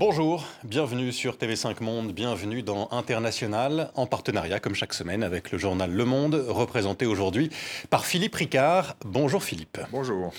Bonjour, 0.00 0.46
bienvenue 0.64 1.12
sur 1.12 1.36
TV5 1.36 1.82
Monde, 1.82 2.14
bienvenue 2.14 2.62
dans 2.62 2.88
International, 2.90 3.90
en 3.94 4.06
partenariat 4.06 4.58
comme 4.58 4.74
chaque 4.74 4.94
semaine 4.94 5.22
avec 5.22 5.52
le 5.52 5.58
journal 5.58 5.92
Le 5.92 6.06
Monde, 6.06 6.42
représenté 6.48 7.04
aujourd'hui 7.04 7.50
par 7.90 8.06
Philippe 8.06 8.34
Ricard. 8.34 8.96
Bonjour 9.04 9.42
Philippe. 9.42 9.78
Bonjour. 9.92 10.32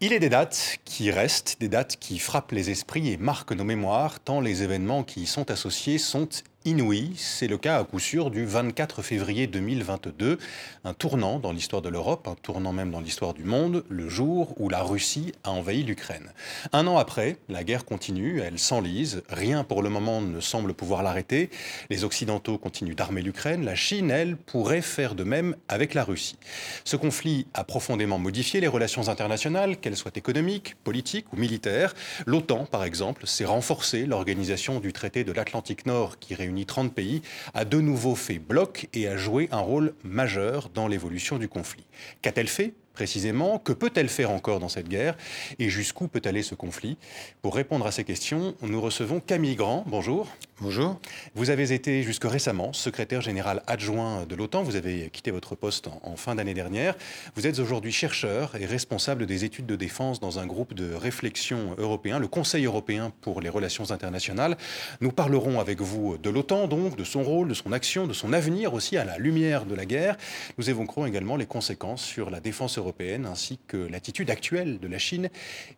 Il 0.00 0.14
est 0.14 0.20
des 0.20 0.30
dates 0.30 0.78
qui 0.86 1.10
restent, 1.10 1.58
des 1.60 1.68
dates 1.68 1.98
qui 1.98 2.18
frappent 2.18 2.52
les 2.52 2.70
esprits 2.70 3.12
et 3.12 3.18
marquent 3.18 3.52
nos 3.52 3.64
mémoires, 3.64 4.20
tant 4.20 4.40
les 4.40 4.62
événements 4.62 5.02
qui 5.02 5.20
y 5.20 5.26
sont 5.26 5.50
associés 5.50 5.98
sont 5.98 6.30
inouï. 6.64 7.12
C'est 7.16 7.46
le 7.46 7.58
cas 7.58 7.78
à 7.78 7.84
coup 7.84 7.98
sûr 7.98 8.30
du 8.30 8.46
24 8.46 9.02
février 9.02 9.46
2022, 9.46 10.38
un 10.84 10.94
tournant 10.94 11.38
dans 11.38 11.52
l'histoire 11.52 11.82
de 11.82 11.90
l'Europe, 11.90 12.26
un 12.26 12.34
tournant 12.34 12.72
même 12.72 12.90
dans 12.90 13.00
l'histoire 13.00 13.34
du 13.34 13.44
monde, 13.44 13.84
le 13.88 14.08
jour 14.08 14.54
où 14.58 14.70
la 14.70 14.82
Russie 14.82 15.32
a 15.44 15.50
envahi 15.50 15.82
l'Ukraine. 15.82 16.32
Un 16.72 16.86
an 16.86 16.96
après, 16.96 17.36
la 17.48 17.64
guerre 17.64 17.84
continue, 17.84 18.40
elle 18.40 18.58
s'enlise, 18.58 19.22
rien 19.28 19.62
pour 19.62 19.82
le 19.82 19.90
moment 19.90 20.22
ne 20.22 20.40
semble 20.40 20.72
pouvoir 20.72 21.02
l'arrêter. 21.02 21.50
Les 21.90 22.04
Occidentaux 22.04 22.56
continuent 22.56 22.94
d'armer 22.94 23.20
l'Ukraine, 23.20 23.64
la 23.64 23.74
Chine, 23.74 24.10
elle, 24.10 24.36
pourrait 24.36 24.82
faire 24.82 25.14
de 25.14 25.24
même 25.24 25.56
avec 25.68 25.92
la 25.92 26.04
Russie. 26.04 26.38
Ce 26.84 26.96
conflit 26.96 27.46
a 27.52 27.64
profondément 27.64 28.18
modifié 28.18 28.60
les 28.60 28.68
relations 28.68 29.08
internationales, 29.08 29.76
qu'elles 29.76 29.96
soient 29.96 30.12
économiques, 30.14 30.76
politiques 30.82 31.30
ou 31.32 31.36
militaires. 31.36 31.94
L'OTAN, 32.24 32.64
par 32.64 32.84
exemple, 32.84 33.26
s'est 33.26 33.44
renforcée, 33.44 34.06
l'organisation 34.06 34.80
du 34.80 34.94
traité 34.94 35.24
de 35.24 35.32
l'Atlantique 35.32 35.84
Nord 35.84 36.18
qui 36.18 36.34
réunit 36.34 36.53
30 36.62 36.94
pays, 36.94 37.22
a 37.52 37.64
de 37.64 37.80
nouveau 37.80 38.14
fait 38.14 38.38
bloc 38.38 38.88
et 38.94 39.08
a 39.08 39.16
joué 39.16 39.48
un 39.50 39.58
rôle 39.58 39.94
majeur 40.04 40.68
dans 40.72 40.88
l'évolution 40.88 41.38
du 41.38 41.48
conflit. 41.48 41.84
Qu'a-t-elle 42.22 42.48
fait? 42.48 42.74
Précisément 42.94 43.58
Que 43.58 43.72
peut-elle 43.72 44.08
faire 44.08 44.30
encore 44.30 44.60
dans 44.60 44.68
cette 44.68 44.88
guerre 44.88 45.16
Et 45.58 45.68
jusqu'où 45.68 46.08
peut 46.08 46.22
aller 46.24 46.42
ce 46.42 46.54
conflit 46.54 46.96
Pour 47.42 47.54
répondre 47.54 47.86
à 47.86 47.92
ces 47.92 48.04
questions, 48.04 48.54
nous 48.62 48.80
recevons 48.80 49.20
Camille 49.20 49.56
Grand. 49.56 49.84
Bonjour. 49.86 50.28
Bonjour. 50.60 51.00
Vous 51.34 51.50
avez 51.50 51.72
été 51.72 52.04
jusque 52.04 52.24
récemment 52.24 52.72
secrétaire 52.72 53.20
général 53.20 53.64
adjoint 53.66 54.24
de 54.24 54.36
l'OTAN. 54.36 54.62
Vous 54.62 54.76
avez 54.76 55.10
quitté 55.10 55.32
votre 55.32 55.56
poste 55.56 55.88
en, 55.88 56.14
fin 56.14 56.36
d'année 56.36 56.54
dernière. 56.54 56.94
Vous 57.34 57.48
êtes 57.48 57.58
aujourd'hui 57.58 57.90
chercheur 57.90 58.54
et 58.54 58.64
responsable 58.64 59.26
des 59.26 59.44
études 59.44 59.66
de 59.66 59.74
défense 59.74 60.20
dans 60.20 60.38
un 60.38 60.46
groupe 60.46 60.72
de 60.72 60.94
réflexion 60.94 61.74
européen, 61.76 62.20
le 62.20 62.28
Conseil 62.28 62.66
européen 62.66 63.12
pour 63.20 63.40
les 63.40 63.48
relations 63.48 63.90
internationales. 63.90 64.56
Nous 65.00 65.10
parlerons 65.10 65.58
avec 65.58 65.80
vous 65.80 66.16
de 66.18 66.30
l'OTAN, 66.30 66.68
donc, 66.68 66.96
de 66.96 67.04
son 67.04 67.24
rôle, 67.24 67.48
de 67.48 67.54
son 67.54 67.72
action, 67.72 68.06
de 68.06 68.12
son 68.12 68.32
avenir 68.32 68.74
aussi 68.74 68.96
à 68.96 69.04
la 69.04 69.18
lumière 69.18 69.66
de 69.66 69.74
la 69.74 69.84
guerre. 69.84 70.16
Nous 70.56 70.70
évoquerons 70.70 71.06
également 71.06 71.34
les 71.34 71.46
conséquences 71.46 72.04
sur 72.04 72.30
la 72.30 72.38
défense 72.38 72.78
européenne 72.78 72.83
ainsi 73.24 73.58
que 73.66 73.76
l'attitude 73.76 74.30
actuelle 74.30 74.78
de 74.78 74.88
la 74.88 74.98
Chine 74.98 75.28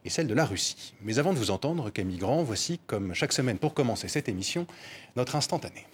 et 0.05 0.11
celle 0.11 0.27
de 0.27 0.35
la 0.35 0.45
Russie. 0.45 0.95
Mais 1.03 1.19
avant 1.19 1.33
de 1.33 1.39
vous 1.39 1.51
entendre, 1.51 1.91
Camille 1.91 2.19
Grand, 2.19 2.43
voici, 2.43 2.81
comme 2.87 3.15
chaque 3.15 3.33
semaine 3.33 3.59
pour 3.59 3.75
commencer 3.75 4.09
cette 4.09 4.29
émission, 4.29 4.67
notre 5.17 5.37
instantané. 5.37 5.87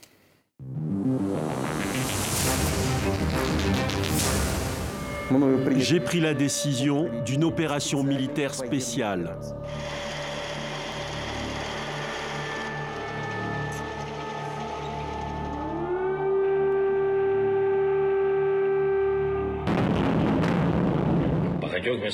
J'ai 5.79 6.01
pris 6.01 6.21
la 6.21 6.35
décision 6.35 7.09
d'une 7.25 7.45
opération 7.45 8.03
militaire 8.03 8.55
spéciale. 8.55 9.37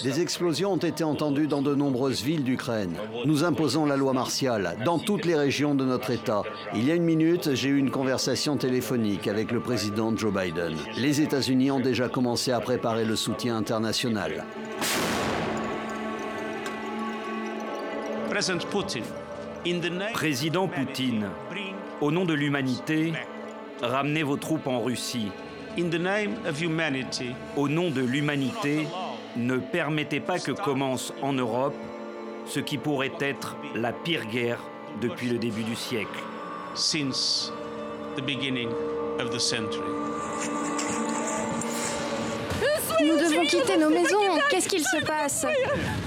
Des 0.02 0.20
explosions 0.20 0.72
ont 0.72 0.76
été 0.76 1.02
entendues 1.02 1.46
dans 1.46 1.62
de 1.62 1.74
nombreuses 1.74 2.22
villes 2.22 2.44
d'Ukraine. 2.44 2.94
Nous 3.24 3.44
imposons 3.44 3.86
la 3.86 3.96
loi 3.96 4.12
martiale 4.12 4.76
dans 4.84 4.98
toutes 4.98 5.24
les 5.24 5.34
régions 5.34 5.74
de 5.74 5.84
notre 5.84 6.10
État. 6.10 6.42
Il 6.74 6.86
y 6.86 6.90
a 6.90 6.94
une 6.94 7.04
minute, 7.04 7.54
j'ai 7.54 7.68
eu 7.68 7.78
une 7.78 7.90
conversation 7.90 8.56
téléphonique 8.56 9.28
avec 9.28 9.50
le 9.50 9.60
président 9.60 10.14
Joe 10.14 10.32
Biden. 10.32 10.76
Les 10.98 11.20
États-Unis 11.20 11.70
ont 11.70 11.80
déjà 11.80 12.08
commencé 12.08 12.52
à 12.52 12.60
préparer 12.60 13.04
le 13.04 13.16
soutien 13.16 13.56
international. 13.56 14.44
Président 20.12 20.68
Poutine, 20.68 21.26
au 22.00 22.12
nom 22.12 22.24
de 22.24 22.34
l'humanité, 22.34 23.12
ramenez 23.82 24.22
vos 24.22 24.36
troupes 24.36 24.66
en 24.66 24.80
Russie. 24.80 25.30
Au 27.56 27.68
nom 27.68 27.90
de 27.90 28.00
l'humanité, 28.00 28.86
ne 29.38 29.56
permettez 29.58 30.20
pas 30.20 30.38
que 30.38 30.52
commence 30.52 31.12
en 31.22 31.32
Europe 31.32 31.74
ce 32.46 32.60
qui 32.60 32.76
pourrait 32.76 33.12
être 33.20 33.56
la 33.74 33.92
pire 33.92 34.26
guerre 34.26 34.60
depuis 35.00 35.28
le 35.28 35.38
début 35.38 35.62
du 35.62 35.76
siècle. 35.76 36.18
Since 36.74 37.52
the 38.16 38.22
beginning 38.22 38.70
of 39.20 39.30
the 39.30 39.38
century. 39.38 39.84
Nous 43.00 43.16
devons 43.16 43.46
quitter 43.46 43.76
nos 43.76 43.90
maisons. 43.90 44.18
Qu'est-ce 44.50 44.68
qu'il 44.68 44.82
se 44.82 45.04
passe? 45.04 45.46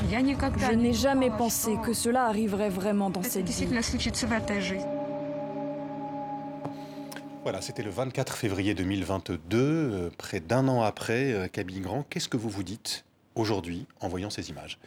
Je 0.10 0.76
n'ai 0.76 0.94
jamais 0.94 1.30
pensé 1.30 1.78
que 1.84 1.94
cela 1.94 2.26
arriverait 2.26 2.70
vraiment 2.70 3.10
dans 3.10 3.24
cette 3.24 3.48
vie. 3.48 3.68
Voilà, 7.44 7.62
c'était 7.62 7.82
le 7.82 7.90
24 7.90 8.36
février 8.36 8.74
2022, 8.74 9.58
euh, 9.58 10.10
près 10.16 10.40
d'un 10.42 10.68
an 10.68 10.84
après, 10.84 11.34
euh, 11.34 11.48
Camille 11.48 11.80
Grand. 11.80 12.04
Qu'est-ce 12.08 12.30
que 12.30 12.38
vous 12.38 12.50
vous 12.50 12.62
dites? 12.62 13.04
Aujourd'hui 13.36 13.86
en 14.00 14.08
voyant 14.08 14.30
ces 14.30 14.50
images 14.50 14.78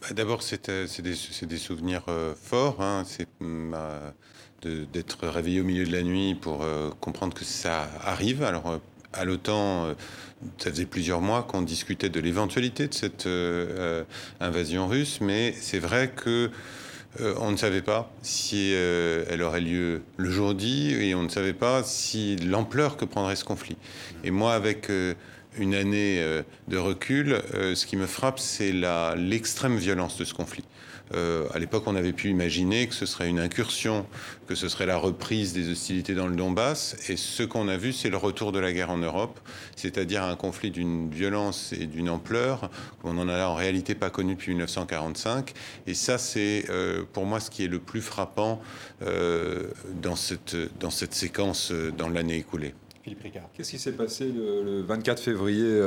bah, 0.00 0.08
D'abord, 0.12 0.42
c'est 0.42 0.70
des, 0.70 1.56
souvenirs 1.56 2.04
euh, 2.08 2.34
forts. 2.40 2.80
Hein. 2.80 3.04
C'est 3.06 3.28
mm, 3.40 3.70
bah, 3.70 4.14
d'être 4.62 5.28
réveillé 5.28 5.60
au 5.60 5.64
milieu 5.64 5.86
de 5.86 5.92
la 5.92 6.02
nuit 6.02 6.34
pour 6.34 6.62
euh, 6.62 6.90
comprendre 7.00 7.34
que 7.34 7.44
ça 7.44 7.88
arrive. 8.02 8.42
Alors, 8.42 8.68
euh, 8.68 8.78
à 9.12 9.24
l'OTAN, 9.24 9.94
ça 10.58 10.70
faisait 10.70 10.84
plusieurs 10.84 11.22
mois 11.22 11.42
qu'on 11.42 11.62
discutait 11.62 12.10
de 12.10 12.20
l'éventualité 12.20 12.88
de 12.88 12.94
cette 12.94 13.26
invasion 14.38 14.86
russe, 14.86 15.22
mais 15.22 15.54
c'est 15.58 15.78
vrai 15.78 16.10
que 16.14 16.50
on 17.18 17.50
ne 17.50 17.56
savait 17.56 17.80
pas 17.80 18.12
si 18.20 18.72
elle 18.72 19.40
aurait 19.40 19.62
lieu 19.62 20.02
le 20.18 20.30
jour 20.30 20.54
dit 20.54 20.92
et 20.92 21.14
on 21.14 21.22
ne 21.22 21.30
savait 21.30 21.54
pas 21.54 21.82
si 21.82 22.36
l'ampleur 22.36 22.98
que 22.98 23.06
prendrait 23.06 23.34
ce 23.34 23.44
conflit. 23.44 23.78
Et 24.24 24.30
moi, 24.30 24.52
avec 24.52 24.90
une 25.56 25.74
année 25.74 26.20
euh, 26.20 26.42
de 26.68 26.76
recul, 26.76 27.40
euh, 27.54 27.74
ce 27.74 27.86
qui 27.86 27.96
me 27.96 28.06
frappe, 28.06 28.38
c'est 28.38 28.72
l'extrême 29.16 29.76
violence 29.76 30.16
de 30.18 30.24
ce 30.24 30.34
conflit. 30.34 30.64
Euh, 31.14 31.46
à 31.54 31.58
l'époque, 31.58 31.84
on 31.86 31.96
avait 31.96 32.12
pu 32.12 32.28
imaginer 32.28 32.86
que 32.86 32.94
ce 32.94 33.06
serait 33.06 33.30
une 33.30 33.38
incursion, 33.38 34.06
que 34.46 34.54
ce 34.54 34.68
serait 34.68 34.84
la 34.84 34.98
reprise 34.98 35.54
des 35.54 35.70
hostilités 35.70 36.14
dans 36.14 36.26
le 36.26 36.36
Donbass. 36.36 36.96
Et 37.08 37.16
ce 37.16 37.42
qu'on 37.42 37.68
a 37.68 37.78
vu, 37.78 37.94
c'est 37.94 38.10
le 38.10 38.18
retour 38.18 38.52
de 38.52 38.58
la 38.58 38.74
guerre 38.74 38.90
en 38.90 38.98
Europe, 38.98 39.40
c'est-à-dire 39.74 40.22
un 40.22 40.36
conflit 40.36 40.70
d'une 40.70 41.10
violence 41.10 41.72
et 41.72 41.86
d'une 41.86 42.10
ampleur 42.10 42.70
qu'on 43.00 43.14
n'en 43.14 43.28
a 43.28 43.46
en 43.46 43.54
réalité 43.54 43.94
pas 43.94 44.10
connu 44.10 44.34
depuis 44.34 44.50
1945. 44.50 45.54
Et 45.86 45.94
ça, 45.94 46.18
c'est 46.18 46.66
pour 47.14 47.24
moi 47.24 47.40
ce 47.40 47.50
qui 47.50 47.64
est 47.64 47.68
le 47.68 47.78
plus 47.78 48.02
frappant 48.02 48.60
dans, 49.00 50.16
cette, 50.16 50.56
dans 50.78 50.90
cette 50.90 51.14
séquence 51.14 51.72
dans 51.96 52.10
l'année 52.10 52.36
écoulée. 52.36 52.74
Qu'est-ce 53.54 53.70
qui 53.70 53.78
s'est 53.78 53.92
passé 53.92 54.26
le, 54.26 54.82
24 54.82 55.20
février 55.20 55.80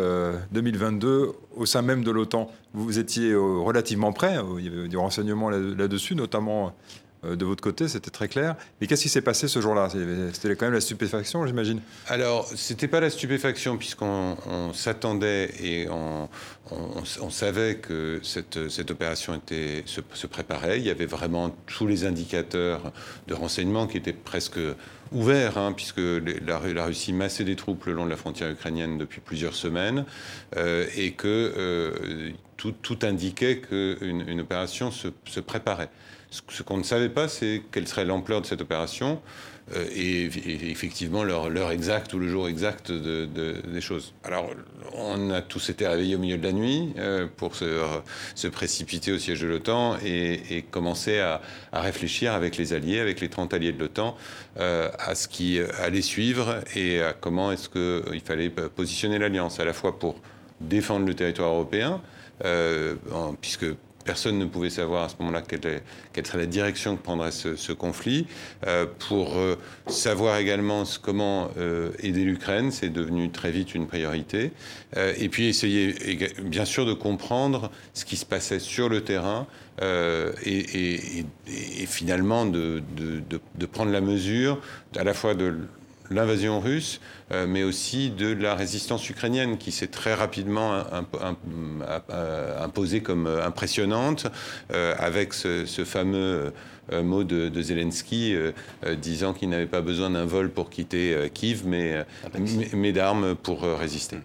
2022 0.51 1.07
euh, 1.07 1.31
au 1.55 1.65
sein 1.65 1.81
même 1.81 2.03
de 2.03 2.11
l'OTAN? 2.11 2.51
Vous 2.73 2.99
étiez 2.99 3.31
euh, 3.31 3.39
relativement 3.39 4.13
prêt, 4.13 4.37
euh, 4.37 4.59
il 4.59 4.65
y 4.65 4.67
avait 4.67 4.87
du 4.87 4.97
renseignement 4.97 5.49
là-dessus, 5.49 6.15
notamment 6.15 6.73
de 7.23 7.45
votre 7.45 7.61
côté, 7.61 7.87
c'était 7.87 8.09
très 8.09 8.27
clair. 8.27 8.55
Mais 8.79 8.87
qu'est-ce 8.87 9.03
qui 9.03 9.09
s'est 9.09 9.21
passé 9.21 9.47
ce 9.47 9.61
jour-là? 9.61 9.89
C'était 10.33 10.55
quand 10.55 10.65
même 10.65 10.73
la 10.73 10.81
stupéfaction, 10.81 11.45
j'imagine 11.45 11.79
Alors, 12.07 12.47
c'était 12.55 12.87
pas 12.87 12.99
la 12.99 13.11
stupéfaction, 13.11 13.77
puisqu'on 13.77 14.35
s'attendait 14.73 15.51
et 15.61 15.87
on, 15.87 17.29
savait 17.29 17.75
que 17.75 18.19
cette, 18.23 18.69
cette 18.69 18.89
opération 18.89 19.35
était, 19.35 19.83
se, 19.85 20.01
se, 20.15 20.25
préparait. 20.25 20.79
Il 20.79 20.85
y 20.87 20.89
avait 20.89 21.05
vraiment 21.05 21.55
tous 21.67 21.85
les 21.85 22.05
indicateurs 22.05 22.91
de 23.27 23.35
renseignement 23.35 23.85
qui 23.85 23.97
étaient 23.97 24.13
presque 24.13 24.59
ouvert, 25.11 25.57
hein, 25.57 25.73
puisque 25.73 25.99
la, 25.99 26.57
Russie 26.85 27.13
massait 27.13 27.43
des 27.43 27.55
troupes 27.55 27.85
le 27.85 27.93
long 27.93 28.05
de 28.05 28.09
la 28.09 28.17
frontière 28.17 28.49
ukrainienne 28.49 28.97
depuis 28.97 29.21
plusieurs 29.21 29.53
semaines, 29.53 30.05
euh, 30.57 30.85
et 30.95 31.11
que 31.11 31.27
euh, 31.57 32.31
tout, 32.57 32.99
indiquait 33.03 33.59
qu'une 33.59 34.23
une 34.27 34.41
opération 34.41 34.91
se, 34.91 35.07
se 35.25 35.39
préparait. 35.39 35.89
Ce, 36.29 36.63
qu'on 36.63 36.77
ne 36.77 36.83
savait 36.83 37.09
pas, 37.09 37.27
c'est 37.27 37.61
quelle 37.71 37.87
serait 37.87 38.05
l'ampleur 38.05 38.41
de 38.41 38.45
cette 38.45 38.61
opération. 38.61 39.21
Euh, 39.75 39.85
et, 39.95 40.29
effectivement 40.69 41.23
l'heure 41.23 41.71
exacte 41.71 42.13
ou 42.13 42.19
le 42.19 42.27
jour 42.27 42.47
exact 42.47 42.91
de, 42.91 43.25
des 43.25 43.81
choses. 43.81 44.13
Alors, 44.23 44.49
on 44.93 45.29
a 45.29 45.41
tous 45.41 45.69
été 45.69 45.87
réveillés 45.87 46.15
au 46.15 46.19
milieu 46.19 46.37
de 46.37 46.43
la 46.43 46.51
nuit 46.51 46.93
euh, 46.97 47.27
pour 47.37 47.55
se, 47.55 48.47
précipiter 48.47 49.11
au 49.11 49.19
siège 49.19 49.41
de 49.41 49.47
l'OTAN 49.47 49.97
et, 50.03 50.65
commencer 50.71 51.19
à, 51.19 51.41
réfléchir 51.73 52.33
avec 52.33 52.57
les 52.57 52.73
alliés, 52.73 52.99
avec 52.99 53.21
les 53.21 53.29
30 53.29 53.53
alliés 53.53 53.71
de 53.71 53.79
l'OTAN, 53.79 54.15
euh, 54.59 54.89
à 54.99 55.15
ce 55.15 55.27
qui 55.27 55.59
allait 55.79 56.01
suivre 56.01 56.61
et 56.75 57.01
à 57.01 57.13
comment 57.13 57.51
est-ce 57.51 57.69
qu'il 57.69 58.21
fallait 58.21 58.49
positionner 58.49 59.19
l'alliance, 59.19 59.59
à 59.59 59.65
la 59.65 59.73
fois 59.73 59.97
pour 59.97 60.15
défendre 60.59 61.05
le 61.05 61.13
territoire 61.13 61.49
européen, 61.49 62.01
puisque 63.41 63.65
personne 64.03 64.37
ne 64.37 64.45
pouvait 64.45 64.69
savoir 64.69 65.03
à 65.05 65.09
ce 65.09 65.15
moment-là 65.19 65.41
quelle, 65.41 66.25
serait 66.25 66.37
la 66.37 66.45
direction 66.45 66.95
que 66.95 67.01
prendrait 67.01 67.31
ce, 67.31 67.71
conflit. 67.71 68.27
Euh, 68.67 68.85
pour 69.07 69.37
euh, 69.37 69.55
savoir 69.87 70.37
également 70.37 70.83
comment 71.01 71.49
euh, 71.57 71.91
aider 71.99 72.23
l'Ukraine, 72.23 72.71
c'est 72.71 72.89
devenu 72.89 73.29
très 73.31 73.51
vite 73.51 73.75
une 73.75 73.87
priorité. 73.87 74.51
et 74.95 75.29
puis 75.29 75.47
essayer 75.47 75.95
bien 76.43 76.65
sûr 76.65 76.85
de 76.85 76.93
comprendre 76.93 77.71
ce 77.93 78.03
qui 78.05 78.17
se 78.17 78.25
passait 78.25 78.59
sur 78.59 78.89
le 78.89 79.01
terrain 79.01 79.47
et, 79.81 81.25
finalement 81.87 82.45
de, 82.45 82.83
de, 82.95 83.65
prendre 83.65 83.91
la 83.91 84.01
mesure 84.01 84.59
à 84.97 85.03
la 85.03 85.13
fois 85.13 85.33
de 85.33 85.55
l'invasion 86.11 86.59
russe, 86.59 86.99
euh, 87.31 87.47
mais 87.47 87.63
aussi 87.63 88.09
de 88.09 88.33
la 88.33 88.55
résistance 88.55 89.09
ukrainienne 89.09 89.57
qui 89.57 89.71
s'est 89.71 89.87
très 89.87 90.13
rapidement 90.13 90.83
imposée 92.59 93.01
comme 93.01 93.27
euh, 93.27 93.45
impressionnante, 93.45 94.27
euh, 94.73 94.93
avec 94.97 95.33
ce, 95.33 95.65
fameux 95.85 96.53
mot 97.03 97.23
de, 97.23 97.61
Zelensky 97.61 98.35
disant 98.97 99.33
qu'il 99.33 99.49
n'avait 99.49 99.65
pas 99.65 99.81
besoin 99.81 100.09
d'un 100.09 100.25
vol 100.25 100.49
pour 100.49 100.69
quitter 100.69 101.29
Kiev, 101.33 101.63
mais, 101.65 102.05
mais 102.73 102.91
d'armes 102.91 103.35
pour 103.35 103.61
résister. 103.61 104.17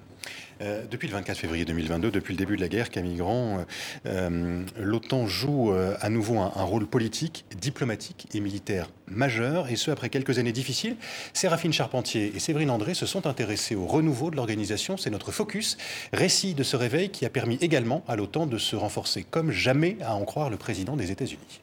Euh, 0.63 0.85
depuis 0.91 1.09
le 1.09 1.15
24 1.15 1.37
février 1.39 1.65
2022, 1.65 2.11
depuis 2.11 2.33
le 2.33 2.39
début 2.39 2.57
de 2.57 2.61
la 2.61 2.69
guerre, 2.69 2.91
Camille 2.91 3.17
Grand, 3.17 3.59
euh, 3.59 3.65
euh, 4.07 4.65
l'OTAN 4.79 5.27
joue 5.27 5.73
à 5.73 6.09
nouveau 6.09 6.39
un, 6.39 6.63
rôle 6.63 6.87
politique, 6.87 7.45
diplomatique 7.61 8.27
et 8.35 8.41
militaire 8.41 8.89
majeur, 9.09 9.69
et 9.71 9.77
ce 9.77 9.91
après 9.91 10.09
quelques 10.09 10.39
années 10.39 10.53
difficiles. 10.53 10.97
Séraphine 11.33 11.73
Charpentier 11.73 12.33
et 12.35 12.39
Séverine 12.39 12.71
André 12.71 12.95
se 12.95 13.07
sont 13.07 13.27
intéressés 13.27 13.75
au 13.75 13.87
renouveau 13.87 14.31
de 14.31 14.37
l'organisation. 14.37 14.97
C'est 14.97 15.11
notre 15.11 15.33
focus, 15.33 15.77
récit 16.13 16.55
de 16.55 16.63
ce 16.63 16.77
réveil 16.77 17.11
qui 17.11 17.25
a 17.25 17.31
permis 17.31 17.57
également 17.61 18.03
à 18.09 18.17
l'OTAN 18.17 18.47
de 18.47 18.59
se 18.59 18.77
renforcer 18.77 19.25
comme 19.29 19.51
jamais, 19.51 19.97
à 20.03 20.15
en 20.15 20.25
croire 20.25 20.51
le 20.51 20.57
président 20.57 20.97
des 20.97 21.11
États-Unis. 21.13 21.61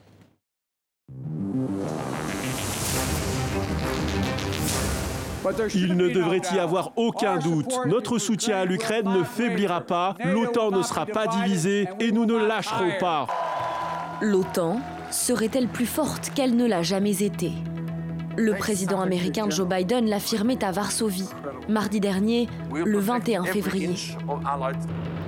Il 5.74 5.96
ne 5.96 6.10
devrait 6.10 6.42
y 6.54 6.60
avoir 6.60 6.92
aucun 6.96 7.38
doute. 7.38 7.74
Notre 7.86 8.18
soutien 8.18 8.58
à 8.58 8.66
l'Ukraine 8.66 9.10
ne 9.10 9.24
faiblira 9.24 9.82
pas, 9.82 10.16
l'OTAN 10.24 10.72
ne 10.72 10.82
sera 10.82 11.06
pas 11.06 11.28
divisée 11.28 11.88
et 12.00 12.12
nous 12.12 12.26
ne 12.26 12.36
lâcherons 12.36 12.92
pas. 13.00 13.28
L'OTAN 14.22 14.80
serait-elle 15.12 15.68
plus 15.68 15.86
forte 15.86 16.32
qu'elle 16.34 16.56
ne 16.56 16.66
l'a 16.66 16.82
jamais 16.82 17.24
été? 17.24 17.52
Le 18.36 18.56
président 18.56 19.02
américain 19.02 19.50
Joe 19.50 19.68
Biden 19.68 20.10
l'affirmait 20.10 20.64
à 20.64 20.72
Varsovie, 20.72 21.30
mardi 21.70 22.00
dernier, 22.00 22.48
le 22.74 22.98
21 22.98 23.44
février. 23.44 23.96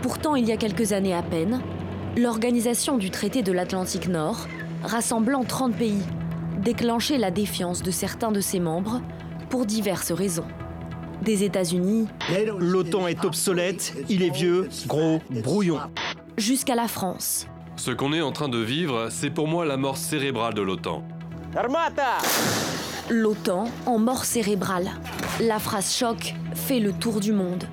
Pourtant, 0.02 0.36
il 0.36 0.46
y 0.46 0.52
a 0.52 0.58
quelques 0.58 0.94
années 0.94 1.14
à 1.14 1.22
peine, 1.22 1.62
l'organisation 2.18 2.98
du 2.98 3.12
traité 3.12 3.44
de 3.44 3.52
l'Atlantique 3.52 4.08
Nord, 4.08 4.48
rassemblant 4.84 5.44
30 5.44 5.76
pays, 5.76 6.02
déclenchait 6.64 7.18
la 7.18 7.32
défiance 7.32 7.84
de 7.84 7.92
certains 7.92 8.32
de 8.32 8.40
ses 8.40 8.60
membres 8.60 9.02
pour 9.56 9.66
diverses 9.66 10.12
raisons. 10.12 10.44
Des 11.22 11.46
États-Unis. 11.46 12.10
L'OTAN 12.60 13.08
est 13.08 13.24
obsolète, 13.24 13.94
il 14.10 14.22
est 14.22 14.30
vieux, 14.30 14.68
gros, 14.86 15.22
brouillon. 15.30 15.80
Jusqu'à 16.36 16.76
la 16.76 16.90
France. 16.90 17.48
Ce 17.78 17.92
qu'on 17.92 18.12
est 18.12 18.20
en 18.20 18.34
train 18.34 18.50
de 18.50 18.58
vivre, 18.58 19.08
c'est 19.10 19.30
pour 19.30 19.48
moi 19.48 19.64
la 19.64 19.78
mort 19.78 19.96
cérébrale 19.96 20.56
de 20.56 20.62
l'OTAN. 20.62 21.06
L'OTAN 23.10 23.70
en 23.86 23.98
mort 23.98 24.26
cérébrale. 24.26 24.92
La 25.40 25.60
phrase 25.60 25.96
choc 25.96 26.36
fait 26.54 26.82
le 26.82 26.92
tour 26.92 27.22
du 27.22 27.32
monde. 27.32 27.64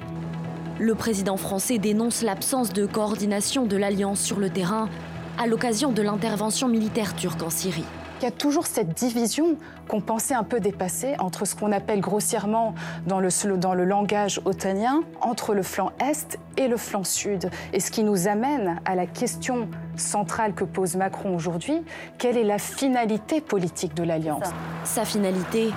Le 0.78 0.94
président 0.94 1.36
français 1.36 1.78
dénonce 1.78 2.22
l'absence 2.22 2.72
de 2.72 2.86
coordination 2.86 3.66
de 3.66 3.76
l'Alliance 3.76 4.20
sur 4.20 4.38
le 4.38 4.50
terrain 4.50 4.88
à 5.36 5.48
l'occasion 5.48 5.90
de 5.90 6.02
l'intervention 6.02 6.68
militaire 6.68 7.16
turque 7.16 7.42
en 7.42 7.50
Syrie. 7.50 7.82
Il 8.22 8.26
y 8.26 8.28
a 8.28 8.30
toujours 8.30 8.68
cette 8.68 8.94
division 8.94 9.56
qu'on 9.88 10.00
pensait 10.00 10.34
un 10.34 10.44
peu 10.44 10.60
dépassée 10.60 11.16
entre 11.18 11.44
ce 11.44 11.56
qu'on 11.56 11.72
appelle 11.72 12.00
grossièrement 12.00 12.72
dans 13.04 13.18
le, 13.18 13.30
dans 13.56 13.74
le 13.74 13.84
langage 13.84 14.40
otanien, 14.44 15.02
entre 15.20 15.54
le 15.54 15.64
flanc 15.64 15.90
Est 15.98 16.38
et 16.56 16.68
le 16.68 16.76
flanc 16.76 17.02
Sud. 17.02 17.50
Et 17.72 17.80
ce 17.80 17.90
qui 17.90 18.04
nous 18.04 18.28
amène 18.28 18.80
à 18.84 18.94
la 18.94 19.06
question 19.06 19.68
centrale 19.96 20.54
que 20.54 20.62
pose 20.62 20.94
Macron 20.94 21.34
aujourd'hui, 21.34 21.82
quelle 22.16 22.36
est 22.36 22.44
la 22.44 22.58
finalité 22.58 23.40
politique 23.40 23.94
de 23.94 24.04
l'Alliance? 24.04 24.50
Sa 24.84 25.04
finalité, 25.04 25.72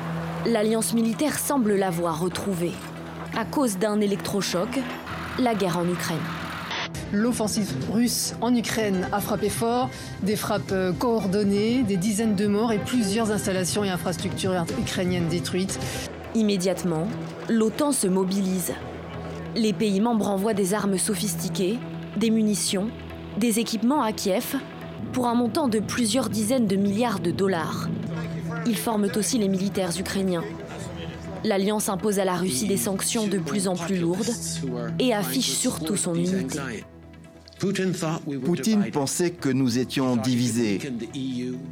l'Alliance 0.46 0.94
militaire 0.94 1.40
semble 1.40 1.74
l'avoir 1.74 2.20
retrouvée. 2.20 2.74
À 3.36 3.46
cause 3.46 3.80
d'un 3.80 4.00
électrochoc, 4.02 4.70
la 5.40 5.56
guerre 5.56 5.80
en 5.80 5.90
Ukraine. 5.90 6.45
L'offensive 7.16 7.74
russe 7.94 8.36
en 8.42 8.54
Ukraine 8.54 9.08
a 9.14 9.22
frappé 9.22 9.48
fort, 9.48 9.90
des 10.22 10.36
frappes 10.36 10.74
euh, 10.74 10.92
coordonnées, 10.92 11.82
des 11.84 11.96
dizaines 11.96 12.36
de 12.36 12.46
morts 12.46 12.74
et 12.74 12.78
plusieurs 12.78 13.32
installations 13.32 13.86
et 13.86 13.90
infrastructures 13.90 14.66
ukrainiennes 14.78 15.30
détruites. 15.30 15.80
Immédiatement, 16.36 17.08
l'OTAN 17.48 17.94
se 17.94 18.08
mobilise. 18.08 18.74
Les 19.56 19.72
pays 19.72 20.02
membres 20.02 20.28
envoient 20.28 20.54
des 20.54 20.74
armes 20.74 20.98
sophistiquées, 20.98 21.80
des 22.18 22.30
munitions, 22.30 22.90
des 23.38 23.60
équipements 23.60 24.02
à 24.02 24.12
Kiev 24.12 24.58
pour 25.14 25.28
un 25.28 25.36
montant 25.36 25.70
de 25.70 25.80
plusieurs 25.80 26.28
dizaines 26.28 26.68
de 26.68 26.76
milliards 26.76 27.22
de 27.22 27.32
dollars. 27.32 27.88
Ils 28.66 28.78
forment 28.78 29.08
aussi 29.16 29.38
les 29.38 29.48
militaires 29.48 29.98
ukrainiens. 29.98 30.44
L'Alliance 31.46 31.88
impose 31.88 32.20
à 32.20 32.26
la 32.26 32.36
Russie 32.36 32.68
des 32.68 32.76
sanctions 32.76 33.26
de 33.26 33.38
plus 33.38 33.70
en 33.70 33.76
plus 33.76 33.98
lourdes 33.98 34.32
et 35.00 35.14
affiche 35.14 35.52
surtout 35.52 35.96
son 35.96 36.16
unité. 36.16 36.60
Poutine 38.44 38.92
pensait 38.92 39.32
que 39.32 39.50
nous 39.50 39.80
étions 39.80 40.18
divisés. 40.18 40.80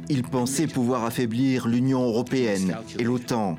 Il 0.08 0.22
pensait 0.22 0.66
pouvoir 0.66 1.04
affaiblir 1.04 1.68
l'Union 1.68 2.02
européenne 2.02 2.76
et 2.98 3.04
l'OTAN. 3.04 3.58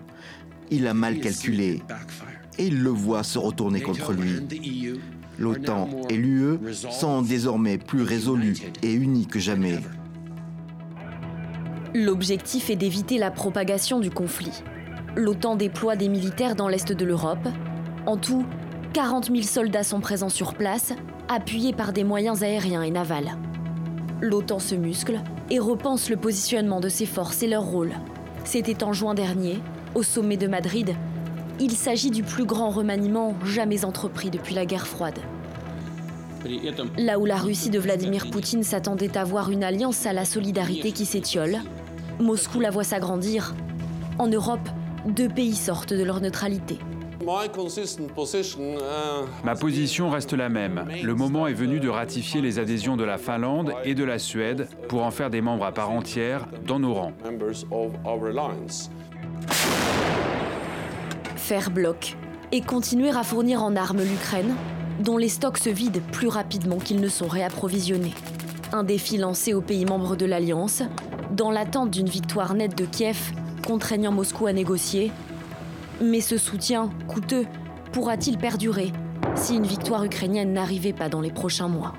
Il 0.71 0.87
a 0.87 0.93
mal 0.93 1.19
calculé. 1.19 1.81
Et 2.57 2.67
il 2.67 2.81
le 2.81 2.89
voit 2.89 3.23
se 3.23 3.37
retourner 3.37 3.81
contre 3.81 4.13
lui. 4.13 4.41
L'OTAN 5.37 5.89
et 6.09 6.17
l'UE 6.17 6.59
sont 6.73 7.21
désormais 7.21 7.77
plus 7.77 8.03
résolus 8.03 8.57
et 8.81 8.93
unis 8.93 9.27
que 9.27 9.39
jamais. 9.39 9.79
L'objectif 11.93 12.69
est 12.69 12.75
d'éviter 12.75 13.17
la 13.17 13.31
propagation 13.31 13.99
du 13.99 14.09
conflit. 14.09 14.63
L'OTAN 15.15 15.55
déploie 15.55 15.95
des 15.95 16.09
militaires 16.09 16.55
dans 16.55 16.67
l'est 16.67 16.91
de 16.91 17.05
l'Europe. 17.05 17.47
En 18.05 18.17
tout, 18.17 18.45
40 18.93 19.27
000 19.27 19.41
soldats 19.43 19.83
sont 19.83 20.01
présents 20.01 20.29
sur 20.29 20.55
place 20.55 20.93
appuyé 21.29 21.73
par 21.73 21.93
des 21.93 22.03
moyens 22.03 22.43
aériens 22.43 22.83
et 22.83 22.91
navals. 22.91 23.37
L'OTAN 24.21 24.59
se 24.59 24.75
muscle 24.75 25.19
et 25.49 25.59
repense 25.59 26.09
le 26.09 26.17
positionnement 26.17 26.79
de 26.79 26.89
ses 26.89 27.05
forces 27.05 27.43
et 27.43 27.47
leur 27.47 27.63
rôle. 27.63 27.93
C'était 28.43 28.83
en 28.83 28.93
juin 28.93 29.13
dernier, 29.13 29.59
au 29.93 30.03
sommet 30.03 30.37
de 30.37 30.47
Madrid. 30.47 30.95
Il 31.59 31.71
s'agit 31.71 32.11
du 32.11 32.23
plus 32.23 32.45
grand 32.45 32.69
remaniement 32.69 33.35
jamais 33.45 33.85
entrepris 33.85 34.29
depuis 34.29 34.55
la 34.55 34.65
guerre 34.65 34.87
froide. 34.87 35.19
Là 36.97 37.17
où 37.17 37.25
la 37.25 37.37
Russie 37.37 37.69
de 37.69 37.79
Vladimir 37.79 38.29
Poutine 38.29 38.63
s'attendait 38.63 39.17
à 39.17 39.23
voir 39.23 39.49
une 39.49 39.63
alliance 39.63 40.05
à 40.05 40.13
la 40.13 40.25
solidarité 40.25 40.91
qui 40.91 41.05
s'étiole, 41.05 41.57
Moscou 42.19 42.59
la 42.59 42.69
voit 42.69 42.83
s'agrandir. 42.83 43.55
En 44.19 44.27
Europe, 44.27 44.69
deux 45.07 45.27
pays 45.27 45.55
sortent 45.55 45.93
de 45.93 46.03
leur 46.03 46.21
neutralité. 46.21 46.77
Ma 49.43 49.55
position 49.55 50.09
reste 50.09 50.33
la 50.33 50.49
même. 50.49 50.85
Le 51.03 51.15
moment 51.15 51.47
est 51.47 51.53
venu 51.53 51.79
de 51.79 51.89
ratifier 51.89 52.41
les 52.41 52.59
adhésions 52.59 52.97
de 52.97 53.03
la 53.03 53.17
Finlande 53.17 53.73
et 53.83 53.95
de 53.95 54.03
la 54.03 54.19
Suède 54.19 54.67
pour 54.89 55.03
en 55.03 55.11
faire 55.11 55.29
des 55.29 55.41
membres 55.41 55.65
à 55.65 55.71
part 55.71 55.91
entière 55.91 56.47
dans 56.65 56.79
nos 56.79 56.93
rangs. 56.93 57.13
Faire 61.35 61.71
bloc 61.71 62.17
et 62.51 62.61
continuer 62.61 63.09
à 63.09 63.23
fournir 63.23 63.63
en 63.63 63.75
armes 63.75 64.01
l'Ukraine, 64.03 64.53
dont 64.99 65.17
les 65.17 65.29
stocks 65.29 65.57
se 65.57 65.69
vident 65.69 66.01
plus 66.11 66.27
rapidement 66.27 66.77
qu'ils 66.77 67.01
ne 67.01 67.09
sont 67.09 67.27
réapprovisionnés. 67.27 68.13
Un 68.73 68.83
défi 68.83 69.17
lancé 69.17 69.53
aux 69.53 69.61
pays 69.61 69.85
membres 69.85 70.15
de 70.15 70.25
l'Alliance, 70.25 70.83
dans 71.31 71.51
l'attente 71.51 71.91
d'une 71.91 72.09
victoire 72.09 72.53
nette 72.53 72.77
de 72.77 72.85
Kiev, 72.85 73.31
contraignant 73.65 74.11
Moscou 74.11 74.47
à 74.47 74.53
négocier 74.53 75.11
mais 76.01 76.21
ce 76.21 76.37
soutien, 76.37 76.89
coûteux, 77.07 77.45
pourra-t-il 77.91 78.37
perdurer 78.37 78.91
si 79.35 79.55
une 79.55 79.65
victoire 79.65 80.03
ukrainienne 80.03 80.53
n'arrivait 80.53 80.93
pas 80.93 81.09
dans 81.09 81.21
les 81.21 81.31
prochains 81.31 81.67
mois? 81.67 81.93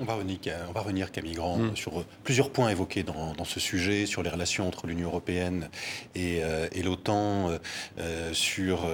On 0.00 0.04
va, 0.04 0.14
revenir, 0.14 0.38
on 0.68 0.72
va 0.72 0.80
revenir, 0.80 1.10
Camille 1.10 1.34
Grand, 1.34 1.58
mm. 1.58 1.76
sur 1.76 2.00
euh, 2.00 2.06
plusieurs 2.24 2.50
points 2.50 2.68
évoqués 2.70 3.02
dans, 3.02 3.44
ce 3.44 3.60
sujet, 3.60 4.06
sur 4.06 4.22
les 4.22 4.30
relations 4.30 4.66
entre 4.66 4.86
l'Union 4.86 5.08
européenne 5.08 5.68
et, 6.14 6.40
euh, 6.42 6.68
l'OTAN, 6.82 7.50
euh, 7.98 8.32
sur 8.32 8.86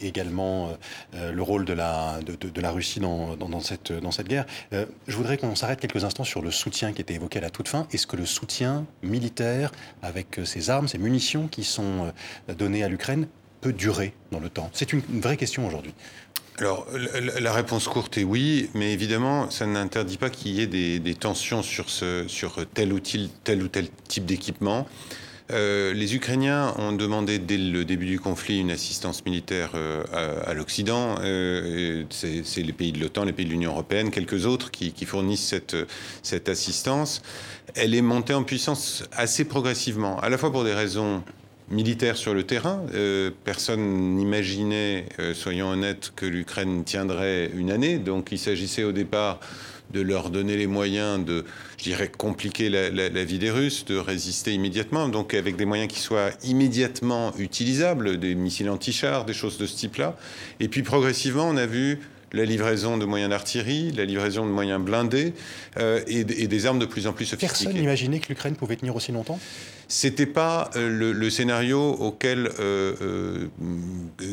également 0.00 0.76
le 1.12 1.42
rôle 1.42 1.64
de 1.64 1.72
la, 1.72 2.20
de, 2.22 2.60
la 2.60 2.70
Russie 2.70 3.00
dans, 3.00 3.60
cette, 3.60 3.92
dans 3.92 4.10
cette 4.10 4.28
guerre. 4.28 4.46
je 4.70 5.16
voudrais 5.16 5.36
qu'on 5.36 5.54
s'arrête 5.56 5.80
quelques 5.80 6.04
instants 6.04 6.24
sur 6.24 6.42
le 6.42 6.50
soutien 6.50 6.92
qui 6.92 7.00
était 7.00 7.14
évoqué 7.14 7.38
à 7.38 7.42
la 7.42 7.50
toute 7.50 7.68
fin. 7.68 7.86
Est-ce 7.92 8.06
que 8.06 8.16
le 8.16 8.26
soutien 8.26 8.86
militaire, 9.02 9.72
avec 10.02 10.40
ces 10.44 10.70
armes, 10.70 10.86
ces 10.86 10.98
munitions 10.98 11.48
qui 11.48 11.64
sont 11.64 12.12
données 12.56 12.84
à 12.84 12.88
l'Ukraine, 12.88 13.26
peut 13.60 13.72
durer 13.72 14.12
dans 14.30 14.40
le 14.40 14.48
temps 14.48 14.70
C'est 14.72 14.92
une 14.92 15.02
vraie 15.20 15.36
question 15.36 15.66
aujourd'hui. 15.66 15.94
Alors, 16.58 16.86
la 17.40 17.52
réponse 17.52 17.88
courte 17.88 18.18
est 18.18 18.24
oui, 18.24 18.68
mais 18.74 18.92
évidemment, 18.92 19.50
ça 19.50 19.66
n'interdit 19.66 20.18
pas 20.18 20.28
qu'il 20.28 20.52
y 20.52 20.60
ait 20.60 20.66
des, 20.66 21.14
tensions 21.14 21.62
sur, 21.62 21.86
tel, 22.74 22.92
ou 22.92 23.00
tel, 23.00 23.88
type 24.06 24.26
d'équipement. 24.26 24.86
Euh, 25.50 25.92
les 25.92 26.14
Ukrainiens 26.14 26.74
ont 26.78 26.92
demandé 26.92 27.38
dès 27.38 27.58
le 27.58 27.84
début 27.84 28.06
du 28.06 28.20
conflit 28.20 28.60
une 28.60 28.70
assistance 28.70 29.24
militaire 29.24 29.72
euh, 29.74 30.04
à, 30.44 30.54
l'Occident. 30.54 31.16
Euh, 31.20 32.04
c'est 32.10 32.62
les 32.62 32.72
pays 32.72 32.92
de 32.92 33.00
l'OTAN, 33.00 33.24
les 33.24 33.32
pays 33.32 33.46
de 33.46 33.50
l'Union 33.50 33.72
européenne, 33.72 34.10
quelques 34.10 34.46
autres 34.46 34.70
qui, 34.70 34.92
fournissent 35.04 35.54
cette 36.22 36.48
assistance. 36.48 37.22
Elle 37.74 37.94
est 37.94 38.02
montée 38.02 38.34
en 38.34 38.44
puissance 38.44 39.04
assez 39.12 39.44
progressivement, 39.44 40.20
à 40.20 40.28
la 40.28 40.38
fois 40.38 40.52
pour 40.52 40.64
des 40.64 40.74
raisons 40.74 41.22
militaires 41.72 42.16
sur 42.16 42.34
le 42.34 42.44
terrain. 42.44 42.82
personne 43.44 44.14
n'imaginait, 44.16 45.06
soyons 45.34 45.70
honnêtes, 45.70 46.12
que 46.14 46.26
l'Ukraine 46.26 46.84
tiendrait 46.84 47.50
une 47.54 47.70
année. 47.70 47.98
Donc 47.98 48.28
il 48.30 48.38
s'agissait 48.38 48.84
au 48.84 48.92
départ 48.92 49.40
de 49.92 50.00
leur 50.00 50.30
donner 50.30 50.56
les 50.56 50.66
moyens 50.66 51.24
de, 51.24 51.44
je 51.78 51.84
dirais, 51.84 52.08
compliquer 52.08 52.68
la, 52.68 53.24
vie 53.24 53.38
des 53.38 53.50
Russes, 53.50 53.84
de 53.84 53.96
résister 53.96 54.52
immédiatement, 54.52 55.08
donc 55.08 55.34
avec 55.34 55.56
des 55.56 55.64
moyens 55.64 55.92
qui 55.92 56.00
soient 56.00 56.30
immédiatement 56.44 57.32
utilisables, 57.38 58.18
des 58.18 58.34
missiles 58.34 58.70
anti-chars, 58.70 59.24
des 59.24 59.34
choses 59.34 59.58
de 59.58 59.66
ce 59.66 59.76
type-là. 59.76 60.16
Et 60.60 60.68
puis 60.68 60.82
progressivement, 60.82 61.48
on 61.48 61.56
a 61.56 61.66
vu 61.66 62.00
la 62.32 62.44
livraison 62.44 62.98
de 62.98 63.04
moyens 63.04 63.30
d'artillerie, 63.30 63.92
la 63.92 64.04
livraison 64.04 64.46
de 64.46 64.50
moyens 64.50 64.82
blindés 64.82 65.34
euh, 65.78 66.00
et, 66.06 66.24
des 66.24 66.66
armes 66.66 66.78
de 66.78 66.86
plus 66.86 67.06
en 67.06 67.12
plus 67.12 67.26
sophistiquées. 67.26 67.64
Personne 67.64 67.80
n'imaginait 67.80 68.18
que 68.18 68.28
l'Ukraine 68.28 68.56
pouvait 68.56 68.76
tenir 68.76 68.96
aussi 68.96 69.12
longtemps? 69.12 69.38
C'était 69.92 70.24
pas 70.24 70.70
euh, 70.76 71.12
le, 71.12 71.30
scénario 71.30 71.78
auquel 71.78 72.50
euh, 72.58 72.94
euh, 73.02 73.48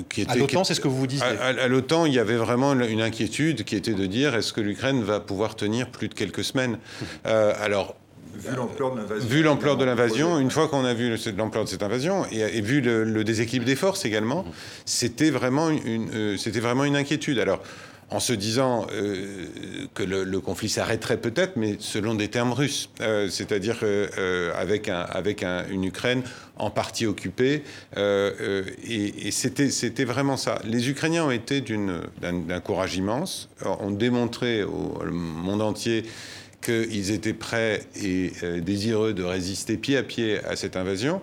qui 0.08 0.22
était. 0.22 0.32
À 0.32 0.36
l'OTAN, 0.36 0.64
c'est 0.64 0.74
ce 0.74 0.80
que 0.80 0.88
vous 0.88 0.96
vous 0.96 1.06
disiez. 1.06 1.26
À, 1.26 1.68
l'OTAN, 1.68 2.06
il 2.06 2.14
y 2.14 2.20
avait 2.20 2.38
vraiment 2.38 2.72
une 2.72 3.02
inquiétude 3.02 3.66
qui 3.66 3.76
était 3.76 3.94
de 3.94 4.06
dire 4.06 4.36
est-ce 4.36 4.54
que 4.54 4.62
l'Ukraine 4.62 5.04
va 5.04 5.20
pouvoir 5.20 5.58
tenir 5.58 5.90
plus 5.90 6.08
de 6.08 6.14
quelques 6.14 6.46
semaines? 6.46 6.78
Alors. 7.26 7.98
Vu 8.38 9.44
l'ampleur 9.44 9.76
de 9.76 9.84
l'invasion, 9.84 10.40
une 10.40 10.52
fois 10.52 10.70
qu'on 10.70 10.86
a 10.86 10.94
vu 10.94 11.14
l'ampleur 11.36 11.66
de 11.66 11.70
cette 11.70 11.84
invasion 11.84 12.26
et, 12.32 12.62
vu 12.62 12.80
le, 12.80 13.24
déséquilibre 13.26 13.66
des 13.66 13.76
forces 13.76 14.06
également, 14.06 14.46
c'était 14.86 15.30
vraiment 15.32 15.70
une, 15.70 16.38
c'était 16.38 16.62
vraiment 16.62 16.86
une 16.86 16.96
inquiétude. 16.96 17.40
Alors, 17.40 17.62
en 18.12 18.20
se 18.20 18.34
disant 18.34 18.88
euh, 18.92 19.46
que 19.94 20.04
le, 20.04 20.40
conflit 20.40 20.70
s'arrêterait 20.70 21.18
peut-être, 21.18 21.58
mais 21.58 21.76
selon 21.80 22.16
des 22.16 22.28
termes 22.28 22.54
russes, 22.54 22.90
euh, 23.02 23.30
c'est-à-dire 23.30 23.80
euh, 23.84 24.52
avec, 24.56 24.90
un, 24.90 25.02
avec 25.02 25.44
une 25.44 25.84
Ukraine 25.84 26.24
en 26.58 26.72
partie 26.72 27.06
occupée. 27.06 27.64
et, 27.96 29.32
c'était 29.32 30.06
vraiment 30.06 30.38
ça. 30.38 30.60
Les 30.66 30.90
Ukrainiens 30.90 31.26
ont 31.26 31.32
été 31.32 31.62
d'un 31.62 32.60
courage 32.60 32.96
immense, 32.96 33.50
ont 33.64 33.92
démontré 33.92 34.64
au 34.64 35.04
monde 35.12 35.62
entier 35.62 36.04
qu'ils 36.62 37.12
étaient 37.12 37.34
prêts 37.34 37.82
et 37.96 38.32
désireux 38.62 39.14
de 39.14 39.24
résister 39.24 39.78
pied 39.78 39.98
à 39.98 40.04
pied 40.04 40.40
à 40.44 40.56
cette 40.56 40.76
invasion. 40.76 41.22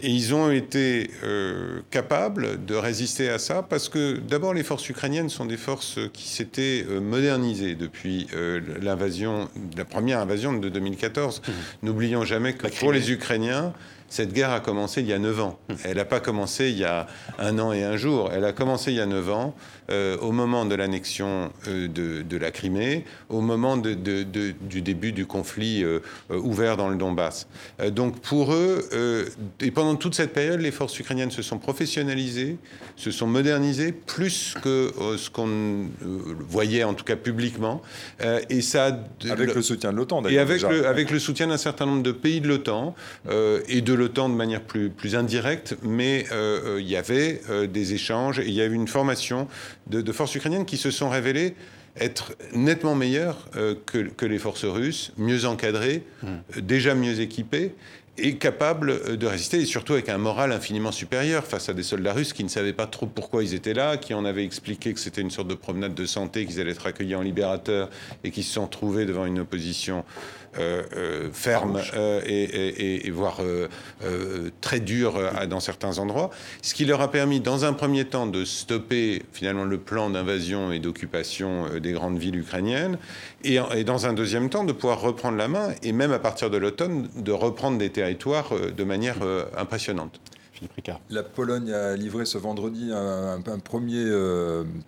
Et 0.00 0.10
ils 0.10 0.34
ont 0.34 0.50
été 0.50 1.10
euh, 1.22 1.80
capables 1.90 2.64
de 2.64 2.74
résister 2.74 3.28
à 3.28 3.38
ça 3.38 3.62
parce 3.62 3.88
que 3.88 4.18
d'abord 4.18 4.52
les 4.52 4.64
forces 4.64 4.88
ukrainiennes 4.88 5.28
sont 5.28 5.46
des 5.46 5.56
forces 5.56 5.98
qui 6.12 6.28
s'étaient 6.28 6.84
euh, 6.88 7.00
modernisées 7.00 7.74
depuis 7.74 8.26
euh, 8.34 8.60
l'invasion, 8.82 9.48
la 9.76 9.84
première 9.84 10.18
invasion 10.18 10.52
de 10.52 10.68
2014. 10.68 11.40
Mmh. 11.40 11.52
N'oublions 11.84 12.24
jamais 12.24 12.54
que 12.54 12.66
pour 12.66 12.92
les 12.92 13.12
Ukrainiens, 13.12 13.72
cette 14.08 14.32
guerre 14.32 14.50
a 14.50 14.60
commencé 14.60 15.00
il 15.00 15.08
y 15.08 15.12
a 15.12 15.18
9 15.18 15.40
ans. 15.40 15.58
Elle 15.84 15.96
n'a 15.96 16.04
pas 16.04 16.20
commencé 16.20 16.70
il 16.70 16.78
y 16.78 16.84
a 16.84 17.06
un 17.38 17.58
an 17.58 17.72
et 17.72 17.84
un 17.84 17.96
jour. 17.96 18.30
Elle 18.32 18.44
a 18.44 18.52
commencé 18.52 18.92
il 18.92 18.96
y 18.96 19.00
a 19.00 19.06
9 19.06 19.30
ans 19.30 19.54
euh, 19.90 20.16
au 20.18 20.32
moment 20.32 20.64
de 20.64 20.74
l'annexion 20.74 21.52
euh, 21.68 21.88
de, 21.88 22.36
la 22.38 22.50
Crimée, 22.50 23.04
au 23.28 23.42
moment 23.42 23.76
du 23.76 23.94
début 23.96 25.12
du 25.12 25.26
conflit 25.26 25.84
euh, 25.84 26.00
ouvert 26.30 26.78
dans 26.78 26.88
le 26.88 26.96
Donbass. 26.96 27.46
donc 27.90 28.18
pour 28.20 28.54
eux, 28.54 28.88
et 29.60 29.70
pendant 29.70 29.94
toute 29.96 30.14
cette 30.14 30.32
période, 30.32 30.60
les 30.60 30.70
forces 30.70 30.98
ukrainiennes 30.98 31.30
se 31.30 31.42
sont 31.42 31.58
professionnalisées, 31.58 32.56
se 32.96 33.10
sont 33.10 33.26
modernisées 33.26 33.92
plus 33.92 34.54
que 34.62 34.92
ce 35.16 35.30
qu'on 35.30 35.86
voyait 36.48 36.84
en 36.84 36.94
tout 36.94 37.04
cas 37.04 37.16
publiquement. 37.16 37.82
et 38.48 38.62
ça, 38.62 38.98
avec 39.28 39.54
le, 39.54 39.62
soutien 39.62 39.92
de 39.92 39.96
l'OTAN 39.96 40.22
d'ailleurs. 40.22 40.38
Et 40.38 40.54
avec 40.54 40.62
le, 40.62 40.86
avec 40.86 41.10
le 41.10 41.18
soutien 41.18 41.48
d'un 41.48 41.56
certain 41.56 41.86
nombre 41.86 42.02
de 42.02 42.12
pays 42.12 42.40
de 42.40 42.48
l'OTAN 42.48 42.94
et 43.68 43.80
de 43.80 43.93
l'OTAN 43.94 44.28
de 44.28 44.34
manière 44.34 44.62
plus, 44.62 44.90
plus 44.90 45.16
indirecte, 45.16 45.76
mais 45.82 46.26
il 46.78 46.86
y 46.86 46.96
avait 46.96 47.40
des 47.68 47.94
échanges 47.94 48.38
et 48.38 48.46
il 48.46 48.54
y 48.54 48.60
a 48.60 48.66
eu 48.66 48.72
une 48.72 48.88
formation 48.88 49.48
de, 49.88 50.12
forces 50.12 50.34
ukrainiennes 50.34 50.66
qui 50.66 50.76
se 50.76 50.90
sont 50.90 51.08
révélées 51.08 51.54
être 51.98 52.34
nettement 52.54 52.94
meilleures 52.94 53.48
euh, 53.56 53.74
que, 53.86 54.26
les 54.26 54.38
forces 54.38 54.64
russes, 54.64 55.12
mieux 55.16 55.44
encadrées, 55.46 56.02
hmm. 56.22 56.60
déjà 56.60 56.94
mieux 56.94 57.20
équipées 57.20 57.74
et 58.16 58.36
capables 58.36 58.90
euh, 58.90 59.16
de 59.16 59.26
résister, 59.26 59.60
et 59.60 59.64
surtout 59.64 59.92
avec 59.92 60.08
un 60.08 60.18
moral 60.18 60.52
infiniment 60.52 60.92
supérieur 60.92 61.44
face 61.44 61.68
à 61.68 61.74
des 61.74 61.82
soldats 61.82 62.12
russes 62.12 62.32
qui 62.32 62.44
ne 62.44 62.48
savaient 62.48 62.72
pas 62.72 62.86
trop 62.86 63.06
pourquoi 63.06 63.42
ils 63.42 63.54
étaient 63.54 63.74
là, 63.74 63.96
qui 63.96 64.14
en 64.14 64.24
avaient 64.24 64.44
expliqué 64.44 64.92
que 64.92 65.00
c'était 65.00 65.20
une 65.20 65.30
sorte 65.30 65.48
de 65.48 65.54
promenade 65.54 65.94
de 65.94 66.06
santé, 66.06 66.46
qu'ils 66.46 66.60
allaient 66.60 66.72
être 66.72 66.86
accueillis 66.86 67.14
en 67.14 67.22
libérateurs, 67.22 67.90
et 68.22 68.30
qui 68.30 68.42
se 68.42 68.52
sont 68.52 68.66
trouvés 68.66 69.06
devant 69.06 69.26
une 69.26 69.40
opposition 69.40 69.98
euh, 69.98 70.00
euh, 70.00 70.43
ferme 71.32 71.80
euh, 71.94 72.20
et, 72.26 73.10
voire 73.10 73.40
très 74.60 74.80
dur 74.80 75.14
dans 75.48 75.60
certains 75.60 75.98
endroits, 75.98 76.30
ce 76.62 76.74
qui 76.74 76.84
leur 76.84 77.00
a 77.00 77.10
permis 77.10 77.40
dans 77.40 77.64
un 77.64 77.72
premier 77.72 78.04
temps 78.04 78.26
de 78.26 78.44
stopper 78.44 79.22
finalement 79.32 79.64
le 79.64 79.78
plan 79.78 80.10
d'invasion 80.10 80.72
et 80.72 80.78
d'occupation 80.78 81.78
des 81.80 81.92
grandes 81.92 82.18
villes 82.18 82.36
ukrainiennes, 82.36 82.98
et, 83.42 83.58
dans 83.84 84.06
un 84.06 84.12
deuxième 84.12 84.50
temps 84.50 84.64
de 84.64 84.72
pouvoir 84.72 85.00
reprendre 85.00 85.36
la 85.36 85.48
main, 85.48 85.68
et 85.82 85.92
même 85.92 86.12
à 86.12 86.18
partir 86.18 86.50
de 86.50 86.56
l'automne, 86.56 87.08
de 87.16 87.32
reprendre 87.32 87.78
des 87.78 87.90
territoires 87.90 88.50
de 88.76 88.84
manière 88.84 89.16
impressionnante. 89.56 90.20
La 91.10 91.22
Pologne 91.22 91.72
a 91.72 91.96
livré 91.96 92.24
ce 92.24 92.38
vendredi 92.38 92.90
un, 92.92 93.40
premier 93.58 94.04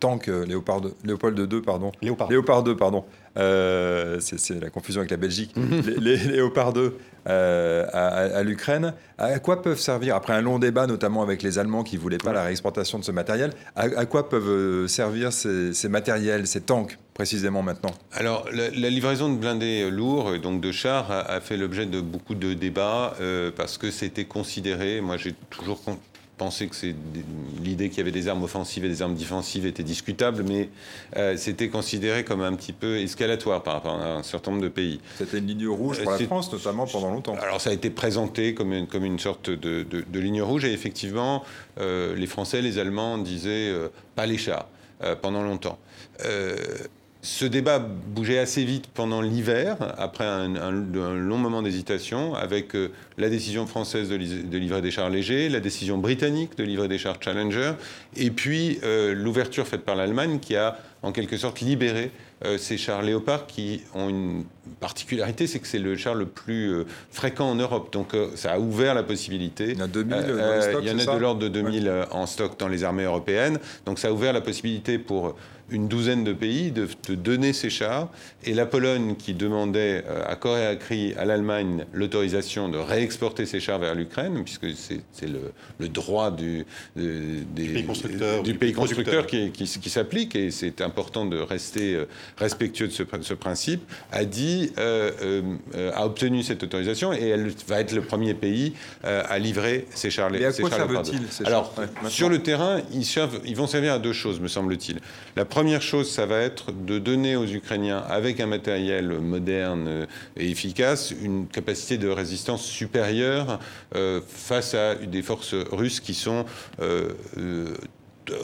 tank 0.00 0.26
Léopard, 0.26 0.82
Léopold 1.04 1.38
2, 1.40 1.62
pardon. 1.62 1.92
Léopard. 2.02 2.30
Léopard 2.30 2.62
2, 2.62 2.76
pardon, 2.76 3.04
euh, 3.36 4.18
c'est 4.20 4.60
la 4.60 4.70
confusion 4.70 5.00
avec 5.00 5.10
la 5.10 5.16
Belgique, 5.16 5.54
les, 5.98 6.16
Léopard 6.16 6.72
2 6.72 6.96
euh, 7.28 7.86
à, 7.92 8.42
l'Ukraine. 8.42 8.94
À 9.18 9.38
quoi 9.38 9.62
peuvent 9.62 9.80
servir, 9.80 10.16
après 10.16 10.32
un 10.32 10.40
long 10.40 10.58
débat, 10.58 10.86
notamment 10.86 11.22
avec 11.22 11.42
les 11.42 11.58
Allemands 11.58 11.82
qui 11.82 11.96
ne 11.96 12.00
voulaient 12.00 12.18
pas 12.18 12.32
la 12.32 12.44
réexportation 12.44 12.98
de 12.98 13.04
ce 13.04 13.12
matériel, 13.12 13.52
à, 13.74 14.06
quoi 14.06 14.28
peuvent 14.28 14.48
euh, 14.48 14.88
servir 14.88 15.32
ces, 15.32 15.88
matériels, 15.88 16.46
ces 16.46 16.60
tanks 16.60 16.98
précisément 17.14 17.62
maintenant? 17.62 17.92
Alors, 18.12 18.46
la, 18.52 18.90
livraison 18.90 19.32
de 19.32 19.38
blindés 19.38 19.90
lourds, 19.90 20.38
donc 20.38 20.60
de 20.60 20.72
chars, 20.72 21.10
a, 21.10 21.40
fait 21.40 21.56
l'objet 21.56 21.86
de 21.86 22.00
beaucoup 22.00 22.34
de 22.34 22.54
débats 22.54 23.14
parce 23.56 23.78
que 23.78 23.90
c'était 23.90 24.24
considéré, 24.24 25.00
moi 25.00 25.16
j'ai 25.16 25.34
toujours 25.50 25.80
penser 26.36 26.68
que 26.68 26.74
l'idée 27.62 27.88
qu'il 27.88 27.98
y 27.98 28.00
avait 28.00 28.10
des 28.10 28.28
armes 28.28 28.42
offensives 28.42 28.84
et 28.84 28.88
des 28.88 29.02
armes 29.02 29.14
défensives 29.14 29.66
était 29.66 29.82
discutable, 29.82 30.44
mais 30.46 30.68
euh, 31.16 31.36
c'était 31.36 31.68
considéré 31.68 32.24
comme 32.24 32.42
un 32.42 32.54
petit 32.54 32.72
peu 32.72 32.98
escalatoire 32.98 33.62
par 33.62 33.74
rapport 33.74 33.94
à 33.94 34.16
un 34.16 34.22
certain 34.22 34.50
nombre 34.50 34.62
de 34.62 34.68
pays. 34.68 35.00
C'était 35.16 35.38
une 35.38 35.46
ligne 35.46 35.68
rouge 35.68 36.02
pour 36.02 36.12
la 36.12 36.18
France, 36.18 36.52
notamment 36.52 36.86
pendant 36.86 37.10
longtemps. 37.10 37.36
Alors 37.40 37.60
ça 37.60 37.70
a 37.70 37.72
été 37.72 37.90
présenté 37.90 38.54
comme 38.54 38.72
une, 38.72 38.86
comme 38.86 39.04
une 39.04 39.18
sorte 39.18 39.50
de, 39.50 39.82
de, 39.82 40.20
ligne 40.20 40.42
rouge, 40.42 40.64
et 40.64 40.72
effectivement, 40.72 41.42
euh, 41.78 42.14
les 42.14 42.26
Français, 42.26 42.60
les 42.62 42.78
Allemands 42.78 43.18
disaient 43.18 43.70
euh, 43.70 43.88
pas 44.14 44.26
les 44.26 44.38
chars 44.38 44.68
pendant 45.20 45.42
longtemps. 45.42 45.78
Ce 47.26 47.45
débat 47.45 47.80
bougeait 47.80 48.38
assez 48.38 48.64
vite 48.64 48.87
pendant 48.87 49.21
l'hiver, 49.21 49.78
après 49.99 50.25
un, 50.25 50.71
long 50.71 51.38
moment 51.38 51.61
d'hésitation, 51.61 52.37
avec 52.37 52.76
euh, 52.76 52.92
la 53.18 53.28
décision 53.28 53.66
française 53.66 54.09
de, 54.09 54.14
livrer 54.14 54.80
des 54.80 54.92
chars 54.92 55.11
légers, 55.11 55.49
la 55.49 55.59
décision 55.59 55.99
britannique 55.99 56.56
de 56.56 56.62
livrer 56.62 56.87
des 56.87 56.99
chars 56.99 57.16
Challenger, 57.21 57.73
et 58.14 58.30
puis 58.30 58.78
euh, 58.85 59.12
l'ouverture 59.12 59.66
faite 59.66 59.80
par 59.80 59.97
l'Allemagne 59.97 60.38
qui 60.38 60.54
a 60.54 60.78
en 61.02 61.11
quelque 61.11 61.37
sorte 61.37 61.61
libéré 61.61 62.12
euh, 62.45 62.59
ces 62.59 62.76
chars 62.76 63.02
Léopard 63.02 63.49
qui 63.49 63.83
ont 63.92 64.09
une 64.09 64.45
particularité, 64.78 65.49
c'est 65.49 65.59
que 65.59 65.66
c'est 65.66 65.80
le 65.80 65.97
char 65.97 66.14
le 66.14 66.26
plus 66.26 66.85
fréquent 67.11 67.49
en 67.50 67.54
Europe. 67.56 67.92
Donc 67.92 68.14
ça 68.37 68.52
a 68.52 68.59
ouvert 68.61 68.95
la 68.95 69.02
possibilité. 69.02 69.71
Il 69.71 69.78
y 69.78 69.83
en 69.83 69.87
a 69.87 69.88
2000 69.88 70.16
stock, 70.61 70.80
Il 70.83 70.88
y 70.88 70.92
en 70.92 70.99
a 70.99 71.14
de 71.14 71.21
l'ordre 71.21 71.40
de 71.40 71.49
2000 71.49 72.06
en 72.11 72.26
stock 72.26 72.59
dans 72.59 72.68
les 72.68 72.85
armées 72.85 73.04
européennes. 73.04 73.59
Donc 73.85 73.99
ça 73.99 74.09
a 74.09 74.12
ouvert 74.12 74.33
la 74.33 74.40
possibilité 74.40 74.99
pour 74.99 75.35
une 75.70 75.88
douzaine 75.88 76.25
de 76.25 76.32
pays 76.32 76.70
de, 76.70 76.88
donner 77.14 77.52
ces 77.52 77.70
chars. 77.70 78.08
Et 78.44 78.54
la 78.54 78.66
Pologne, 78.66 79.16
qui 79.16 79.35
demandait 79.35 80.04
euh, 80.06 80.23
à 80.26 80.37
corps 80.37 80.58
et 80.58 80.66
à 80.66 80.76
cri 80.76 81.14
à 81.18 81.25
l'Allemagne 81.25 81.87
l'autorisation 81.92 82.68
de 82.68 82.78
réexporter 82.78 83.46
ses 83.46 83.61
chars 83.61 83.78
vers 83.78 83.94
l'Ukraine, 83.94 84.42
puisque 84.44 84.66
c'est 84.76 85.02
le, 85.23 85.88
droit 85.88 86.30
du, 86.30 86.66
pays 86.94 87.85
constructeur, 87.85 88.42
du, 88.42 88.54
pays 88.54 88.73
constructeur 88.73 89.26
qui, 89.26 89.50
qui, 89.50 89.90
s'applique, 89.90 90.37
et 90.37 90.50
c'est 90.50 90.80
important 90.80 91.26
de 91.26 91.38
rester 91.38 91.94
euh, 91.94 92.04
respectueux 92.37 92.88
de 92.88 92.92
ce, 92.92 93.35
principe, 93.35 93.82
a 94.12 94.25
dit 94.25 94.73
a 94.76 96.06
obtenu 96.06 96.42
cette 96.42 96.62
autorisation 96.62 97.12
et 97.12 97.28
elle 97.28 97.52
va 97.66 97.80
être 97.80 97.92
le 97.92 98.02
premier 98.02 98.35
pays 98.35 98.75
à 99.02 99.38
livrer 99.38 99.87
ces 99.90 100.11
chars. 100.11 100.30
Mais 100.30 100.44
à 100.44 100.52
quoi 100.52 100.70
servent-ils 100.70 101.46
Alors, 101.46 101.75
sur 102.08 102.28
le 102.28 102.42
terrain, 102.42 102.80
ils, 102.92 103.04
servent, 103.04 103.40
ils 103.44 103.56
vont 103.56 103.66
servir 103.66 103.94
à 103.94 103.99
deux 103.99 104.12
choses, 104.12 104.40
me 104.40 104.49
semble-t-il. 104.49 105.00
La 105.37 105.44
première 105.56 105.80
chose, 105.80 106.10
ça 106.10 106.26
va 106.26 106.40
être 106.40 106.70
de 106.70 106.98
donner 106.98 107.34
aux 107.34 107.46
Ukrainiens, 107.46 108.04
avec 108.10 108.40
un 108.40 108.46
matériel 108.46 109.08
moderne 109.08 110.06
et 110.36 110.50
efficace, 110.50 111.14
une 111.22 111.46
capacité 111.46 111.96
de 111.96 112.08
résistance 112.08 112.62
supérieure 112.62 113.58
face 114.28 114.75
à 114.75 114.96
des 114.96 115.22
forces 115.22 115.54
russes 115.54 116.00
qui 116.00 116.12
sont 116.12 116.44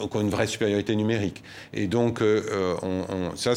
encore 0.00 0.20
une 0.20 0.30
vraie 0.30 0.46
supériorité 0.46 0.96
numérique. 0.96 1.42
Et 1.72 1.86
donc, 1.86 2.20
euh, 2.20 2.74
on, 2.82 3.36
ça, 3.36 3.52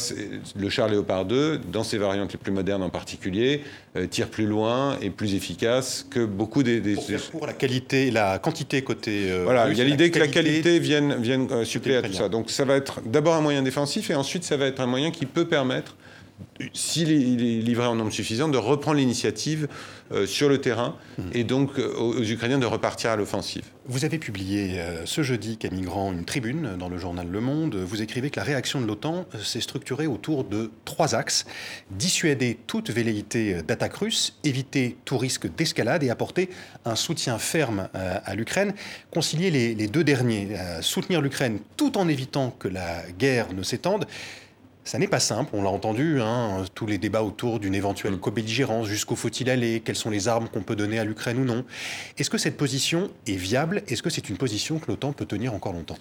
le 0.56 0.68
char 0.68 0.88
Léopard 0.88 1.24
2, 1.24 1.58
dans 1.58 1.84
ses 1.84 1.98
variantes 1.98 2.32
les 2.32 2.38
plus 2.38 2.52
modernes 2.52 2.82
en 2.82 2.90
particulier, 2.90 3.62
euh, 3.96 4.06
tire 4.06 4.28
plus 4.28 4.46
loin 4.46 4.98
et 5.00 5.10
plus 5.10 5.34
efficace 5.34 6.06
que 6.08 6.24
beaucoup 6.24 6.62
des... 6.62 6.80
des... 6.80 6.96
Pour, 7.30 7.46
la 7.46 7.52
qualité, 7.52 8.10
la 8.10 8.38
quantité 8.38 8.82
côté... 8.82 9.30
Euh, 9.30 9.42
voilà, 9.44 9.68
il 9.70 9.76
y 9.76 9.80
a 9.80 9.84
l'idée 9.84 10.10
que 10.10 10.18
la 10.18 10.28
qualité 10.28 10.78
vienne, 10.78 11.16
vienne 11.20 11.64
suppléer 11.64 11.96
à 11.96 12.02
tout 12.02 12.12
ça. 12.12 12.28
Donc 12.28 12.50
ça 12.50 12.64
va 12.64 12.76
être 12.76 13.00
d'abord 13.04 13.34
un 13.34 13.40
moyen 13.40 13.62
défensif 13.62 14.10
et 14.10 14.14
ensuite 14.14 14.44
ça 14.44 14.56
va 14.56 14.66
être 14.66 14.80
un 14.80 14.86
moyen 14.86 15.10
qui 15.10 15.26
peut 15.26 15.46
permettre 15.46 15.96
s'il 16.72 17.10
est 17.10 17.62
livré 17.62 17.86
en 17.86 17.94
nombre 17.94 18.12
suffisant, 18.12 18.48
de 18.48 18.58
reprendre 18.58 18.98
l'initiative 18.98 19.68
euh, 20.12 20.26
sur 20.26 20.48
le 20.48 20.60
terrain 20.60 20.96
mmh. 21.18 21.22
et 21.32 21.44
donc 21.44 21.78
euh, 21.78 21.94
aux, 21.96 22.22
Ukrainiens 22.22 22.58
de 22.58 22.66
repartir 22.66 23.10
à 23.10 23.16
l'offensive. 23.16 23.64
Vous 23.86 24.04
avez 24.04 24.18
publié 24.18 24.78
euh, 24.78 25.04
ce 25.04 25.22
jeudi, 25.22 25.56
Camille 25.58 25.82
Grand, 25.82 26.12
une 26.12 26.24
tribune 26.24 26.76
dans 26.78 26.88
le 26.88 26.98
journal 26.98 27.28
Le 27.28 27.40
Monde. 27.40 27.76
Vous 27.76 28.02
écrivez 28.02 28.30
que 28.30 28.38
la 28.38 28.44
réaction 28.44 28.80
de 28.80 28.86
l'OTAN 28.86 29.26
s'est 29.42 29.60
structurée 29.60 30.06
autour 30.06 30.44
de 30.44 30.70
trois 30.84 31.14
axes. 31.14 31.44
Dissuader 31.90 32.58
toute 32.66 32.90
velléité 32.90 33.62
d'attaque 33.62 33.96
russe, 33.96 34.38
éviter 34.44 34.96
tout 35.04 35.18
risque 35.18 35.52
d'escalade 35.54 36.02
et 36.02 36.10
apporter 36.10 36.50
un 36.84 36.96
soutien 36.96 37.38
ferme 37.38 37.88
à 37.94 38.34
l'Ukraine. 38.34 38.74
Concilier 39.10 39.50
les, 39.50 39.74
les 39.74 39.88
deux 39.88 40.04
derniers, 40.04 40.48
soutenir 40.80 41.20
l'Ukraine 41.20 41.58
tout 41.76 41.98
en 41.98 42.08
évitant 42.08 42.50
que 42.58 42.68
la 42.68 43.02
guerre 43.18 43.52
ne 43.52 43.62
s'étende. 43.62 44.06
Ça 44.86 45.00
n'est 45.00 45.08
pas 45.08 45.18
simple, 45.18 45.50
on 45.52 45.64
l'a 45.64 45.70
entendu, 45.70 46.20
hein, 46.20 46.64
tous 46.76 46.86
les 46.86 46.96
débats 46.96 47.24
autour 47.24 47.58
d'une 47.58 47.74
éventuelle 47.74 48.14
mm. 48.14 48.20
co-belligérance, 48.20 48.86
jusqu'où 48.86 49.16
faut-il 49.16 49.50
aller, 49.50 49.80
quelles 49.84 49.96
sont 49.96 50.10
les 50.10 50.28
armes 50.28 50.48
qu'on 50.48 50.62
peut 50.62 50.76
donner 50.76 51.00
à 51.00 51.04
l'Ukraine 51.04 51.38
ou 51.40 51.44
non. 51.44 51.64
Est-ce 52.18 52.30
que 52.30 52.38
cette 52.38 52.56
position 52.56 53.10
est 53.26 53.34
viable? 53.34 53.82
Est-ce 53.88 54.00
que 54.00 54.10
c'est 54.10 54.28
une 54.28 54.36
position 54.36 54.78
que 54.78 54.86
l'OTAN 54.86 55.12
peut 55.12 55.26
tenir 55.26 55.54
encore 55.54 55.72
longtemps? 55.72 55.98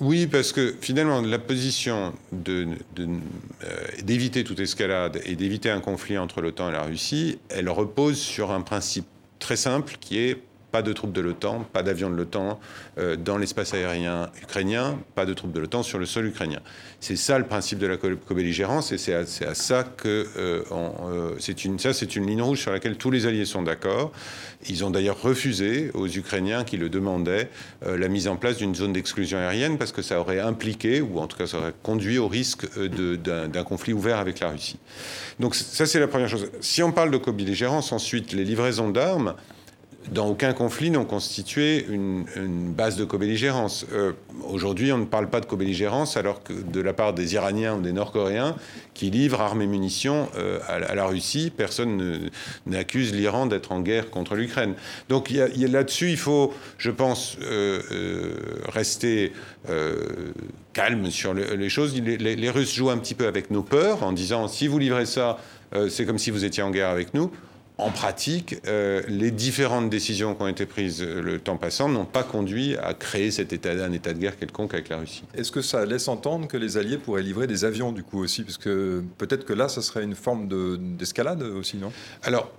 Oui, 0.00 0.26
parce 0.26 0.52
que 0.52 0.74
finalement, 0.82 1.22
la 1.22 1.38
position 1.38 2.12
euh, 2.46 2.66
d'éviter 4.02 4.44
toute 4.44 4.60
escalade 4.60 5.22
et 5.24 5.34
d'éviter 5.34 5.70
un 5.70 5.80
conflit 5.80 6.18
entre 6.18 6.42
l'OTAN 6.42 6.68
et 6.68 6.72
la 6.72 6.82
Russie, 6.82 7.38
elle 7.48 7.70
repose 7.70 8.18
sur 8.18 8.50
un 8.50 8.60
principe 8.60 9.06
très 9.38 9.56
simple 9.56 9.96
qui 9.98 10.18
est 10.18 10.42
pas 10.72 10.82
de 10.82 10.92
troupes 10.92 11.12
de 11.12 11.20
l'OTAN, 11.20 11.64
pas 11.72 11.82
d'avions 11.82 12.10
de 12.10 12.16
l'OTAN 12.16 12.58
euh, 12.98 13.16
dans 13.16 13.38
l'espace 13.38 13.72
aérien 13.74 14.30
ukrainien, 14.42 14.98
pas 15.14 15.24
de 15.24 15.32
troupes 15.32 15.52
de 15.52 15.60
l'OTAN 15.60 15.82
sur 15.82 15.98
le 15.98 16.06
sol 16.06 16.26
ukrainien. 16.26 16.60
C'est 17.00 17.16
ça 17.16 17.38
le 17.38 17.46
principe 17.46 17.78
de 17.78 17.86
la 17.86 17.96
co-belligérance 17.96 18.92
et 18.92 18.98
c'est 18.98 19.14
à, 19.14 19.54
ça 19.54 19.84
que 19.84 20.26
euh, 20.36 20.62
euh, 20.72 21.34
c'est 21.38 21.64
une, 21.64 21.78
ça 21.78 21.92
c'est 21.92 22.16
une 22.16 22.26
ligne 22.26 22.42
rouge 22.42 22.60
sur 22.60 22.72
laquelle 22.72 22.96
tous 22.96 23.10
les 23.10 23.26
alliés 23.26 23.44
sont 23.44 23.62
d'accord. 23.62 24.12
Ils 24.68 24.84
ont 24.84 24.90
d'ailleurs 24.90 25.20
refusé 25.22 25.90
aux 25.94 26.08
Ukrainiens 26.08 26.64
qui 26.64 26.76
le 26.76 26.88
demandaient 26.88 27.50
la 27.82 28.08
mise 28.08 28.26
en 28.26 28.36
place 28.36 28.56
d'une 28.56 28.74
zone 28.74 28.92
d'exclusion 28.92 29.38
aérienne 29.38 29.78
parce 29.78 29.92
que 29.92 30.02
ça 30.02 30.18
aurait 30.18 30.40
impliqué, 30.40 31.00
ou 31.00 31.18
en 31.18 31.26
tout 31.26 31.36
cas 31.36 31.46
ça 31.46 31.58
aurait 31.58 31.74
conduit 31.82 32.18
au 32.18 32.26
risque 32.26 32.66
d'un 32.78 33.62
conflit 33.64 33.92
ouvert 33.92 34.18
avec 34.18 34.40
la 34.40 34.50
Russie. 34.50 34.78
Donc 35.38 35.54
ça 35.54 35.86
c'est 35.86 36.00
la 36.00 36.08
première 36.08 36.28
chose. 36.28 36.50
Si 36.60 36.82
on 36.82 36.90
parle 36.90 37.10
de 37.10 37.18
co-belligérance, 37.18 37.92
ensuite 37.92 38.32
les 38.32 38.44
livraisons 38.44 38.90
d'armes, 38.90 39.34
dans 40.10 40.28
aucun 40.28 40.52
conflit 40.52 40.90
n'ont 40.90 41.04
constitué 41.04 41.84
une, 41.88 42.24
base 42.72 42.96
de 42.96 43.04
co-belligérance. 43.04 43.86
Euh, 43.92 44.12
aujourd'hui, 44.48 44.92
on 44.92 44.98
ne 44.98 45.04
parle 45.04 45.28
pas 45.28 45.40
de 45.40 45.46
co-belligérance 45.46 46.16
alors 46.16 46.42
que 46.42 46.52
de 46.52 46.80
la 46.80 46.92
part 46.92 47.12
des 47.12 47.34
Iraniens 47.34 47.76
ou 47.76 47.80
des 47.80 47.92
Nord-Coréens 47.92 48.56
qui 48.94 49.10
livrent 49.10 49.40
armes 49.40 49.62
et 49.62 49.66
munitions 49.66 50.28
euh, 50.36 50.58
à, 50.68 50.94
la 50.94 51.06
Russie, 51.06 51.52
personne 51.54 52.30
n'accuse 52.66 53.14
l'Iran 53.14 53.46
d'être 53.46 53.72
en 53.72 53.80
guerre 53.80 54.10
contre 54.10 54.36
l'Ukraine. 54.36 54.74
Donc 55.08 55.30
là-dessus, 55.30 56.10
il 56.10 56.16
faut, 56.16 56.52
je 56.78 56.90
pense, 56.90 57.36
euh, 57.42 58.34
rester 58.68 59.32
calme 60.72 61.10
sur 61.10 61.34
les 61.34 61.68
choses. 61.68 62.00
Les, 62.00 62.50
Russes 62.50 62.74
jouent 62.74 62.90
un 62.90 62.98
petit 62.98 63.14
peu 63.14 63.26
avec 63.26 63.50
nos 63.50 63.62
peurs 63.62 64.04
en 64.04 64.12
disant 64.12 64.46
si 64.46 64.68
vous 64.68 64.78
livrez 64.78 65.06
ça, 65.06 65.38
c'est 65.88 66.06
comme 66.06 66.18
si 66.18 66.30
vous 66.30 66.44
étiez 66.44 66.62
en 66.62 66.70
guerre 66.70 66.90
avec 66.90 67.14
nous 67.14 67.32
en 67.78 67.90
pratique, 67.90 68.56
euh, 68.66 69.02
les 69.06 69.30
différentes 69.30 69.90
décisions 69.90 70.34
qui 70.34 70.42
ont 70.42 70.48
été 70.48 70.64
prises 70.64 71.02
euh, 71.02 71.20
le 71.20 71.38
temps 71.38 71.58
passant 71.58 71.88
n'ont 71.88 72.06
pas 72.06 72.22
conduit 72.22 72.76
à 72.78 72.94
créer 72.94 73.30
cet 73.30 73.52
état, 73.52 73.70
un 73.70 73.92
état 73.92 74.14
de 74.14 74.18
guerre 74.18 74.38
quelconque 74.38 74.72
avec 74.72 74.88
la 74.88 74.96
Russie. 74.96 75.24
Est-ce 75.34 75.52
que 75.52 75.60
ça 75.60 75.84
laisse 75.84 76.08
entendre 76.08 76.48
que 76.48 76.56
les 76.56 76.78
Alliés 76.78 76.96
pourraient 76.96 77.22
livrer 77.22 77.46
des 77.46 77.64
avions 77.64 77.92
du 77.92 78.02
coup 78.02 78.18
aussi? 78.22 78.44
Parce 78.44 78.56
que 78.56 79.02
peut-être 79.18 79.44
que 79.44 79.52
là, 79.52 79.68
ça 79.68 79.82
serait 79.82 80.04
une 80.04 80.14
forme 80.14 80.48
d'escalade 80.96 81.42
aussi, 81.42 81.76
non? 81.76 81.92
Alors, 82.22 82.50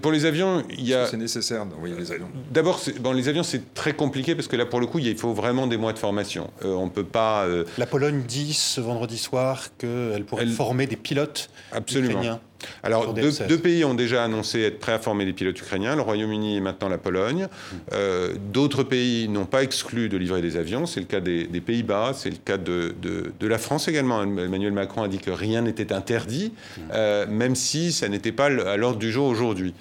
pour 0.00 0.12
les 0.12 0.24
avions, 0.24 0.64
il 0.70 0.86
y 0.86 0.94
a. 0.94 1.06
C'est 1.06 1.16
nécessaire 1.16 1.66
d'envoyer 1.66 1.94
les 1.96 2.12
avions. 2.12 2.28
D'abord, 2.50 2.80
bon, 3.00 3.12
les 3.12 3.28
avions, 3.28 3.42
c'est 3.42 3.74
très 3.74 3.94
compliqué 3.94 4.34
parce 4.34 4.48
que 4.48 4.56
là, 4.56 4.66
pour 4.66 4.80
le 4.80 4.86
coup, 4.86 4.98
il 4.98 5.16
faut 5.16 5.32
vraiment 5.32 5.66
des 5.66 5.76
mois 5.76 5.92
de 5.92 5.98
formation. 5.98 6.50
Euh, 6.64 6.74
on 6.74 6.88
peut 6.88 7.04
pas. 7.04 7.46
La 7.76 7.86
Pologne 7.86 8.22
dit 8.26 8.54
ce 8.54 8.80
vendredi 8.80 9.18
soir 9.18 9.68
qu'elle 9.78 10.24
pourrait 10.26 10.46
former 10.46 10.86
des 10.86 10.96
pilotes 10.96 11.50
Absolument. 11.72 12.10
ukrainiens. 12.10 12.40
Alors, 12.82 13.14
deux, 13.14 13.58
pays 13.58 13.84
ont 13.84 13.94
déjà 13.94 14.24
annoncé 14.24 14.62
être 14.62 14.78
prêts 14.78 14.92
à 14.92 14.98
former 14.98 15.24
des 15.24 15.32
pilotes 15.32 15.58
ukrainiens, 15.58 15.94
le 15.94 16.02
Royaume-Uni 16.02 16.56
et 16.56 16.60
maintenant 16.60 16.88
la 16.88 16.98
Pologne. 16.98 17.48
Euh, 17.92 18.34
d'autres 18.52 18.82
pays 18.82 19.28
n'ont 19.28 19.46
pas 19.46 19.62
exclu 19.62 20.08
de 20.08 20.16
livrer 20.16 20.42
des 20.42 20.56
avions, 20.56 20.86
c'est 20.86 21.00
le 21.00 21.06
cas 21.06 21.20
des, 21.20 21.46
Pays-Bas, 21.60 22.12
c'est 22.14 22.30
le 22.30 22.36
cas 22.36 22.56
de, 22.56 22.94
la 23.40 23.58
France 23.58 23.88
également. 23.88 24.22
Emmanuel 24.22 24.72
Macron 24.72 25.02
a 25.02 25.08
dit 25.08 25.18
que 25.18 25.30
rien 25.30 25.62
n'était 25.62 25.92
interdit, 25.92 26.52
euh, 26.92 27.26
même 27.28 27.54
si 27.54 27.92
ça 27.92 28.08
n'était 28.08 28.32
pas 28.32 28.46
à 28.46 28.76
l'ordre 28.76 28.97
du 28.98 29.10
jour 29.10 29.26
aujourd'hui. 29.26 29.74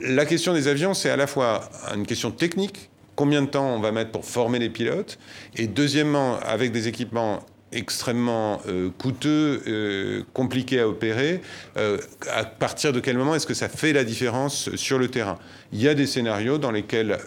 La 0.00 0.26
question 0.26 0.52
des 0.52 0.68
avions, 0.68 0.94
c'est 0.94 1.10
à 1.10 1.16
la 1.16 1.26
fois 1.26 1.68
une 1.94 2.06
question 2.06 2.30
technique, 2.30 2.90
combien 3.14 3.42
de 3.42 3.48
temps 3.48 3.74
on 3.74 3.80
va 3.80 3.92
mettre 3.92 4.10
pour 4.10 4.24
former 4.24 4.58
les 4.58 4.68
pilotes, 4.68 5.18
et 5.56 5.66
deuxièmement, 5.66 6.38
avec 6.40 6.72
des 6.72 6.86
équipements 6.86 7.44
extrêmement 7.72 8.60
euh, 8.68 8.90
coûteux, 8.96 9.62
euh, 9.66 10.22
compliqué 10.32 10.80
à 10.80 10.88
opérer, 10.88 11.40
euh, 11.76 11.98
à 12.32 12.44
partir 12.44 12.92
de 12.92 13.00
quel 13.00 13.16
moment 13.16 13.34
est-ce 13.34 13.46
que 13.46 13.54
ça 13.54 13.68
fait 13.68 13.92
la 13.92 14.04
différence 14.04 14.74
sur 14.76 14.98
le 14.98 15.08
terrain? 15.08 15.38
Il 15.72 15.82
y 15.82 15.88
a 15.88 15.94
des 15.94 16.06
scénarios 16.06 16.58
dans 16.58 16.70
lesquels 16.70 17.18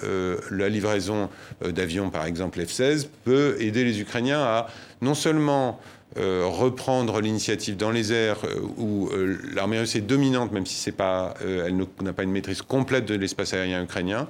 la 0.50 0.70
livraison 0.70 1.30
d'avions, 1.62 2.10
par 2.10 2.26
exemple 2.26 2.60
F-16, 2.60 3.08
peut 3.26 3.58
aider 3.60 3.84
les 3.84 4.00
Ukrainiens 4.00 4.40
à 4.40 4.68
non 5.02 5.14
seulement 5.14 5.80
reprendre 6.16 7.22
l'initiative 7.22 7.78
dans 7.78 7.92
les 7.92 8.12
airs 8.12 8.40
où 8.78 9.10
l'armée 9.54 9.80
russe 9.80 9.96
est 9.96 10.02
dominante, 10.02 10.52
même 10.52 10.66
si 10.66 10.76
c'est 10.76 10.92
pas, 10.92 11.36
elle 11.42 11.78
n'a 12.02 12.14
pas 12.14 12.24
une 12.24 12.32
maîtrise 12.32 12.62
complète 12.62 13.06
de 13.06 13.16
l'espace 13.16 13.54
aérien 13.54 13.84
ukrainien, 13.84 14.28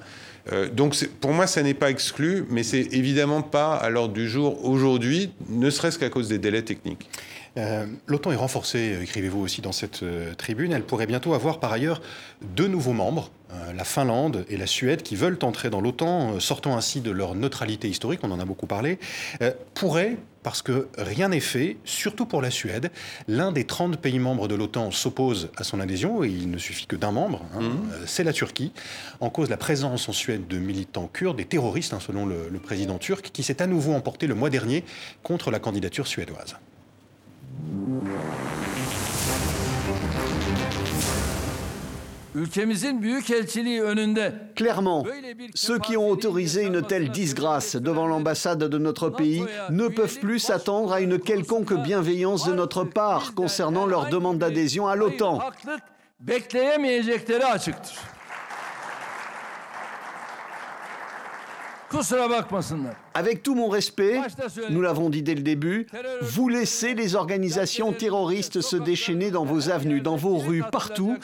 euh, 0.52 0.68
donc 0.68 0.96
pour 1.20 1.32
moi, 1.32 1.46
ça 1.46 1.62
n'est 1.62 1.74
pas 1.74 1.90
exclu, 1.90 2.44
mais 2.50 2.62
c'est 2.62 2.88
évidemment 2.92 3.42
pas 3.42 3.74
à 3.74 3.90
l'ordre 3.90 4.14
du 4.14 4.28
jour 4.28 4.64
aujourd'hui, 4.64 5.30
ne 5.48 5.70
serait-ce 5.70 5.98
qu'à 5.98 6.08
cause 6.10 6.28
des 6.28 6.38
délais 6.38 6.62
techniques. 6.62 7.08
Euh, 7.56 7.86
L'OTAN 8.06 8.32
est 8.32 8.36
renforcée, 8.36 8.98
écrivez-vous 9.02 9.40
aussi 9.40 9.60
dans 9.60 9.72
cette 9.72 10.02
euh, 10.02 10.34
tribune. 10.34 10.72
Elle 10.72 10.84
pourrait 10.84 11.06
bientôt 11.06 11.34
avoir 11.34 11.60
par 11.60 11.72
ailleurs 11.72 12.00
deux 12.42 12.68
nouveaux 12.68 12.92
membres, 12.92 13.30
la 13.74 13.82
Finlande 13.82 14.44
et 14.48 14.56
la 14.56 14.68
Suède, 14.68 15.02
qui 15.02 15.16
veulent 15.16 15.38
entrer 15.42 15.70
dans 15.70 15.80
l'OTAN, 15.80 16.38
sortant 16.38 16.76
ainsi 16.76 17.00
de 17.00 17.10
leur 17.10 17.34
neutralité 17.34 17.88
historique, 17.88 18.20
on 18.22 18.30
en 18.30 18.38
a 18.38 18.44
beaucoup 18.44 18.68
parlé, 18.68 19.00
pourraient 19.74 20.16
parce 20.42 20.62
que 20.62 20.88
rien 20.96 21.28
n'est 21.28 21.40
fait, 21.40 21.76
surtout 21.84 22.26
pour 22.26 22.42
la 22.42 22.50
Suède. 22.50 22.90
L'un 23.28 23.52
des 23.52 23.64
30 23.64 23.98
pays 23.98 24.18
membres 24.18 24.48
de 24.48 24.54
l'OTAN 24.54 24.90
s'oppose 24.90 25.50
à 25.56 25.64
son 25.64 25.80
adhésion, 25.80 26.24
et 26.24 26.28
il 26.28 26.50
ne 26.50 26.58
suffit 26.58 26.86
que 26.86 26.96
d'un 26.96 27.10
membre, 27.10 27.42
hein, 27.54 27.60
mmh. 27.60 27.90
euh, 27.92 28.04
c'est 28.06 28.24
la 28.24 28.32
Turquie, 28.32 28.72
en 29.20 29.30
cause 29.30 29.50
la 29.50 29.56
présence 29.56 30.08
en 30.08 30.12
Suède 30.12 30.46
de 30.46 30.58
militants 30.58 31.10
kurdes, 31.12 31.36
des 31.36 31.44
terroristes, 31.44 31.92
hein, 31.92 32.00
selon 32.00 32.26
le 32.26 32.58
président 32.58 32.98
turc, 32.98 33.30
qui 33.32 33.42
s'est 33.42 33.60
à 33.62 33.66
nouveau 33.66 33.92
emporté 33.92 34.26
le 34.26 34.34
mois 34.34 34.50
dernier 34.50 34.84
contre 35.22 35.50
la 35.50 35.58
candidature 35.58 36.06
suédoise. 36.06 36.56
Clairement, 44.54 45.04
ceux 45.54 45.78
qui 45.78 45.96
ont 45.96 46.08
autorisé 46.08 46.62
une 46.64 46.82
telle 46.82 47.10
disgrâce 47.10 47.76
devant 47.76 48.06
l'ambassade 48.06 48.64
de 48.64 48.78
notre 48.78 49.10
pays 49.10 49.44
ne 49.70 49.88
peuvent 49.88 50.18
plus 50.20 50.38
s'attendre 50.38 50.92
à 50.92 51.00
une 51.00 51.18
quelconque 51.18 51.74
bienveillance 51.74 52.46
de 52.46 52.52
notre 52.52 52.84
part 52.84 53.34
concernant 53.34 53.84
leur 53.86 54.08
demande 54.08 54.38
d'adhésion 54.38 54.86
à 54.86 54.94
l'OTAN. 54.96 55.40
Avec 63.14 63.42
tout 63.42 63.54
mon 63.54 63.68
respect, 63.68 64.20
nous 64.70 64.80
l'avons 64.80 65.10
dit 65.10 65.22
dès 65.22 65.34
le 65.34 65.42
début, 65.42 65.86
vous 66.22 66.48
laissez 66.48 66.94
les 66.94 67.16
organisations 67.16 67.92
terroristes 67.92 68.60
se 68.60 68.76
déchaîner 68.76 69.30
dans 69.30 69.44
vos 69.44 69.70
avenues, 69.70 70.00
dans 70.00 70.16
vos 70.16 70.36
rues, 70.36 70.62
partout, 70.70 71.16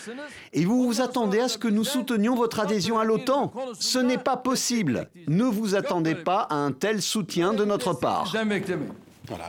et 0.53 0.65
vous 0.65 0.85
vous 0.85 1.01
attendez 1.01 1.41
à 1.41 1.49
ce 1.49 1.59
que 1.59 1.69
nous 1.69 1.85
soutenions 1.85 2.35
votre 2.35 2.61
adhésion 2.61 2.99
à 2.99 3.05
l'OTAN. 3.05 3.53
Ce 3.79 3.99
n'est 3.99 4.19
pas 4.19 4.37
possible. 4.37 5.09
Ne 5.29 5.45
vous 5.45 5.75
attendez 5.75 6.15
pas 6.15 6.41
à 6.51 6.57
un 6.57 6.73
tel 6.73 7.01
soutien 7.01 7.53
de 7.53 7.65
notre 7.65 7.93
part. 7.93 8.33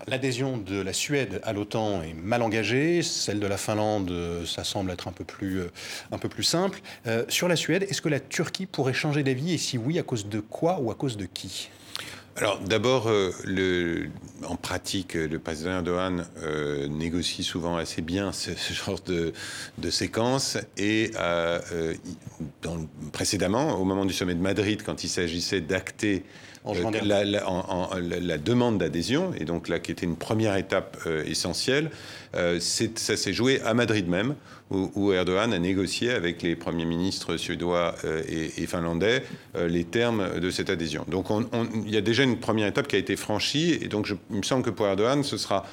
L'adhésion 0.08 0.58
de 0.58 0.80
la 0.82 0.94
Suède 0.94 1.42
à 1.44 1.54
l'OTAN 1.54 2.02
est 2.02 2.14
mal 2.14 2.42
engagée, 2.42 3.02
celle 3.04 3.40
de 3.40 3.48
la 3.48 3.58
Finlande, 3.58 4.12
ça 4.46 4.64
semble 4.64 4.92
être 4.92 5.08
un 5.08 5.12
peu 5.12 5.24
plus, 5.24 5.60
euh, 5.60 6.42
simple. 6.42 6.80
Euh, 7.06 7.26
sur 7.30 7.48
la 7.48 7.56
Suède, 7.56 7.84
est-ce 7.90 8.02
que 8.02 8.10
la 8.10 8.20
Turquie 8.20 8.66
pourrait 8.66 8.94
changer 8.94 9.24
d'avis 9.24 9.54
et 9.54 9.58
si 9.58 9.78
oui, 9.78 10.00
à 10.00 10.04
cause 10.04 10.28
de 10.28 10.40
quoi 10.40 10.80
ou 10.80 10.92
à 10.92 10.96
cause 10.96 11.18
de 11.18 11.26
qui? 11.26 11.70
Alors 12.36 12.60
d'abord, 12.60 13.08
euh, 13.08 13.32
en 14.48 14.56
pratique, 14.56 15.16
le 15.16 15.40
président 15.40 15.72
Erdogan 15.72 16.28
négocie 16.88 17.44
souvent 17.44 17.78
assez 17.78 18.04
bien 18.04 18.32
ce, 18.32 18.52
genre 18.72 19.00
de, 19.08 19.34
de, 19.80 19.90
séquence. 19.90 20.58
Et 20.78 21.12
précédemment, 23.12 23.80
au 23.80 23.86
moment 23.86 24.06
du 24.06 24.14
sommet 24.14 24.36
de 24.36 24.42
Madrid, 24.42 24.84
quand 24.86 25.04
il 25.04 25.10
s'agissait 25.10 25.62
d'acter 25.62 26.24
la, 27.04 27.24
la, 27.24 28.38
demande 28.38 28.78
d'adhésion, 28.78 29.32
et 29.40 29.46
donc 29.46 29.68
là 29.68 29.80
qui 29.80 29.92
était 29.92 30.06
une 30.06 30.16
première 30.16 30.56
étape 30.56 30.98
euh, 31.06 31.24
essentielle, 31.26 31.90
euh, 32.36 32.60
ça 32.60 33.18
s'est 33.18 33.34
joué 33.34 33.62
à 33.62 33.74
Madrid 33.74 34.08
même, 34.08 34.36
où, 34.70 35.14
Erdogan 35.14 35.54
a 35.54 35.60
négocié 35.60 36.12
avec 36.12 36.42
les 36.42 36.58
premiers 36.58 36.84
ministres 36.84 37.38
suédois 37.38 37.96
euh, 38.04 38.22
et, 38.28 38.66
finlandais 38.68 39.24
les 39.56 39.86
termes 39.86 40.40
de 40.42 40.52
cette 40.52 40.70
adhésion. 40.70 41.06
Donc 41.08 41.28
il 41.86 41.90
y 41.90 41.96
a 41.96 42.02
déjà 42.02 42.24
une 42.24 42.38
première 42.38 42.68
étape 42.68 42.88
qui 42.88 42.98
a 42.98 43.00
été 43.00 43.16
franchie, 43.16 43.78
et 43.82 43.88
donc 43.88 44.06
je, 44.06 44.16
il 44.30 44.38
me 44.38 44.44
semble 44.44 44.64
que 44.64 44.70
pour 44.70 44.86
Erdogan, 44.86 45.24
ce 45.24 45.38
sera 45.38 45.66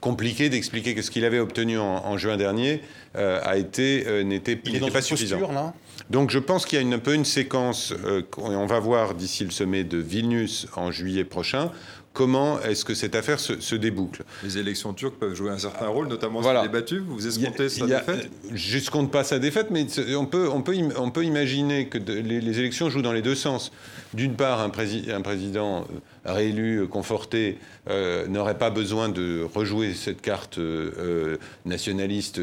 compliqué 0.00 0.48
d'expliquer 0.48 0.94
que 0.94 1.02
ce 1.02 1.12
qu'il 1.12 1.24
avait 1.24 1.38
obtenu 1.38 1.78
en, 1.78 2.18
juin 2.18 2.36
dernier 2.36 2.80
a 3.14 3.56
été 3.56 4.24
n'était 4.24 4.56
pas 4.56 5.02
suffisant. 5.02 5.52
là? 5.52 5.74
Donc 6.10 6.30
je 6.30 6.38
pense 6.38 6.66
qu'il 6.66 6.76
y 6.76 6.78
a 6.78 6.82
une, 6.82 6.94
un 6.94 6.98
peu 6.98 7.14
une 7.14 7.24
séquence, 7.24 7.94
euh, 8.04 8.22
on 8.36 8.66
va 8.66 8.80
voir 8.80 9.14
d'ici 9.14 9.44
le 9.44 9.50
sommet 9.50 9.84
de 9.84 9.98
Vilnius 9.98 10.66
en 10.76 10.90
juillet 10.90 11.24
prochain, 11.24 11.70
comment 12.12 12.60
est-ce 12.60 12.84
que 12.84 12.94
cette 12.94 13.14
affaire 13.14 13.38
se, 13.38 13.74
déboucle? 13.74 14.24
Les 14.42 14.58
élections 14.58 14.92
turques 14.92 15.16
peuvent 15.16 15.34
jouer 15.34 15.50
un 15.50 15.58
certain 15.58 15.88
rôle, 15.88 16.08
notamment 16.08 16.40
voilà. 16.40 16.62
les 16.62 16.68
battus. 16.68 17.02
Vous 17.06 17.26
escomptez 17.26 17.68
sa 17.68 17.86
défaite? 17.86 18.30
Je 18.52 19.06
pas 19.06 19.24
sa 19.24 19.38
défaite, 19.38 19.68
mais 19.70 19.86
on 20.16 20.26
peut, 20.26 20.48
on 20.52 20.62
peut, 20.62 20.76
on 20.96 21.10
peut 21.10 21.24
imaginer 21.24 21.86
que 21.86 21.98
les, 21.98 22.58
élections 22.58 22.90
jouent 22.90 23.02
dans 23.02 23.12
les 23.12 23.22
deux 23.22 23.34
sens. 23.34 23.72
D'une 24.12 24.34
part, 24.34 24.60
un, 24.60 24.66
un 24.66 25.20
président 25.20 25.82
euh, 25.82 25.84
réélu, 26.24 26.80
euh, 26.80 26.86
conforté, 26.86 27.58
euh, 27.88 28.26
n'aurait 28.26 28.58
pas 28.58 28.70
besoin 28.70 29.08
de 29.08 29.46
rejouer 29.54 29.94
cette 29.94 30.20
carte 30.20 30.58
euh, 30.58 31.36
nationaliste 31.64 32.40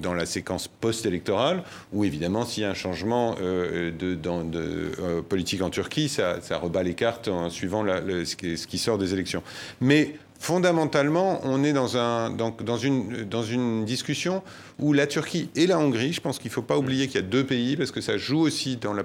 dans 0.00 0.14
la 0.14 0.26
séquence 0.26 0.68
post-électorale, 0.68 1.62
ou 1.92 2.04
évidemment, 2.04 2.44
s'il 2.44 2.62
y 2.62 2.66
a 2.66 2.70
un 2.70 2.74
changement 2.74 3.34
de, 3.34 5.20
politique 5.28 5.62
en 5.62 5.70
Turquie, 5.70 6.08
ça, 6.08 6.40
ça, 6.40 6.58
rebat 6.58 6.82
les 6.82 6.94
cartes 6.94 7.28
en 7.28 7.50
suivant 7.50 7.84
ce, 7.84 8.34
qui, 8.66 8.78
sort 8.78 8.98
des 8.98 9.12
élections. 9.12 9.42
Mais 9.80 10.14
fondamentalement, 10.40 11.38
on 11.44 11.62
est 11.62 11.74
dans, 11.74 11.98
un, 11.98 12.30
dans, 12.30 12.50
dans, 12.50 12.78
une, 12.78 13.24
dans 13.24 13.42
une 13.42 13.84
discussion 13.84 14.42
où 14.78 14.94
la 14.94 15.06
Turquie 15.06 15.50
et 15.54 15.66
la 15.66 15.78
Hongrie, 15.78 16.14
je 16.14 16.22
pense 16.22 16.38
qu'il 16.38 16.48
ne 16.48 16.54
faut 16.54 16.62
pas 16.62 16.78
oublier 16.78 17.06
qu'il 17.06 17.16
y 17.16 17.18
a 17.22 17.26
deux 17.26 17.44
pays, 17.44 17.76
parce 17.76 17.90
que 17.90 18.00
ça 18.00 18.16
joue 18.16 18.40
aussi 18.40 18.76
dans 18.76 18.94
la, 18.94 19.04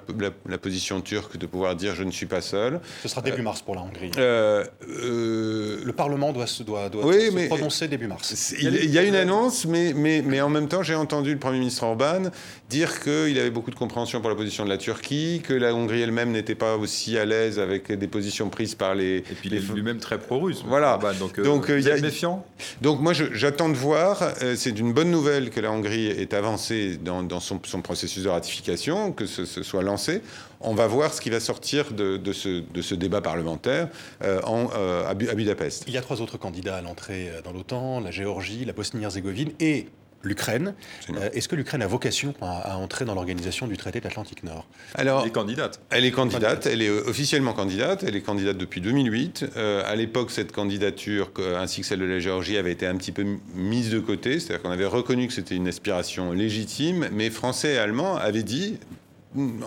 position 0.57 1.01
turque 1.01 1.35
de 1.35 1.45
pouvoir 1.45 1.75
dire 1.75 1.93
je 1.93 2.03
ne 2.03 2.11
suis 2.11 2.25
pas 2.25 2.39
seul. 2.39 2.79
Ce 3.03 3.09
sera 3.09 3.21
début 3.21 3.41
mars 3.41 3.61
pour 3.61 3.75
la 3.75 3.81
Hongrie. 3.81 4.11
Euh, 4.17 4.63
euh, 4.87 5.81
le 5.83 5.91
Parlement 5.91 6.31
doit, 6.31 6.47
se, 6.47 6.63
doit, 6.63 6.87
doit 6.87 7.03
se 7.03 7.47
prononcer 7.47 7.89
début 7.89 8.07
mars. 8.07 8.55
Il, 8.57 8.89
y 8.89 8.97
a 8.97 9.03
une 9.03 9.15
annonce, 9.15 9.65
mais, 9.65 9.91
mais, 9.93 10.23
mais 10.25 10.39
en 10.39 10.49
même 10.49 10.69
temps, 10.69 10.83
j'ai 10.83 10.95
entendu 10.95 11.33
le 11.33 11.39
Premier 11.39 11.59
ministre 11.59 11.83
Orban 11.83 12.29
dire 12.69 13.01
qu'il 13.01 13.37
avait 13.37 13.51
beaucoup 13.51 13.71
de 13.71 13.75
compréhension 13.75 14.21
pour 14.21 14.29
la 14.29 14.37
position 14.37 14.63
de 14.63 14.69
la 14.69 14.77
Turquie, 14.77 15.41
que 15.43 15.53
la 15.53 15.75
Hongrie 15.75 16.01
elle-même 16.01 16.31
n'était 16.31 16.55
pas 16.55 16.77
aussi 16.77 17.17
à 17.17 17.25
l'aise 17.25 17.59
avec 17.59 17.91
des 17.91 18.07
positions 18.07 18.49
prises 18.49 18.75
par 18.75 18.95
les... 18.95 19.17
Et 19.17 19.21
puis 19.21 19.49
il 19.49 19.55
est 19.55 19.73
lui-même 19.73 19.99
très 19.99 20.17
pro-russe. 20.17 20.63
Voilà. 20.65 20.97
Donc, 21.27 21.39
euh, 21.39 21.43
donc 21.43 21.65
il 21.69 21.81
y 21.81 21.91
a 21.91 21.97
méfiant? 21.97 22.45
Donc 22.81 22.99
moi, 23.01 23.13
j'attends 23.13 23.69
de 23.69 23.75
voir. 23.75 24.33
C'est 24.55 24.77
une 24.77 24.93
bonne 24.93 25.11
nouvelle 25.11 25.49
que 25.49 25.59
la 25.59 25.71
Hongrie 25.71 26.07
est 26.07 26.33
avancée 26.33 26.97
dans, 26.97 27.39
son, 27.39 27.59
processus 27.81 28.23
de 28.23 28.29
ratification, 28.29 29.11
que 29.11 29.25
ce, 29.25 29.45
soit 29.45 29.83
lancé. 29.83 30.21
On 30.61 30.73
va 30.73 30.87
voir 30.87 31.13
ce 31.13 31.21
qui 31.21 31.29
va 31.29 31.39
sortir 31.39 31.91
de, 31.91 32.19
ce, 32.33 32.95
débat 32.95 33.21
parlementaire 33.21 33.89
euh, 34.23 34.41
en, 34.43 34.69
euh, 34.75 35.07
à, 35.07 35.13
Budapest. 35.13 35.83
Il 35.87 35.93
y 35.93 35.97
a 35.97 36.01
trois 36.01 36.21
autres 36.21 36.37
candidats 36.37 36.77
à 36.77 36.81
l'entrée 36.81 37.29
euh, 37.29 37.41
dans 37.41 37.51
l'OTAN, 37.51 37.99
la 37.99 38.11
Géorgie, 38.11 38.65
la 38.65 38.73
Bosnie-Herzégovine 38.73 39.51
et 39.59 39.87
l'Ukraine. 40.25 40.73
Euh, 41.09 41.29
est-ce 41.33 41.47
que 41.47 41.55
l'Ukraine 41.55 41.81
a 41.81 41.87
vocation 41.87 42.33
à, 42.41 42.77
entrer 42.77 43.05
dans 43.05 43.15
l'organisation 43.15 43.67
du 43.67 43.77
traité 43.77 43.99
de 43.99 44.05
l'Atlantique 44.05 44.43
Nord? 44.43 44.65
Alors, 44.95 45.21
Elle 45.21 45.27
est 45.27 45.31
candidate. 45.31 45.81
Elle 45.89 46.05
est 46.05 46.11
candidate, 46.11 46.65
elle 46.65 46.81
est 46.81 46.89
euh, 46.89 47.07
officiellement 47.07 47.53
candidate, 47.53 48.03
elle 48.03 48.15
est 48.15 48.21
candidate 48.21 48.57
depuis 48.57 48.81
2008. 48.81 49.45
Euh, 49.55 49.83
à 49.85 49.95
l'époque, 49.95 50.31
cette 50.31 50.51
candidature, 50.51 51.31
ainsi 51.57 51.81
que 51.81 51.87
celle 51.87 51.99
de 51.99 52.05
la 52.05 52.19
Géorgie, 52.19 52.57
avait 52.57 52.71
été 52.71 52.87
un 52.87 52.95
petit 52.97 53.11
peu 53.11 53.25
mise 53.53 53.89
de 53.91 53.99
côté, 53.99 54.39
c'est-à-dire 54.39 54.61
qu'on 54.61 54.71
avait 54.71 54.85
reconnu 54.85 55.27
que 55.27 55.33
c'était 55.33 55.55
une 55.55 55.67
aspiration 55.67 56.31
légitime, 56.31 57.07
mais 57.11 57.29
Français 57.29 57.73
et 57.73 57.77
Allemands 57.77 58.15
avaient 58.15 58.43
dit, 58.43 58.77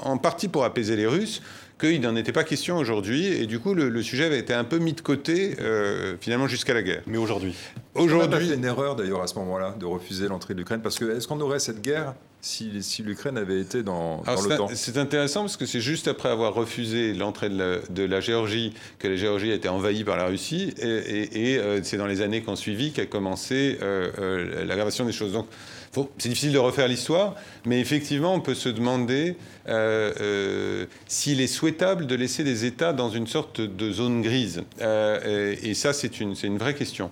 en 0.03 0.19
partie 0.19 0.49
pour 0.49 0.65
apaiser 0.65 0.97
les 0.97 1.07
Russes, 1.07 1.43
qu'il 1.79 2.01
n'en 2.01 2.17
était 2.17 2.33
pas 2.33 2.45
question 2.45 2.77
aujourd'hui. 2.77 3.27
Et 3.27 3.47
du 3.47 3.59
coup, 3.59 3.75
le, 3.75 4.03
sujet 4.03 4.25
avait 4.25 4.39
été 4.39 4.55
un 4.55 4.65
peu 4.65 4.79
mis 4.79 4.93
de 4.93 5.01
côté, 5.01 5.57
euh, 5.61 6.17
finalement, 6.21 6.47
jusqu'à 6.47 6.75
la 6.75 6.83
guerre. 6.83 7.03
Mais 7.07 7.19
aujourd'hui 7.19 7.55
Aujourd'hui. 7.95 8.49
Fait 8.49 8.55
une 8.55 8.65
erreur, 8.65 8.97
d'ailleurs, 8.97 9.23
à 9.23 9.27
ce 9.27 9.35
moment-là, 9.37 9.75
de 9.79 9.87
refuser 9.87 10.29
l'entrée 10.29 10.55
de 10.55 10.59
l'Ukraine. 10.59 10.81
Parce 10.83 10.99
que, 10.99 11.17
est-ce 11.17 11.27
qu'on 11.29 11.41
aurait 11.41 11.59
cette 11.59 11.83
guerre 11.83 12.15
si, 12.41 12.83
si 12.83 13.03
l'Ukraine 13.03 13.37
avait 13.37 13.61
été 13.61 13.83
dans, 13.83 14.23
dans 14.23 14.43
l'OTAN 14.43 14.69
C'est 14.73 14.97
intéressant 14.97 15.41
parce 15.41 15.57
que 15.57 15.67
c'est 15.67 15.81
juste 15.81 16.07
après 16.07 16.29
avoir 16.29 16.55
refusé 16.55 17.13
l'entrée 17.13 17.49
de, 17.49 18.05
la, 18.05 18.21
Géorgie 18.21 18.73
que 19.01 19.09
la 19.09 19.17
Géorgie 19.17 19.51
a 19.51 19.55
été 19.55 19.69
envahie 19.69 20.05
par 20.05 20.17
la 20.17 20.27
Russie. 20.27 20.73
Et, 20.79 21.59
euh, 21.59 21.81
c'est 21.83 21.97
dans 21.97 22.07
les 22.07 22.21
années 22.21 22.43
qui 22.43 22.49
ont 22.49 22.57
suivi 22.57 22.93
qu'a 22.93 23.07
commencé 23.07 23.79
euh, 23.83 24.65
l'aggravation 24.65 25.05
des 25.05 25.13
choses. 25.13 25.33
Donc, 25.33 25.47
c'est 25.93 26.29
difficile 26.29 26.53
de 26.53 26.59
refaire 26.59 26.89
l'histoire, 26.89 27.35
mais 27.65 27.81
effectivement, 27.81 28.35
on 28.35 28.41
peut 28.41 28.55
se 28.55 28.69
demander 28.69 29.37
euh, 29.69 30.13
euh, 30.21 30.87
s'il 31.07 31.41
est 31.41 31.47
souhaitable 31.47 32.07
de 32.07 32.15
laisser 32.15 32.45
des 32.45 32.65
États 32.65 32.93
dans 32.93 33.11
une 33.11 33.27
sorte 33.27 33.61
de 33.61 33.93
zone 33.93 34.23
grise. 34.23 34.63
Euh, 34.81 35.55
et, 35.63 35.75
ça, 35.75 35.93
c'est 35.93 36.21
une, 36.21 36.35
une, 36.43 36.59
vraie 36.59 36.75
question. 36.75 37.11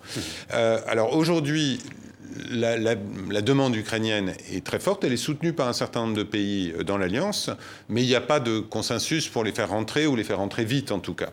alors 0.51 1.17
aujourd'hui, 1.17 1.81
la, 2.51 2.95
demande 3.43 3.77
ukrainienne 3.77 4.35
est 4.53 4.65
très 4.65 4.79
forte, 4.79 5.05
elle 5.05 5.13
est 5.13 5.17
soutenue 5.17 5.53
par 5.53 5.69
un 5.69 5.73
certain 5.73 6.01
nombre 6.01 6.17
de 6.17 6.23
pays 6.23 6.75
dans 6.85 6.99
l'Alliance, 6.99 7.51
mais 7.89 8.03
il 8.03 8.07
n'y 8.07 8.15
a 8.15 8.21
pas 8.21 8.41
de 8.41 8.59
consensus 8.61 9.29
pour 9.29 9.45
les 9.45 9.53
faire 9.53 9.71
rentrer 9.71 10.07
ou 10.07 10.17
les 10.17 10.25
faire 10.25 10.39
rentrer 10.39 10.65
vite 10.65 10.93
en 10.93 10.99
tout 10.99 11.15
cas. 11.15 11.31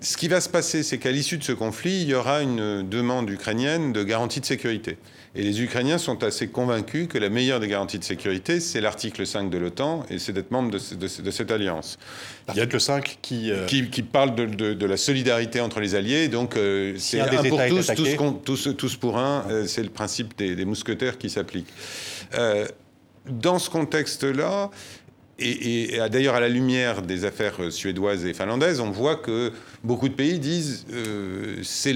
ce 0.00 0.16
qui 0.16 0.28
va 0.28 0.40
se 0.40 0.48
passer, 0.48 0.82
c'est 0.82 0.98
qu'à 0.98 1.10
l'issue 1.10 1.38
de 1.38 1.44
ce 1.44 1.52
conflit, 1.52 2.02
il 2.02 2.08
y 2.08 2.14
aura 2.14 2.42
une 2.42 2.86
demande 2.88 3.30
ukrainienne 3.30 3.92
de 3.92 4.02
garantie 4.02 4.40
de 4.40 4.46
sécurité. 4.46 4.98
Et 5.36 5.42
les 5.42 5.62
Ukrainiens 5.62 5.98
sont 5.98 6.22
assez 6.22 6.46
convaincus 6.46 7.08
que 7.08 7.18
la 7.18 7.28
meilleure 7.28 7.58
des 7.58 7.66
garanties 7.66 7.98
de 7.98 8.04
sécurité, 8.04 8.60
c'est 8.60 8.80
l'article 8.80 9.26
5 9.26 9.50
de 9.50 9.58
l'OTAN, 9.58 10.06
et 10.08 10.20
c'est 10.20 10.32
d'être 10.32 10.52
membre 10.52 10.70
de, 10.70 10.78
cette 11.30 11.50
alliance. 11.50 11.98
L'article 12.46 12.80
5 12.80 13.18
euh, 13.32 13.66
qui, 13.66 13.90
qui, 13.90 14.02
parle 14.02 14.36
de, 14.36 14.86
la 14.86 14.96
solidarité 14.96 15.60
entre 15.60 15.80
les 15.80 15.96
alliés, 15.96 16.28
donc 16.28 16.56
euh, 16.56 16.94
c'est 16.98 17.20
un 17.20 17.26
pour 17.48 17.60
tous, 18.44 18.68
tous, 18.76 18.96
pour 18.96 19.18
un, 19.18 19.44
euh, 19.50 19.66
c'est 19.66 19.82
le 19.82 19.88
principe 19.88 20.38
des, 20.38 20.64
mousquetaires 20.64 21.18
qui 21.18 21.28
s'applique. 21.28 21.66
dans 23.26 23.58
ce 23.58 23.70
contexte-là, 23.70 24.70
et, 25.38 25.98
d'ailleurs, 26.10 26.36
à 26.36 26.40
la 26.40 26.48
lumière 26.48 27.02
des 27.02 27.24
affaires 27.24 27.56
suédoises 27.70 28.24
et 28.24 28.34
finlandaises, 28.34 28.80
on 28.80 28.90
voit 28.90 29.16
que 29.16 29.52
beaucoup 29.82 30.08
de 30.08 30.14
pays 30.14 30.38
disent 30.38 30.86
euh, 30.92 31.56
c'est 31.64 31.94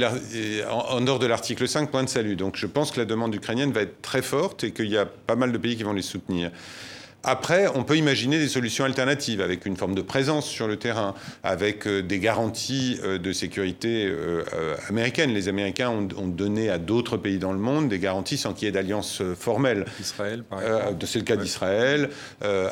en, 0.68 1.01
dehors 1.01 1.20
de 1.20 1.27
l'article 1.27 1.68
5, 1.68 1.90
point 1.90 2.03
de 2.03 2.09
salut. 2.09 2.35
Donc 2.35 2.57
je 2.57 2.66
pense 2.66 2.90
que 2.90 2.98
la 2.98 3.07
demande 3.07 3.35
ukrainienne 3.35 3.70
va 3.70 3.83
être 3.83 4.03
très 4.03 4.22
forte 4.22 4.64
et 4.64 4.72
qu'il 4.72 4.88
y 4.88 4.98
a 4.98 5.07
pas 5.07 5.37
mal 5.37 5.53
de 5.53 5.59
pays 5.59 5.77
qui 5.77 5.85
vont 5.85 5.92
les 5.92 6.03
soutenir. 6.03 6.51
Après, 7.31 7.67
on 7.75 7.85
peut 7.85 7.99
imaginer 7.99 8.38
des 8.38 8.49
solutions 8.49 8.87
alternatives 8.87 9.43
avec 9.43 9.67
une 9.67 9.77
forme 9.77 9.95
de 9.95 10.01
présence 10.01 10.47
sur 10.47 10.67
le 10.67 10.77
terrain, 10.77 11.14
avec 11.45 11.87
euh, 11.87 12.01
des 12.01 12.21
garanties 12.21 12.99
euh, 13.05 13.19
de 13.19 13.33
sécurité 13.33 14.07
euh, 14.07 14.45
américaines. 14.88 15.35
Les 15.35 15.49
Américains 15.49 15.91
ont, 15.91 16.27
donné 16.27 16.71
à 16.71 16.79
d'autres 16.79 17.19
pays 17.19 17.38
dans 17.38 17.53
le 17.53 17.59
monde 17.59 17.91
des 17.91 17.99
garanties 17.99 18.38
sans 18.38 18.55
qu'il 18.55 18.64
y 18.64 18.69
ait 18.71 18.73
d'alliance 18.73 19.23
formelle. 19.38 19.85
Israël, 20.01 20.43
par 20.43 20.62
exemple. 20.62 21.07
C'est 21.07 21.19
le 21.19 21.25
cas 21.27 21.37
d'Israël. 21.37 22.09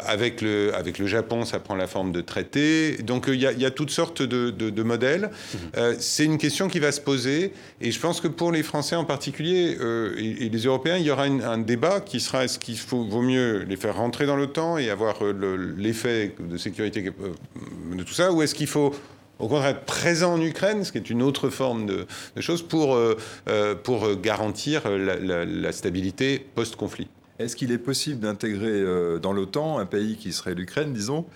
avec, 0.06 0.40
le, 0.40 0.74
avec 0.74 0.98
le 0.98 1.06
Japon, 1.06 1.44
ça 1.44 1.58
prend 1.58 1.74
la 1.74 1.86
forme 1.86 2.12
de 2.12 2.22
traités. 2.22 2.96
Donc 3.02 3.26
il 3.28 3.40
y, 3.40 3.66
a 3.66 3.70
toutes 3.70 3.90
sortes 3.90 4.22
de, 4.22 4.82
modèles. 4.82 5.30
Mmh. 5.52 5.58
C'est 5.98 6.24
une 6.24 6.38
question 6.38 6.68
qui 6.68 6.78
va 6.78 6.92
se 6.92 7.00
poser. 7.00 7.52
Et 7.80 7.90
je 7.90 8.00
pense 8.00 8.20
que 8.20 8.28
pour 8.28 8.52
les 8.52 8.62
Français 8.62 8.96
en 8.96 9.04
particulier 9.04 9.76
et, 10.18 10.48
les 10.48 10.64
Européens, 10.64 10.96
il 10.96 11.04
y 11.04 11.10
aura 11.10 11.24
un 11.24 11.58
débat 11.58 12.00
qui 12.00 12.20
sera 12.20 12.44
est-ce 12.44 12.58
qu'il 12.58 12.76
vaut 12.76 13.22
mieux 13.22 13.64
les 13.68 13.76
faire 13.76 13.96
rentrer 13.96 14.26
dans 14.26 14.36
le 14.36 14.45
temps 14.46 14.78
et 14.78 14.90
avoir 14.90 15.16
euh, 15.22 15.74
l'effet 15.76 16.34
de 16.38 16.56
sécurité 16.56 17.04
euh, 17.06 17.96
de 17.96 18.02
tout 18.02 18.12
ça 18.12 18.32
Ou 18.32 18.42
est-ce 18.42 18.54
qu'il 18.54 18.66
faut 18.66 18.94
au 19.38 19.48
contraire 19.48 19.80
présent 19.82 20.34
en 20.34 20.40
Ukraine, 20.40 20.84
ce 20.84 20.92
qui 20.92 20.98
est 20.98 21.10
une 21.10 21.22
autre 21.22 21.50
forme 21.50 21.86
de, 21.86 22.06
choses, 22.40 22.62
pour, 22.62 22.94
euh, 22.94 23.74
pour 23.74 24.16
garantir 24.16 24.88
la, 24.88 25.72
stabilité 25.72 26.46
post-conflit? 26.54 27.08
Est-ce 27.38 27.54
qu'il 27.54 27.70
est 27.70 27.78
possible 27.78 28.20
d'intégrer 28.20 28.82
dans 29.20 29.34
l'OTAN 29.34 29.78
un 29.78 29.84
pays 29.84 30.16
qui 30.16 30.32
serait 30.32 30.54
l'Ukraine, 30.54 30.94
disons, 30.94 31.26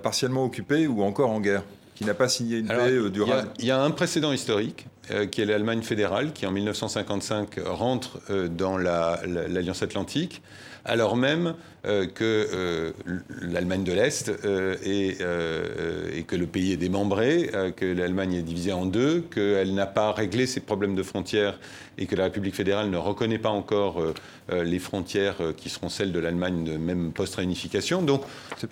partiellement 0.00 0.44
occupé 0.44 0.86
ou 0.86 1.02
encore 1.02 1.30
en 1.30 1.40
guerre, 1.40 1.64
qui 1.96 2.04
n'a 2.04 2.14
pas 2.14 2.28
signé 2.28 2.58
une 2.58 2.68
paix 2.68 3.10
durable? 3.10 3.48
Il 3.58 3.64
y, 3.64 3.72
a 3.72 3.82
un 3.82 3.90
précédent 3.90 4.32
historique, 4.32 4.86
qui 5.32 5.40
est 5.40 5.44
l'Allemagne 5.44 5.82
fédérale, 5.82 6.32
qui 6.32 6.46
en 6.46 6.52
1955 6.52 7.58
rentre 7.66 8.20
dans 8.48 8.78
l'Alliance 8.78 9.82
Atlantique 9.82 10.40
alors 10.84 11.16
même 11.16 11.54
que 11.82 12.48
euh, 12.52 12.92
l'Allemagne 13.40 13.84
de 13.84 13.92
l'Est 13.92 14.30
euh, 14.44 14.76
et, 14.84 16.22
que 16.24 16.36
le 16.36 16.46
pays 16.46 16.72
est 16.72 16.76
démembré, 16.76 17.50
que 17.76 17.86
l'Allemagne 17.86 18.34
est 18.34 18.42
divisée 18.42 18.72
en 18.72 18.86
deux, 18.86 19.22
qu'elle 19.22 19.74
n'a 19.74 19.86
pas 19.86 20.12
réglé 20.12 20.46
ses 20.46 20.60
problèmes 20.60 20.94
de 20.94 21.02
frontières 21.02 21.58
et 21.98 22.06
que 22.06 22.14
la 22.14 22.24
République 22.24 22.54
fédérale 22.54 22.90
ne 22.90 22.96
reconnaît 22.96 23.38
pas 23.38 23.48
encore 23.48 24.02
les 24.52 24.78
frontières 24.78 25.36
qui 25.56 25.68
seront 25.68 25.88
celles 25.88 26.12
de 26.12 26.18
l'Allemagne 26.18 26.78
même 26.78 27.12
post-réunification. 27.12 28.02
Donc 28.02 28.22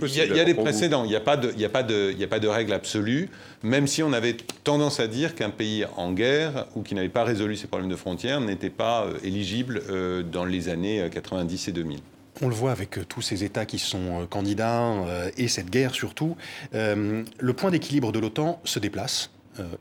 il 0.00 0.14
y, 0.14 0.40
a 0.40 0.44
des 0.44 0.54
précédents, 0.54 1.04
il 1.04 1.10
n'y 1.10 1.16
a, 1.16 1.20
pas 1.20 1.36
de, 1.36 1.48
a, 1.48 1.68
pas 1.68 1.80
a 1.80 2.26
pas 2.28 2.38
de 2.38 2.48
règle 2.48 2.72
absolue, 2.72 3.28
même 3.62 3.86
si 3.86 4.02
on 4.02 4.12
avait 4.12 4.36
tendance 4.64 5.00
à 5.00 5.08
dire 5.08 5.34
qu'un 5.34 5.50
pays 5.50 5.84
en 5.96 6.12
guerre 6.12 6.66
ou 6.76 6.82
qui 6.82 6.94
n'avait 6.94 7.08
pas 7.08 7.24
résolu 7.24 7.56
ses 7.56 7.66
problèmes 7.66 7.90
de 7.90 7.96
frontières 7.96 8.40
n'était 8.40 8.70
pas 8.70 9.06
éligible 9.24 9.82
dans 10.30 10.44
les 10.44 10.68
années 10.68 11.08
90 11.10 11.68
et 11.68 11.72
2000. 11.72 11.98
On 12.40 12.48
le 12.48 12.54
voit 12.54 12.70
avec 12.70 12.98
euh, 12.98 13.04
tous 13.04 13.22
ces 13.22 13.44
États 13.44 13.66
qui 13.66 13.78
sont 13.78 14.22
euh, 14.22 14.26
candidats 14.26 14.92
euh, 14.92 15.30
et 15.36 15.48
cette 15.48 15.70
guerre 15.70 15.94
surtout. 15.94 16.36
le 16.72 17.52
point 17.52 17.70
d'équilibre 17.70 18.12
de 18.12 18.18
l'OTAN 18.18 18.60
se 18.64 18.78
déplace 18.78 19.30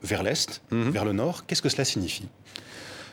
vers 0.02 0.24
l'Est, 0.24 0.60
mhm. 0.72 0.90
vers 0.90 1.04
le 1.04 1.12
Nord. 1.12 1.46
Qu'est-ce 1.46 1.62
que 1.62 1.68
cela 1.68 1.84
signifie? 1.84 2.26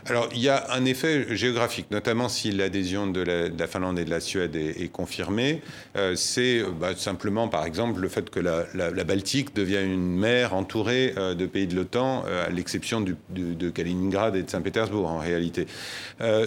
Alors, 0.08 0.30
il 0.34 0.40
y 0.40 0.50
a 0.50 0.72
un 0.72 0.86
effet 0.86 1.36
géographique, 1.36 1.88
notamment 1.90 2.30
si 2.30 2.52
l'adhésion 2.52 3.08
de, 3.08 3.22
la 3.58 3.68
Finlande 3.68 3.98
et 3.98 4.06
de 4.06 4.12
la 4.12 4.20
Suède 4.20 4.56
est, 4.56 4.92
confirmée. 4.92 5.64
Euh, 5.96 6.16
c'est 6.16 6.62
bah, 6.80 6.96
simplement, 6.96 7.48
par 7.48 7.66
exemple, 7.66 8.02
le 8.02 8.08
fait 8.08 8.30
que 8.30 8.40
la, 8.40 9.04
Baltique 9.04 9.56
devient 9.56 9.82
une 9.84 10.16
mer 10.16 10.54
entourée 10.54 11.16
euh, 11.18 11.34
de 11.34 11.48
pays 11.48 11.66
de 11.66 11.76
l'OTAN, 11.76 12.24
euh, 12.28 12.46
à 12.46 12.50
l'exception 12.50 13.02
de 13.02 13.70
Kaliningrad 13.72 14.36
et 14.36 14.44
de 14.44 14.50
Saint-Pétersbourg, 14.50 15.10
en 15.10 15.18
réalité. 15.18 15.66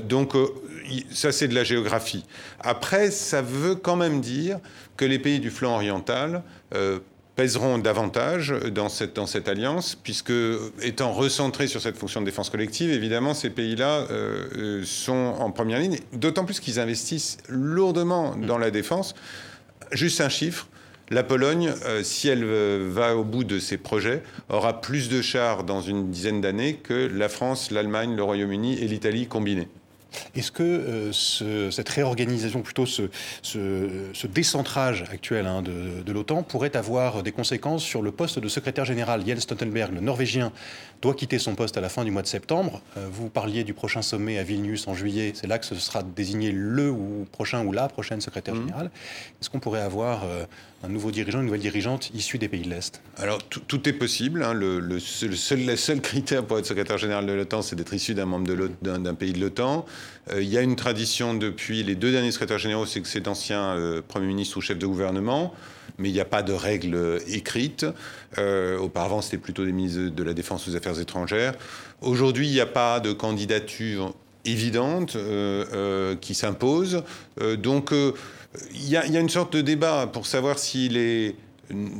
donc, 0.05 0.35
ça, 1.11 1.33
c'est 1.33 1.49
de 1.49 1.55
la 1.55 1.65
géographie. 1.65 2.25
Après, 2.61 3.11
ça 3.11 3.43
veut 3.43 3.75
quand 3.75 3.97
même 3.97 4.21
dire 4.21 4.61
que 4.97 5.05
les 5.05 5.19
pays 5.19 5.41
du 5.41 5.51
flanc 5.51 5.75
oriental 5.75 6.43
pèseront 7.39 7.79
davantage 7.79 8.53
dans 8.75 8.89
cette, 8.89 9.15
dans 9.15 9.27
cette 9.27 9.47
alliance, 9.47 9.95
puisque 9.95 10.33
étant 10.83 11.13
recentrés 11.13 11.69
sur 11.69 11.81
cette 11.81 11.97
fonction 11.97 12.21
de 12.21 12.27
défense 12.27 12.51
collective, 12.51 12.91
évidemment, 12.91 13.33
ces 13.33 13.49
pays-là 13.49 14.09
euh, 14.11 14.49
euh, 14.57 14.83
sont 14.85 15.37
en 15.39 15.53
première 15.53 15.79
ligne, 15.79 16.01
d'autant 16.13 16.45
plus 16.45 16.59
qu'ils 16.59 16.81
investissent 16.81 17.39
lourdement 17.49 18.35
dans 18.35 18.59
la 18.59 18.73
défense. 18.73 19.15
Juste 19.93 20.21
un 20.21 20.29
chiffre. 20.29 20.67
La 21.11 21.23
Pologne, 21.23 21.73
euh, 21.87 22.03
si 22.03 22.27
elle 22.27 22.45
va 22.45 23.17
au 23.17 23.23
bout 23.23 23.45
de 23.45 23.61
ses 23.61 23.77
projets, 23.77 24.25
aura 24.49 24.81
plus 24.81 25.09
de 25.09 25.23
chars 25.23 25.63
dans 25.63 25.81
une 25.81 26.11
dizaine 26.11 26.41
d'années 26.41 26.75
que 26.75 27.07
la 27.07 27.29
France, 27.29 27.71
l'Allemagne, 27.71 28.17
le 28.17 28.23
Royaume-Uni 28.25 28.83
et 28.83 28.89
l'Italie 28.89 29.29
combinés. 29.29 29.69
Est-ce 30.35 30.51
que 30.51 30.63
euh, 30.63 31.71
cette 31.71 31.89
réorganisation, 31.89 32.63
plutôt 32.63 32.87
ce, 32.87 33.09
décentrage 34.27 35.05
actuel 35.11 35.47
hein, 35.47 35.63
de, 35.63 36.13
l'OTAN, 36.13 36.43
pourrait 36.43 36.77
avoir 36.77 37.23
des 37.23 37.33
conséquences 37.33 37.83
sur 37.83 38.03
le 38.03 38.11
poste 38.13 38.39
de 38.39 38.49
secrétaire 38.49 38.85
général? 38.85 39.25
Jens 39.27 39.41
Stoltenberg, 39.41 39.95
le 39.95 40.01
Norvégien, 40.01 40.53
doit 41.03 41.15
quitter 41.15 41.39
son 41.39 41.55
poste 41.55 41.77
à 41.77 41.81
la 41.81 41.89
fin 41.89 42.05
du 42.05 42.11
mois 42.11 42.23
de 42.23 42.27
septembre. 42.27 42.81
Euh, 42.97 43.09
vous 43.11 43.29
parliez 43.29 43.65
du 43.65 43.75
prochain 43.75 44.03
sommet 44.03 44.39
à 44.39 44.43
Vilnius 44.43 44.89
en 44.89 44.95
juillet. 44.95 45.33
C'est 45.35 45.47
là 45.47 45.59
que 45.59 45.67
ce 45.67 45.75
sera 45.77 46.03
désigné 46.03 46.53
le 46.53 46.91
ou 46.91 47.27
prochain 47.31 47.65
ou 47.65 47.73
la 47.73 47.89
prochaine 47.89 48.21
secrétaire 48.21 48.55
mmh. 48.55 48.61
générale. 48.61 48.91
Est-ce 49.41 49.51
qu'on 49.51 49.61
pourrait 49.61 49.81
avoir 49.81 50.25
euh, 50.25 50.45
un 50.85 50.89
nouveau 50.89 51.11
dirigeant, 51.11 51.41
une 51.41 51.47
nouvelle 51.47 51.61
dirigeante 51.61 52.11
issue 52.15 52.39
des 52.39 52.49
pays 52.49 52.63
de 52.63 52.71
l'Est 52.71 53.03
Alors 53.17 53.43
tout, 53.43 53.89
est 53.89 53.93
possible. 53.93 54.45
Hein. 54.45 54.55
Le, 54.55 54.99
seul, 55.01 56.01
critère 56.01 56.45
pour 56.45 56.59
être 56.59 56.67
secrétaire 56.67 56.99
général 56.99 57.27
de 57.27 57.33
l'OTAN, 57.33 57.63
c'est 57.63 57.75
d'être 57.75 57.93
issu 57.95 58.15
d'un 58.15 58.27
membre 58.27 58.69
d'un 58.81 59.15
pays 59.15 59.33
de 59.33 59.41
l'OTAN. 59.41 59.85
Euh, 60.31 60.41
il 60.41 60.49
y 60.49 60.57
a 60.57 60.63
une 60.63 60.77
tradition 60.77 61.35
depuis 61.35 61.83
les 61.83 61.97
deux 61.97 62.13
derniers 62.13 62.31
secrétaires 62.31 62.59
généraux, 62.59 62.87
c'est 62.87 63.01
que 63.01 63.09
c'est 63.09 63.21
d'anciens 63.21 63.77
euh, 63.77 64.03
premiers 64.07 64.27
ministres 64.27 64.57
ou 64.59 64.61
chefs 64.61 64.79
de 64.79 64.87
gouvernement 64.87 65.55
mais 66.01 66.11
il 66.11 66.13
n'y 66.13 66.21
a 66.21 66.25
pas 66.25 66.45
de 66.45 66.53
règle 66.53 67.19
écrite. 67.27 67.85
Euh, 68.37 68.79
auparavant, 68.79 69.21
c'était 69.21 69.39
plutôt 69.39 69.65
des 69.65 69.73
ministres 69.73 70.15
de 70.15 70.23
la 70.23 70.33
Défense 70.33 70.69
des 70.69 70.77
Affaires 70.77 71.01
étrangères. 71.01 71.55
Aujourd'hui, 72.03 72.47
il 72.47 72.53
n'y 72.53 72.61
a 72.61 72.67
pas 72.67 73.01
de 73.01 73.13
candidature 73.13 74.15
évidente 74.45 75.17
qui 76.21 76.35
s'impose. 76.35 77.03
donc, 77.57 77.93
il 78.73 78.89
y, 78.89 78.97
a 78.97 79.21
une 79.21 79.29
sorte 79.29 79.53
de 79.55 79.61
débat 79.61 80.09
pour 80.11 80.27
savoir 80.27 80.59
s'il 80.59 80.97
est 80.97 81.37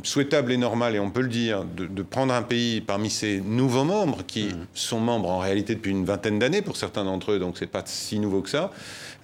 souhaitable 0.03 0.53
et 0.53 0.57
normal, 0.57 0.97
et 0.97 0.99
on 0.99 1.11
peut 1.11 1.21
le 1.21 1.29
dire, 1.29 1.65
de, 1.65 2.03
prendre 2.03 2.33
un 2.33 2.43
pays 2.43 2.81
parmi 2.81 3.11
ces 3.11 3.41
nouveaux 3.41 3.85
membres, 3.85 4.25
qui 4.27 4.45
mmh. 4.45 4.67
sont 4.73 5.01
membres 5.01 5.29
en 5.29 5.39
réalité 5.39 5.75
depuis 5.75 5.91
une 5.91 6.05
vingtaine 6.05 6.39
d'années 6.39 6.63
pour 6.63 6.77
certains 6.77 7.05
d'entre 7.05 7.33
eux, 7.33 7.39
donc 7.39 7.57
c'est 7.59 7.67
pas 7.67 7.83
si 7.85 8.19
nouveau 8.19 8.41
que 8.41 8.51
ça, 8.51 8.71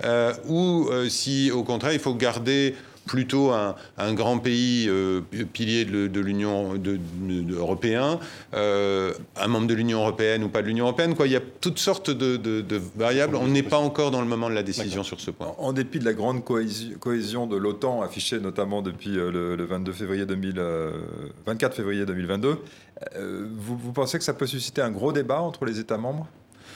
euh, 0.05 0.35
ou 0.49 0.89
euh, 0.91 1.09
si 1.09 1.51
au 1.51 1.63
contraire 1.63 1.93
il 1.93 1.99
faut 1.99 2.15
garder 2.15 2.75
plutôt 3.07 3.53
un, 3.53 4.15
grand 4.15 4.39
pays 4.39 4.87
euh, 4.89 5.21
pilier 5.53 5.85
de, 5.85 6.21
l'Union 6.21 6.75
européenne, 7.51 8.19
euh, 8.55 9.13
un 9.37 9.49
membre 9.49 9.67
de 9.67 9.75
l'Union 9.75 10.01
européenne 10.01 10.45
ou 10.45 10.49
pas 10.49 10.63
de 10.63 10.67
l'Union 10.67 10.87
européenne. 10.87 11.15
Quoi. 11.15 11.27
Il 11.27 11.33
y 11.33 11.37
a 11.37 11.43
toutes 11.61 11.79
sortes 11.79 12.11
de, 12.11 12.81
variables. 12.97 13.37
On 13.37 13.49
n'est 13.49 13.63
pas 13.63 13.79
encore 13.79 14.11
dans 14.11 14.21
le 14.21 14.27
moment 14.27 14.49
de 14.49 14.55
la 14.55 14.63
décision 14.63 15.03
sur 15.03 15.21
ce 15.21 15.31
point. 15.31 15.55
En 15.59 15.73
dépit 15.73 15.99
de 15.99 16.05
la 16.05 16.15
grande 16.15 16.45
cohésion 16.45 17.47
de 17.47 17.57
l'OTAN 17.57 18.03
affichée 18.03 18.41
notamment 18.41 18.83
depuis 18.83 19.19
euh, 19.19 19.57
le, 19.57 19.65
22 19.65 19.93
février 19.93 20.25
24 21.47 21.75
février 21.75 22.07
2022, 22.07 22.59
vous, 23.57 23.77
vous 23.77 23.93
pensez 23.93 24.19
que 24.19 24.25
ça 24.25 24.35
peut 24.35 24.47
susciter 24.47 24.81
un 24.81 24.91
gros 24.91 25.13
débat 25.13 25.41
entre 25.41 25.65
les 25.65 25.79
États 25.79 25.99
membres? 25.99 26.29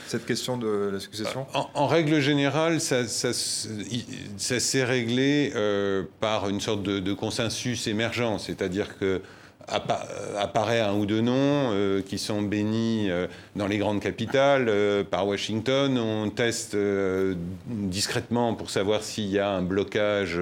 Cette 0.09 0.25
question 0.25 0.57
de 0.57 0.89
la 0.91 0.99
succession 0.99 1.45
en, 1.53 1.85
règle 1.85 2.19
générale, 2.19 2.81
ça, 2.81 3.05
s'est 3.05 4.83
réglé 4.83 5.51
euh, 5.55 6.03
par 6.19 6.49
une 6.49 6.59
sorte 6.59 6.81
de, 6.81 7.13
consensus 7.13 7.85
émergent, 7.85 8.39
c'est-à-dire 8.39 8.97
que 8.97 9.21
apparaît 9.67 10.79
un 10.79 10.95
ou 10.95 11.05
deux 11.05 11.21
noms 11.21 11.35
euh, 11.35 12.01
qui 12.01 12.17
sont 12.17 12.41
bénis 12.41 13.11
euh, 13.11 13.27
dans 13.55 13.67
les 13.67 13.77
grandes 13.77 13.99
capitales 13.99 14.71
par 15.11 15.27
Washington. 15.27 15.95
On 15.99 16.31
teste 16.31 16.75
discrètement 17.67 18.55
pour 18.55 18.71
savoir 18.71 19.03
s'il 19.03 19.27
y 19.27 19.37
a 19.37 19.51
un 19.51 19.61
blocage 19.61 20.39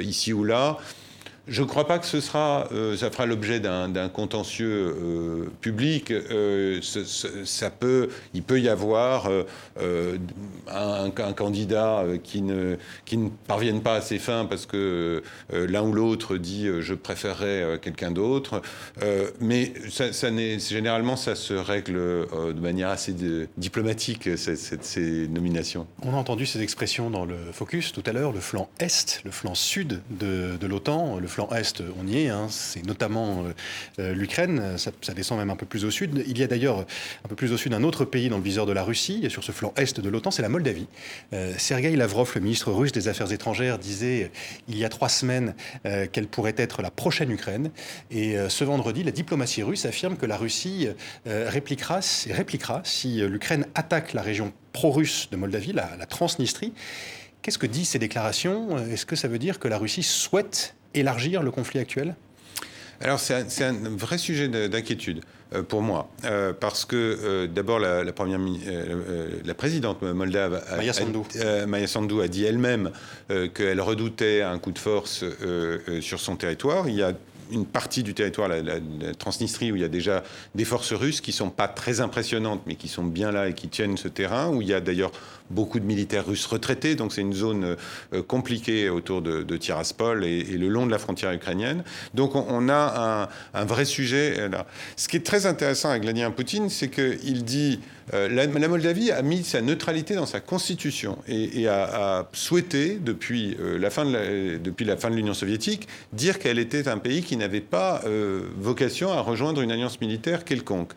ici 0.00 0.32
ou 0.32 0.42
là. 0.42 0.78
Je 1.48 1.62
ne 1.62 1.66
crois 1.66 1.86
pas 1.86 2.00
que 2.00 2.06
ce 2.06 2.20
sera, 2.20 2.66
euh, 2.72 2.96
ça 2.96 3.08
fera 3.10 3.24
l'objet 3.24 3.60
d'un 3.60 4.08
contentieux 4.08 4.96
euh, 4.98 5.50
public. 5.60 6.10
Euh, 6.10 6.80
ça 7.44 7.70
peut, 7.70 8.08
il 8.34 8.42
peut 8.42 8.60
y 8.60 8.68
avoir 8.68 9.30
un, 10.68 11.10
candidat 11.10 12.04
qui 12.24 12.42
ne, 12.42 12.76
qui 13.04 13.16
ne 13.16 13.28
parvienne 13.46 13.80
pas 13.80 13.96
à 13.96 14.00
ses 14.00 14.18
fins 14.18 14.44
parce 14.44 14.66
que 14.66 15.22
l'un 15.52 15.82
ou 15.82 15.92
l'autre 15.92 16.36
dit 16.36 16.68
je 16.80 16.94
préférerais 16.94 17.78
quelqu'un 17.80 18.10
d'autre. 18.10 18.62
mais 19.40 19.72
généralement, 20.58 21.16
ça 21.16 21.34
se 21.34 21.54
règle 21.54 21.94
de 21.94 22.60
manière 22.60 22.88
assez 22.88 23.14
diplomatique, 23.56 24.28
ces 24.36 25.28
nominations. 25.28 25.86
On 26.02 26.14
a 26.14 26.16
entendu 26.16 26.46
ces 26.46 26.62
expressions 26.62 27.10
dans 27.10 27.24
le 27.24 27.36
Focus 27.52 27.92
tout 27.92 28.02
à 28.06 28.12
l'heure, 28.12 28.32
le 28.32 28.40
flanc 28.40 28.68
Est, 28.80 29.20
le 29.24 29.30
flanc 29.30 29.54
Sud 29.54 30.00
de, 30.10 30.56
de 30.56 30.66
l'OTAN, 30.66 31.18
le 31.18 31.26
flanc 31.36 31.50
Est, 31.54 31.82
on 32.00 32.06
y 32.06 32.24
est, 32.24 32.28
hein. 32.30 32.46
c'est 32.48 32.84
notamment 32.86 33.44
euh, 33.44 33.52
euh, 33.98 34.14
l'Ukraine, 34.14 34.78
ça, 34.78 34.90
descend 35.14 35.38
même 35.38 35.50
un 35.50 35.56
peu 35.56 35.66
plus 35.66 35.84
au 35.84 35.90
sud. 35.90 36.24
Il 36.26 36.38
y 36.38 36.42
a 36.42 36.46
d'ailleurs 36.46 36.86
un 37.24 37.28
peu 37.28 37.34
plus 37.34 37.52
au 37.52 37.58
sud 37.58 37.74
un 37.74 37.82
autre 37.82 38.06
pays 38.06 38.30
dans 38.30 38.38
le 38.38 38.42
viseur 38.42 38.64
de 38.64 38.72
la 38.72 38.82
Russie, 38.82 39.26
sur 39.28 39.44
ce 39.44 39.52
flanc 39.52 39.74
Est 39.76 40.00
de 40.00 40.08
l'OTAN, 40.08 40.30
c'est 40.30 40.40
la 40.40 40.48
Moldavie. 40.48 40.86
Euh, 41.34 41.52
Sergei 41.58 41.94
Lavrov, 41.94 42.32
le 42.36 42.40
ministre 42.40 42.72
russe 42.72 42.92
des 42.92 43.08
Affaires 43.08 43.30
étrangères, 43.32 43.78
disait 43.78 44.30
il 44.66 44.78
y 44.78 44.84
a 44.86 44.88
trois 44.88 45.10
semaines 45.10 45.54
qu'elle 46.12 46.26
pourrait 46.26 46.54
être 46.56 46.80
la 46.80 46.90
prochaine 46.90 47.30
Ukraine. 47.30 47.70
Et 48.10 48.36
ce 48.48 48.64
vendredi, 48.64 49.02
la 49.02 49.10
diplomatie 49.10 49.62
russe 49.62 49.84
affirme 49.84 50.16
que 50.16 50.26
la 50.26 50.36
Russie 50.36 50.88
répliquera, 51.26 52.00
si 52.84 53.20
l'Ukraine 53.20 53.66
attaque 53.74 54.14
la 54.14 54.22
région 54.22 54.52
pro-russe 54.72 55.28
de 55.30 55.36
Moldavie, 55.36 55.72
la, 55.72 55.96
la 55.98 56.06
Transnistrie. 56.06 56.72
Qu'est-ce 57.42 57.58
que 57.58 57.66
disent 57.66 57.90
ces 57.90 57.98
déclarations? 57.98 58.78
Est-ce 58.78 59.06
que 59.06 59.16
ça 59.16 59.28
veut 59.28 59.38
dire 59.38 59.58
que 59.58 59.68
la 59.68 59.78
Russie 59.78 60.02
souhaite 60.02 60.75
élargir 60.96 61.42
le 61.42 61.50
conflit 61.50 61.78
actuel? 61.78 62.14
Alors 63.00 63.20
c'est 63.20 63.62
un, 63.62 63.74
vrai 63.96 64.18
sujet 64.18 64.48
d'inquiétude 64.48 65.20
euh, 65.54 65.62
pour 65.62 65.82
moi, 65.82 66.08
euh, 66.24 66.52
parce 66.58 66.84
que 66.84 66.96
euh, 66.96 67.46
d'abord 67.46 67.78
la, 67.78 68.10
première, 68.12 68.40
la 69.44 69.54
présidente 69.54 70.02
moldave, 70.02 70.64
Maya 71.66 71.86
Sandu, 71.86 72.22
a 72.22 72.28
dit 72.28 72.44
elle-même 72.44 72.90
qu'elle 73.54 73.80
redoutait 73.80 74.42
un 74.42 74.58
coup 74.58 74.72
de 74.72 74.78
force 74.78 75.24
sur 76.00 76.20
son 76.20 76.36
territoire. 76.36 76.88
Il 76.88 76.94
y 76.94 77.02
a 77.02 77.12
une 77.52 77.66
partie 77.66 78.02
du 78.02 78.14
territoire, 78.14 78.48
la, 78.48 78.80
Transnistrie, 79.18 79.72
où 79.72 79.76
il 79.76 79.82
y 79.82 79.84
a 79.84 79.88
déjà 79.88 80.24
des 80.54 80.64
forces 80.64 80.92
russes 80.92 81.20
qui 81.20 81.32
sont 81.32 81.50
pas 81.50 81.68
très 81.68 82.00
impressionnantes, 82.00 82.62
mais 82.66 82.74
qui 82.74 82.88
sont 82.88 83.04
bien 83.04 83.30
là 83.30 83.48
et 83.48 83.54
qui 83.54 83.68
tiennent 83.68 83.96
ce 83.96 84.08
terrain, 84.08 84.48
où 84.48 84.62
il 84.62 84.68
y 84.68 84.74
a 84.74 84.80
d'ailleurs 84.80 85.12
beaucoup 85.50 85.80
de 85.80 85.84
militaires 85.84 86.26
russes 86.26 86.46
retraités, 86.46 86.94
donc 86.94 87.12
c'est 87.12 87.20
une 87.20 87.32
zone 87.32 87.76
euh, 88.12 88.22
compliquée 88.22 88.88
autour 88.88 89.22
de, 89.22 89.56
Tiraspol 89.56 90.24
et, 90.24 90.42
le 90.42 90.68
long 90.68 90.86
de 90.86 90.90
la 90.90 90.98
frontière 90.98 91.32
ukrainienne. 91.32 91.82
Donc 92.14 92.34
on, 92.34 92.68
a 92.68 93.28
un, 93.54 93.64
vrai 93.64 93.84
sujet 93.84 94.34
euh, 94.38 94.48
là. 94.48 94.66
Ce 94.96 95.08
qui 95.08 95.16
est 95.16 95.24
très 95.24 95.46
intéressant 95.46 95.90
avec 95.90 96.02
Vladimir 96.02 96.32
Poutine, 96.32 96.68
c'est 96.68 96.88
qu'il 96.88 97.44
dit 97.44 97.80
euh, 98.14 98.28
la, 98.28 98.68
Moldavie 98.68 99.10
a 99.10 99.22
mis 99.22 99.44
sa 99.44 99.60
neutralité 99.60 100.14
dans 100.14 100.26
sa 100.26 100.40
constitution 100.40 101.18
et, 101.26 101.66
a, 101.68 102.28
souhaité, 102.32 102.98
depuis, 103.00 103.56
la 103.78 103.90
fin 103.90 104.04
de 104.04 104.58
depuis 104.58 104.84
la 104.84 104.96
fin 104.96 105.10
de 105.10 105.16
l'Union 105.16 105.34
soviétique, 105.34 105.88
dire 106.12 106.38
qu'elle 106.38 106.58
était 106.58 106.88
un 106.88 106.98
pays 106.98 107.22
qui 107.22 107.36
n'avait 107.36 107.60
pas 107.60 108.02
vocation 108.58 109.12
à 109.12 109.20
rejoindre 109.20 109.60
une 109.60 109.70
alliance 109.70 110.00
militaire 110.00 110.44
quelconque. 110.44 110.92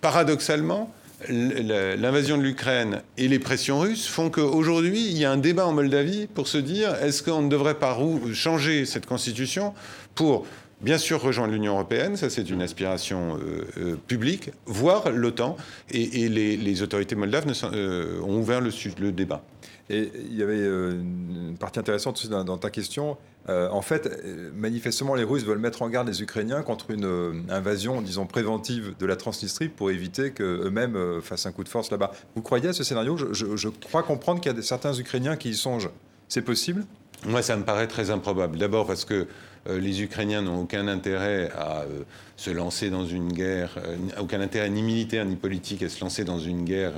Paradoxalement, 0.00 0.92
l'invasion 1.28 2.36
de 2.36 2.42
l'Ukraine 2.42 3.02
et 3.16 3.28
les 3.28 3.38
pressions 3.38 3.80
russes 3.80 4.06
font 4.06 4.30
qu'aujourd'hui, 4.30 5.06
il 5.08 5.18
y 5.18 5.24
a 5.24 5.30
un 5.30 5.36
débat 5.36 5.66
en 5.66 5.72
Moldavie 5.72 6.26
pour 6.26 6.46
se 6.48 6.58
dire 6.58 6.94
est-ce 7.02 7.22
qu'on 7.22 7.42
ne 7.42 7.48
devrait 7.48 7.78
pas 7.78 7.96
changer 8.32 8.84
cette 8.84 9.06
constitution 9.06 9.72
pour 10.14 10.46
bien 10.80 10.98
sûr 10.98 11.22
rejoindre 11.22 11.52
l'Union 11.52 11.72
européenne, 11.72 12.16
ça 12.16 12.28
c'est 12.28 12.50
une 12.50 12.62
aspiration 12.62 13.38
euh, 13.38 13.66
euh, 13.78 13.96
publique, 14.06 14.50
voire 14.66 15.10
l'OTAN, 15.10 15.56
et, 15.90 16.28
les, 16.28 16.82
autorités 16.82 17.14
moldaves 17.14 17.46
euh, 17.72 18.20
ont 18.20 18.38
ouvert 18.38 18.60
le, 18.60 18.70
le 19.00 19.12
débat. 19.12 19.42
Et 19.88 20.10
il 20.14 20.36
y 20.36 20.42
avait 20.42 20.64
une 20.64 21.56
partie 21.58 21.78
intéressante 21.78 22.26
dans 22.28 22.58
ta 22.58 22.70
question. 22.70 23.16
Euh, 23.48 23.68
en 23.70 23.82
fait, 23.82 24.06
euh, 24.06 24.50
manifestement, 24.54 25.14
les 25.14 25.22
Russes 25.22 25.44
veulent 25.44 25.58
mettre 25.58 25.82
en 25.82 25.88
garde 25.88 26.08
les 26.08 26.22
Ukrainiens 26.22 26.62
contre 26.62 26.90
une 26.90 27.04
euh, 27.04 27.32
invasion, 27.48 28.02
disons, 28.02 28.26
préventive 28.26 28.94
de 28.98 29.06
la 29.06 29.14
Transnistrie 29.14 29.68
pour 29.68 29.90
éviter 29.90 30.32
qu'eux-mêmes 30.32 31.20
fassent 31.22 31.46
un 31.46 31.52
coup 31.52 31.62
de 31.62 31.68
force 31.68 31.90
là-bas. 31.90 32.10
Vous 32.34 32.42
croyez 32.42 32.68
à 32.68 32.72
ce 32.72 32.82
scénario? 32.82 33.16
Je, 33.16 33.68
crois 33.68 34.02
comprendre 34.02 34.40
qu'il 34.40 34.52
y 34.52 34.58
a 34.58 34.62
certains 34.62 34.94
Ukrainiens 34.94 35.36
qui 35.36 35.50
y 35.50 35.54
songent. 35.54 35.90
C'est 36.28 36.42
possible? 36.42 36.84
Moi, 37.24 37.42
ça 37.42 37.56
me 37.56 37.64
paraît 37.64 37.86
très 37.86 38.10
improbable. 38.10 38.58
D'abord 38.58 38.86
parce 38.86 39.04
que 39.04 39.14
euh, 39.14 39.26
les 39.68 40.02
Ukrainiens 40.02 40.42
n'ont 40.42 40.60
aucun 40.60 40.88
intérêt 40.88 41.50
à 41.56 41.82
euh, 41.82 42.02
se 42.36 42.50
lancer 42.50 42.90
dans 42.90 43.06
une 43.06 43.32
guerre, 43.32 43.76
euh, 43.78 43.96
aucun 44.20 44.40
intérêt 44.40 44.68
ni 44.70 44.82
militaire 44.82 45.24
ni 45.24 45.36
politique 45.36 45.82
à 45.82 45.88
se 45.88 46.00
lancer 46.00 46.24
dans 46.24 46.38
une 46.38 46.64
guerre 46.64 46.92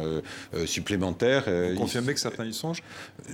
supplémentaire. 0.66 1.44
Vous 1.46 1.78
confirmez 1.78 2.14
que 2.14 2.20
certains 2.20 2.44
y 2.44 2.52
songent? 2.52 2.82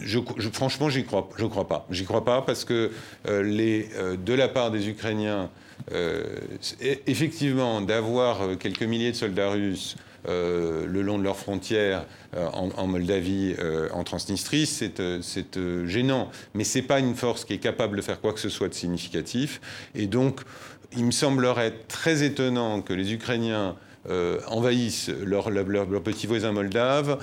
Je, 0.03 0.19
Franchement, 0.53 0.89
j'y 0.89 1.05
crois, 1.05 1.29
je 1.37 1.47
crois 1.47 1.69
pas. 1.69 1.87
J'y 1.91 2.05
crois 2.05 2.25
pas 2.25 2.43
parce 2.43 2.65
que 2.65 2.91
les, 3.27 3.89
de 4.25 4.35
la 4.35 4.49
part 4.49 4.71
des 4.71 4.89
Ukrainiens, 4.89 5.51
effectivement, 6.81 7.81
d'avoir 7.81 8.59
quelques 8.59 8.83
milliers 8.83 9.13
de 9.13 9.17
soldats 9.17 9.51
russes 9.51 9.97
euh, 10.29 10.87
le 10.87 11.03
long 11.03 11.19
de 11.19 11.25
leurs 11.25 11.37
frontières 11.37 12.07
euh, 12.37 12.49
en, 12.53 12.87
Moldavie, 12.87 13.55
euh, 13.59 13.89
en 13.93 14.05
Transnistrie, 14.05 14.67
c'est 14.67 15.01
gênant. 15.87 16.31
Mais 16.55 16.65
ce 16.65 16.79
n'est 16.79 16.85
pas 16.85 17.01
une 17.01 17.15
force 17.15 17.45
qui 17.45 17.55
est 17.55 17.59
capable 17.59 17.97
de 17.97 18.03
faire 18.03 18.21
quoi 18.21 18.33
que 18.33 18.41
ce 18.41 18.49
soit 18.49 18.69
de 18.69 18.75
significatif. 18.75 19.61
Et 19.95 20.07
donc, 20.07 20.41
il 20.97 21.05
me 21.05 21.11
semblerait 21.11 21.75
très 21.89 22.23
étonnant 22.23 22.81
que 22.83 22.93
les 22.93 23.13
Ukrainiens 23.13 23.77
envahissent 24.49 25.09
leur, 25.09 25.51
petits 26.05 26.27
voisins 26.27 26.53
moldaves 26.53 27.19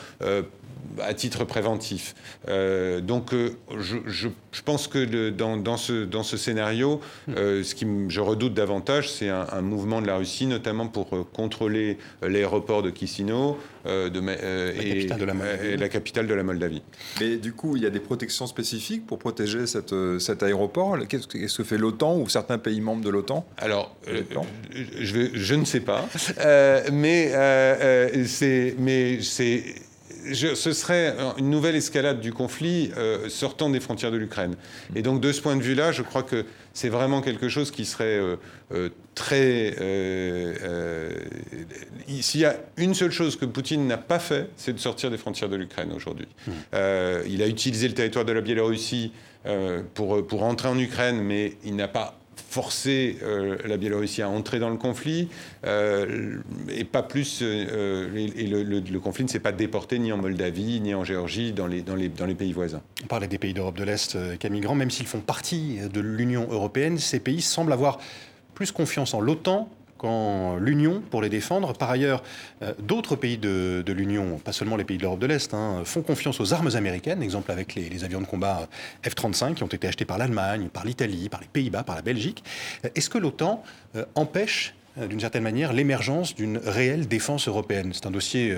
à 1.01 1.13
titre 1.13 1.45
préventif. 1.45 2.15
Euh, 2.47 3.01
donc 3.01 3.33
euh, 3.33 3.51
je, 3.77 4.27
pense 4.65 4.87
que 4.87 5.29
dans, 5.29 5.77
ce, 5.77 6.05
dans 6.05 6.23
ce 6.23 6.37
scénario, 6.37 7.01
euh, 7.29 7.63
ce 7.63 7.75
qui 7.75 7.85
je 8.09 8.21
redoute 8.21 8.53
davantage, 8.53 9.09
c'est 9.09 9.29
un, 9.29 9.61
mouvement 9.61 10.01
de 10.01 10.07
la 10.07 10.17
Russie, 10.17 10.47
notamment 10.47 10.87
pour 10.87 11.09
contrôler 11.31 11.97
l'aéroport 12.21 12.83
de 12.83 12.89
Kisino 12.89 13.57
de, 13.85 14.19
et, 14.81 15.07
la 15.77 15.89
capitale 15.89 16.27
de 16.27 16.33
la 16.33 16.43
Moldavie. 16.43 16.81
Mais 17.19 17.37
du 17.37 17.53
coup, 17.53 17.77
il 17.77 17.83
y 17.83 17.85
a 17.85 17.89
des 17.89 17.99
protections 17.99 18.47
spécifiques 18.47 19.05
pour 19.05 19.19
protéger 19.19 19.67
cette, 19.67 19.95
cet 20.19 20.43
aéroport. 20.43 20.97
Qu'est-ce 21.07 21.57
que 21.57 21.63
fait 21.63 21.77
l'OTAN 21.77 22.17
ou 22.17 22.29
certains 22.29 22.57
pays 22.57 22.81
membres 22.81 23.03
de 23.03 23.09
l'OTAN? 23.09 23.45
Alors, 23.57 23.95
je, 24.99 25.29
je, 25.33 25.55
ne 25.55 25.65
sais 25.65 25.79
pas, 25.79 26.07
mais 26.91 27.31
c'est 28.25 28.75
mais 28.79 29.21
c'est 29.21 29.63
ce 30.33 30.73
serait 30.73 31.15
une 31.37 31.49
nouvelle 31.49 31.75
escalade 31.75 32.19
du 32.19 32.33
conflit 32.33 32.91
euh, 32.97 33.29
sortant 33.29 33.69
des 33.69 33.79
frontières 33.79 34.11
de 34.11 34.17
l'Ukraine. 34.17 34.55
Et 34.95 35.01
donc, 35.01 35.21
de 35.21 35.31
ce 35.31 35.41
point 35.41 35.55
de 35.55 35.61
vue-là, 35.61 35.91
je 35.91 36.01
crois 36.01 36.23
que 36.23 36.45
c'est 36.73 36.89
vraiment 36.89 37.21
quelque 37.21 37.49
chose 37.49 37.71
qui 37.71 37.85
serait 37.85 38.19
euh, 38.19 38.35
euh, 38.73 38.89
très. 39.15 39.75
S'il 42.21 42.41
y 42.41 42.45
a 42.45 42.55
une 42.77 42.93
seule 42.93 43.11
chose 43.11 43.35
que 43.35 43.45
Poutine 43.45 43.87
n'a 43.87 43.97
pas 43.97 44.19
fait, 44.19 44.49
c'est 44.57 44.73
de 44.73 44.79
sortir 44.79 45.11
des 45.11 45.17
frontières 45.17 45.49
de 45.49 45.55
l'Ukraine 45.55 45.91
aujourd'hui. 45.93 46.27
Mmh. 46.47 46.51
il 47.27 47.41
a 47.41 47.47
utilisé 47.47 47.87
le 47.87 47.93
territoire 47.93 48.25
de 48.25 48.31
la 48.31 48.41
Biélorussie 48.41 49.11
pour, 49.95 50.25
pour 50.25 50.43
entrer 50.43 50.69
en 50.69 50.77
Ukraine, 50.77 51.21
mais 51.21 51.57
il 51.63 51.75
n'a 51.75 51.87
pas 51.87 52.20
forcer 52.49 53.17
euh, 53.23 53.57
la 53.65 53.77
Biélorussie 53.77 54.21
à 54.21 54.29
entrer 54.29 54.59
dans 54.59 54.69
le 54.69 54.77
conflit, 54.77 55.29
euh, 55.65 56.37
et 56.69 56.83
pas 56.83 57.03
plus. 57.03 57.39
Euh, 57.41 58.09
le, 58.13 58.99
conflit 58.99 59.23
ne 59.23 59.29
s'est 59.29 59.39
pas 59.39 59.51
déporté 59.51 59.99
ni 59.99 60.11
en 60.11 60.17
Moldavie, 60.17 60.81
ni 60.81 60.93
en 60.93 61.03
Géorgie, 61.03 61.53
dans 61.53 61.67
les, 61.67 61.81
dans 61.81 61.95
les, 61.95 62.09
dans 62.09 62.25
les 62.25 62.35
pays 62.35 62.53
voisins. 62.53 62.81
On 63.03 63.07
parlait 63.07 63.27
des 63.27 63.37
pays 63.37 63.53
d'Europe 63.53 63.77
de 63.77 63.83
l'Est, 63.83 64.17
Camille 64.37 64.61
Grand, 64.61 64.75
même 64.75 64.91
s'ils 64.91 65.07
font 65.07 65.19
partie 65.19 65.79
de 65.91 66.01
l'Union 66.01 66.47
européenne, 66.49 66.97
ces 66.97 67.19
pays 67.19 67.41
semblent 67.41 67.73
avoir 67.73 67.99
plus 68.53 68.71
confiance 68.71 69.13
en 69.13 69.21
l'OTAN 69.21 69.69
quand 70.01 70.55
l'Union 70.55 70.99
pour 71.11 71.21
les 71.21 71.29
défendre. 71.29 71.73
Par 71.73 71.91
ailleurs, 71.91 72.23
euh, 72.63 72.73
d'autres 72.79 73.15
pays 73.15 73.37
de, 73.37 73.83
l'Union, 73.87 74.39
pas 74.39 74.51
seulement 74.51 74.75
les 74.75 74.83
pays 74.83 74.97
de 74.97 75.03
l'Europe 75.03 75.19
de 75.19 75.27
l'Est, 75.27 75.53
hein, 75.53 75.83
font 75.85 76.01
confiance 76.01 76.41
aux 76.41 76.53
armes 76.53 76.71
américaines, 76.73 77.21
exemple 77.21 77.51
avec 77.51 77.75
les, 77.75 78.03
avions 78.03 78.19
de 78.19 78.25
combat 78.25 78.67
F-35 79.05 79.53
qui 79.53 79.63
ont 79.63 79.67
été 79.67 79.87
achetés 79.87 80.05
par 80.05 80.17
l'Allemagne, 80.17 80.69
par 80.73 80.85
l'Italie, 80.85 81.29
par 81.29 81.39
les 81.39 81.47
Pays-Bas, 81.47 81.83
par 81.83 81.95
la 81.95 82.01
Belgique. 82.01 82.43
Est-ce 82.95 83.11
que 83.11 83.19
l'OTAN 83.19 83.63
euh, 83.95 84.03
empêche, 84.15 84.73
euh, 84.97 85.05
d'une 85.05 85.19
certaine 85.19 85.43
manière, 85.43 85.71
l'émergence 85.71 86.33
d'une 86.33 86.57
réelle 86.57 87.07
défense 87.07 87.47
européenne? 87.47 87.91
C'est 87.93 88.07
un 88.07 88.11
dossier 88.11 88.55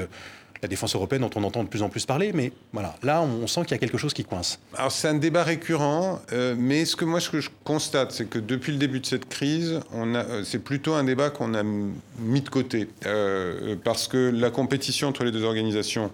la 0.64 0.70
défense 0.70 0.96
européenne 0.96 1.22
dont 1.22 1.30
on 1.36 1.44
entend 1.44 1.64
de 1.64 1.70
plus 1.70 1.84
en 1.84 1.90
plus 1.90 2.06
parler, 2.06 2.32
mais 2.34 2.54
voilà, 2.72 2.96
là 3.04 3.22
on 3.22 3.46
sent 3.48 3.64
qu'il 3.64 3.72
y 3.72 3.74
a 3.76 3.78
quelque 3.78 3.98
chose 3.98 4.14
qui 4.14 4.24
coince. 4.24 4.60
Alors 4.76 4.92
c'est 4.92 5.10
un 5.10 5.16
débat 5.16 5.44
récurrent, 5.44 6.22
euh, 6.32 6.56
mais 6.58 6.86
ce 6.86 6.96
que 6.96 7.06
moi 7.06 7.20
ce 7.20 7.30
que 7.30 7.42
je 7.42 7.50
constate, 7.66 8.14
c'est 8.14 8.26
que 8.26 8.40
depuis 8.40 8.72
le 8.72 8.78
début 8.78 9.02
de 9.02 9.06
cette 9.06 9.28
crise, 9.28 9.82
euh, 9.94 10.42
c'est 10.46 10.64
plutôt 10.64 10.94
un 10.94 11.04
débat 11.04 11.30
qu'on 11.30 11.54
a 11.54 11.64
mis 11.64 12.42
de 12.42 12.50
côté, 12.50 12.88
euh, 13.06 13.76
parce 13.84 14.08
que 14.08 14.32
la 14.34 14.50
compétition 14.50 15.10
entre 15.10 15.24
les 15.24 15.32
deux 15.32 15.44
organisations 15.44 16.12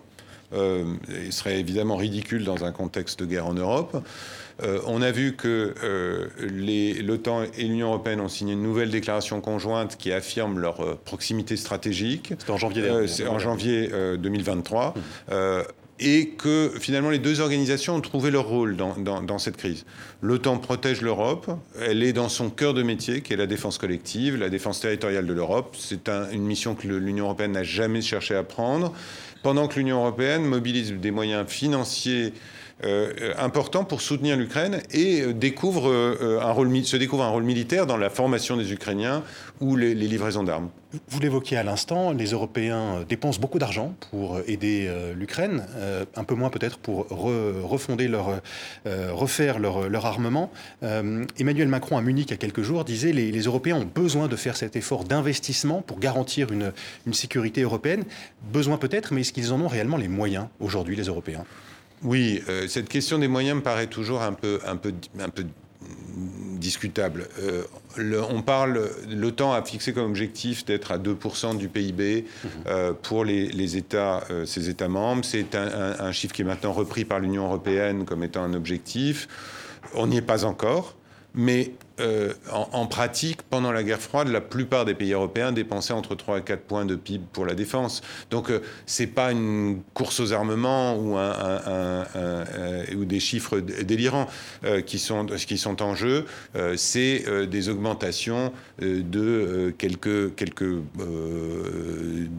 serait 1.29 1.59
évidemment 1.59 1.95
ridicule 1.95 2.43
dans 2.43 2.65
un 2.65 2.71
contexte 2.71 3.19
de 3.19 3.27
guerre 3.27 3.45
en 3.45 3.53
Europe. 3.53 4.03
Euh, 4.63 4.79
on 4.85 5.01
a 5.01 5.11
vu 5.11 5.35
que 5.35 5.73
euh, 5.83 6.27
l'OTAN 7.01 7.43
et 7.57 7.63
l'Union 7.63 7.87
européenne 7.87 8.19
ont 8.19 8.27
signé 8.27 8.53
une 8.53 8.63
nouvelle 8.63 8.89
déclaration 8.89 9.41
conjointe 9.41 9.97
qui 9.97 10.11
affirme 10.11 10.59
leur 10.59 10.81
euh, 10.81 10.99
proximité 11.03 11.55
stratégique. 11.55 12.33
C'est 12.39 12.49
en 12.49 12.57
janvier, 12.57 13.07
C'est 13.07 13.27
en 13.27 13.39
janvier 13.39 13.89
2023 14.17 14.93
et 16.01 16.29
que 16.29 16.71
finalement 16.79 17.09
les 17.09 17.19
deux 17.19 17.41
organisations 17.41 17.95
ont 17.95 18.01
trouvé 18.01 18.31
leur 18.31 18.47
rôle 18.47 18.77
dans, 18.77 19.37
cette 19.37 19.57
crise. 19.57 19.85
L'OTAN 20.21 20.57
protège 20.57 21.01
l'Europe, 21.01 21.51
elle 21.81 22.03
est 22.03 22.13
dans 22.13 22.29
son 22.29 22.49
cœur 22.49 22.73
de 22.73 22.83
métier 22.83 23.21
qui 23.21 23.33
est 23.33 23.37
la 23.37 23.47
défense 23.47 23.77
collective, 23.77 24.37
la 24.37 24.49
défense 24.49 24.79
territoriale 24.79 25.25
de 25.25 25.33
l'Europe. 25.33 25.75
C'est 25.77 26.07
une 26.31 26.43
mission 26.43 26.73
que 26.73 26.87
l'Union 26.87 27.25
européenne 27.25 27.51
n'a 27.51 27.63
jamais 27.63 28.01
cherché 28.01 28.33
à 28.33 28.43
prendre, 28.43 28.93
pendant 29.43 29.67
que 29.67 29.77
l'Union 29.77 29.97
européenne 29.99 30.45
mobilise 30.45 30.93
des 30.93 31.11
moyens 31.11 31.45
financiers 31.49 32.33
important 33.37 33.83
pour 33.83 34.01
soutenir 34.01 34.37
l'Ukraine 34.37 34.81
et 34.91 35.21
euh, 35.21 35.33
découvre 35.33 35.89
euh, 35.89 36.39
un 36.41 36.51
rôle, 36.51 36.85
se 36.85 36.97
découvre 36.97 37.23
un 37.23 37.29
rôle 37.29 37.43
militaire 37.43 37.85
dans 37.85 37.97
la 37.97 38.09
formation 38.09 38.55
des 38.55 38.71
Ukrainiens 38.71 39.23
ou 39.59 39.75
les, 39.75 39.93
livraisons 39.93 40.43
d'armes. 40.43 40.69
Vous 41.09 41.19
l'évoquiez 41.19 41.57
à 41.57 41.63
l'instant, 41.63 42.13
les 42.13 42.27
Européens 42.27 43.03
dépensent 43.07 43.39
beaucoup 43.39 43.59
d'argent 43.59 43.93
pour 44.09 44.39
aider 44.47 44.89
l'Ukraine, 45.15 45.63
un 46.15 46.23
peu 46.23 46.33
moins 46.33 46.49
peut-être 46.49 46.79
pour 46.79 47.07
refonder 47.09 48.07
leur, 48.07 48.41
refaire 48.85 49.59
leur, 49.59 50.05
armement. 50.07 50.49
Emmanuel 50.81 51.67
Macron 51.67 51.97
à 51.97 52.01
Munich 52.01 52.29
il 52.29 52.31
y 52.31 52.33
a 52.33 52.37
quelques 52.37 52.63
jours 52.63 52.85
disait 52.85 53.11
les, 53.11 53.31
les 53.31 53.41
Européens 53.41 53.75
ont 53.75 53.85
besoin 53.93 54.27
de 54.27 54.35
faire 54.35 54.57
cet 54.57 54.75
effort 54.75 55.03
d'investissement 55.03 55.83
pour 55.83 55.99
garantir 55.99 56.51
une, 56.51 56.71
une 57.05 57.13
sécurité 57.13 57.61
européenne. 57.61 58.05
Besoin 58.51 58.77
peut-être, 58.77 59.13
mais 59.13 59.21
est-ce 59.21 59.33
qu'ils 59.33 59.53
en 59.53 59.61
ont 59.61 59.67
réellement 59.67 59.97
les 59.97 60.07
moyens 60.07 60.47
aujourd'hui, 60.59 60.95
les 60.95 61.03
Européens? 61.03 61.45
Oui, 62.03 62.41
euh, 62.47 62.67
cette 62.67 62.89
question 62.89 63.19
des 63.19 63.27
moyens 63.27 63.57
me 63.57 63.61
paraît 63.61 63.87
toujours 63.87 64.21
un 64.21 64.33
peu, 64.33 64.59
discutable. 66.57 67.27
Euh, 67.39 67.63
on 68.29 68.41
parle, 68.41 68.89
l'OTAN 69.09 69.53
a 69.53 69.63
fixé 69.63 69.93
comme 69.93 70.05
objectif 70.05 70.65
d'être 70.65 70.91
à 70.91 70.97
2% 70.97 71.57
du 71.57 71.69
PIB 71.69 72.25
euh, 72.67 72.93
pour 73.01 73.23
les, 73.23 73.77
États, 73.77 74.23
ses 74.45 74.69
États 74.69 74.89
membres. 74.89 75.23
C'est 75.23 75.55
un, 75.55 76.11
chiffre 76.11 76.33
qui 76.33 76.41
est 76.41 76.45
maintenant 76.45 76.73
repris 76.73 77.05
par 77.05 77.19
l'Union 77.19 77.45
européenne 77.45 78.05
comme 78.05 78.23
étant 78.23 78.43
un 78.43 78.53
objectif. 78.53 79.27
On 79.93 80.07
n'y 80.07 80.17
est 80.17 80.21
pas 80.21 80.45
encore. 80.45 80.95
Mais 81.39 81.71
euh, 82.01 82.33
en, 82.51 82.85
pratique, 82.85 83.43
pendant 83.43 83.71
la 83.71 83.81
guerre 83.81 84.01
froide, 84.01 84.27
la 84.27 84.41
plupart 84.41 84.83
des 84.83 84.93
pays 84.93 85.13
européens 85.13 85.53
dépensaient 85.53 85.93
entre 85.93 86.15
3 86.15 86.39
et 86.39 86.41
4 86.41 86.63
points 86.63 86.85
de 86.85 86.95
PIB 86.95 87.23
pour 87.31 87.45
la 87.45 87.53
défense. 87.55 88.01
Donc, 88.29 88.49
euh, 88.49 88.59
c'est 88.85 89.07
pas 89.07 89.31
une 89.31 89.81
course 89.93 90.19
aux 90.19 90.33
armements 90.33 90.97
ou, 90.97 91.17
euh, 91.17 92.03
des 93.05 93.19
chiffres 93.21 93.59
délirants 93.59 94.27
qui, 94.85 94.99
sont, 94.99 95.81
en 95.81 95.95
jeu. 95.95 96.25
c'est 96.75 97.47
des 97.47 97.69
augmentations 97.69 98.51
de 98.81 99.73
quelques 99.77 100.35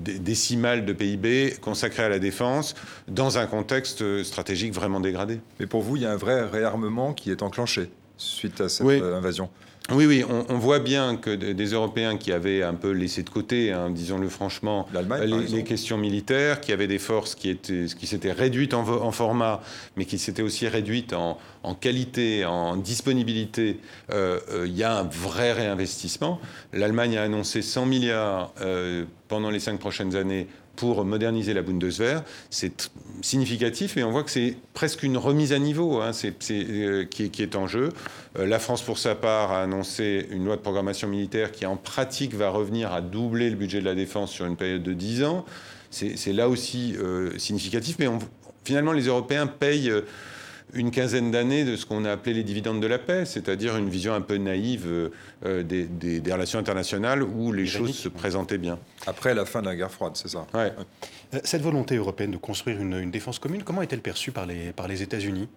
décimales 0.05 0.84
de 0.84 0.92
PIB 0.92 1.55
consacrées 1.62 2.05
à 2.05 2.09
la 2.11 2.18
défense 2.18 2.74
dans 3.09 3.38
un 3.38 3.46
contexte 3.46 4.22
stratégique 4.24 4.74
vraiment 4.74 5.01
dégradé. 5.01 5.40
Mais 5.59 5.66
pour 5.66 5.80
vous, 5.80 5.96
il 5.96 6.03
y 6.03 6.07
a 6.07 6.12
un 6.12 6.16
vrai 6.16 6.44
réarmement 6.44 7.14
qui 7.14 7.30
est 7.30 7.42
enclenché 7.42 7.90
suite 8.21 8.61
à 8.61 8.68
cette 8.68 8.87
euh, 8.87 9.16
invasion. 9.16 9.49
Oui, 9.93 10.07
oui, 10.07 10.25
on, 10.29 10.59
voit 10.59 10.79
bien 10.79 11.16
que 11.16 11.31
des 11.31 11.66
Européens 11.73 12.16
qui 12.16 12.31
avaient 12.31 12.62
un 12.62 12.75
peu 12.75 12.93
laissé 12.93 13.25
de 13.25 13.31
côté, 13.31 13.73
hein, 13.73 13.91
disons-le 13.91 14.29
franchement, 14.29 14.87
les, 14.93 15.64
questions 15.64 15.99
militaires, 15.99 16.61
qui 16.61 16.71
avaient 16.73 16.87
des 16.87 17.01
forces 17.01 17.35
qui 17.35 17.49
étaient, 17.49 17.87
qui 17.99 18.07
s'étaient 18.07 18.31
réduites 18.31 18.73
en, 18.73 19.11
format, 19.11 19.62
mais 19.97 20.05
qui 20.05 20.18
s'étaient 20.18 20.43
aussi 20.43 20.68
réduites 20.68 21.12
en, 21.12 21.39
qualité, 21.75 22.45
en 22.45 22.77
disponibilité. 22.77 23.81
Euh, 24.12 24.39
euh, 24.53 24.66
il 24.68 24.77
y 24.77 24.85
a 24.85 24.97
un 24.97 25.03
vrai 25.03 25.53
réinvestissement. 25.53 26.41
L'Allemagne 26.73 27.16
a 27.16 27.23
annoncé 27.25 27.61
100 27.61 27.87
milliards 27.87 28.53
pendant 29.27 29.51
les 29.51 29.61
cinq 29.61 29.81
prochaines 29.81 30.14
années 30.14 30.47
pour 30.81 31.05
moderniser 31.05 31.53
la 31.53 31.61
Bundeswehr. 31.61 32.24
C'est 32.49 32.91
significatif 33.20 33.99
et 33.99 34.03
on 34.03 34.11
voit 34.11 34.24
que 34.24 34.31
c'est 34.31 34.57
presque 34.72 35.03
une 35.03 35.18
remise 35.18 35.53
à 35.53 35.59
niveau 35.59 36.01
hein, 36.01 36.12
euh, 36.24 37.05
qui, 37.05 37.43
est 37.43 37.55
en 37.55 37.66
jeu. 37.66 37.91
Euh, 38.39 38.47
la 38.47 38.59
France, 38.59 38.81
pour 38.81 38.97
sa 38.97 39.14
part, 39.14 39.53
a 39.53 39.62
annoncé 39.62 40.26
une 40.31 40.47
loi 40.47 40.57
de 40.57 40.62
programmation 40.62 41.07
militaire 41.07 41.53
qui, 41.53 41.66
en 41.66 41.76
pratique, 41.76 42.33
va 42.33 42.49
revenir 42.49 42.95
à 42.95 43.03
doubler 43.03 43.51
le 43.51 43.57
budget 43.57 43.81
de 43.81 43.85
la 43.85 43.95
défense 43.95 44.31
sur 44.31 44.47
une 44.47 44.57
période 44.57 44.83
de 44.83 44.95
10 44.95 45.24
ans. 45.24 45.45
C'est 45.91 46.33
là 46.33 46.49
aussi 46.49 46.97
euh, 46.97 47.37
significatif, 47.37 47.97
mais 47.99 48.09
finalement, 48.64 48.93
les 48.93 49.09
Européens 49.09 49.47
payent 49.47 49.93
une 50.75 50.91
quinzaine 50.91 51.31
d'années 51.31 51.64
de 51.64 51.77
ce 51.77 51.87
qu'on 51.87 52.05
a 52.05 52.12
appelé 52.12 52.35
les 52.35 52.43
dividendes 52.43 52.81
de 52.81 52.87
la 52.87 52.99
paix, 52.99 53.25
c'est-à-dire 53.25 53.77
une 53.77 53.89
vision 53.89 54.14
un 54.14 54.21
peu 54.21 54.37
naïve 54.37 54.87
euh, 55.45 55.62
des, 55.62 56.23
relations 56.33 56.59
internationales 56.59 57.23
où 57.23 57.53
les 57.53 57.66
choses 57.66 57.95
se 57.95 58.09
présentaient 58.09 58.59
bien. 58.59 58.79
Après 59.07 59.35
la 59.35 59.45
fin 59.45 59.61
de 59.61 59.66
la 59.66 59.77
guerre 59.77 59.91
froide, 59.91 60.12
c'est 60.14 60.29
ça? 60.29 60.47
Ouais. 60.55 60.73
Euh, 61.35 61.41
cette 61.45 61.62
volonté 61.62 61.97
européenne 61.97 62.31
de 62.31 62.37
construire 62.37 62.81
une, 62.81 62.95
une 62.95 63.11
défense 63.11 63.39
commune, 63.39 63.62
comment 63.62 63.83
est-elle 63.83 64.01
perçue 64.01 64.33
par 64.33 64.47
les, 64.47 64.73
par 64.73 64.89
les 64.89 65.03
États-Unis? 65.03 65.49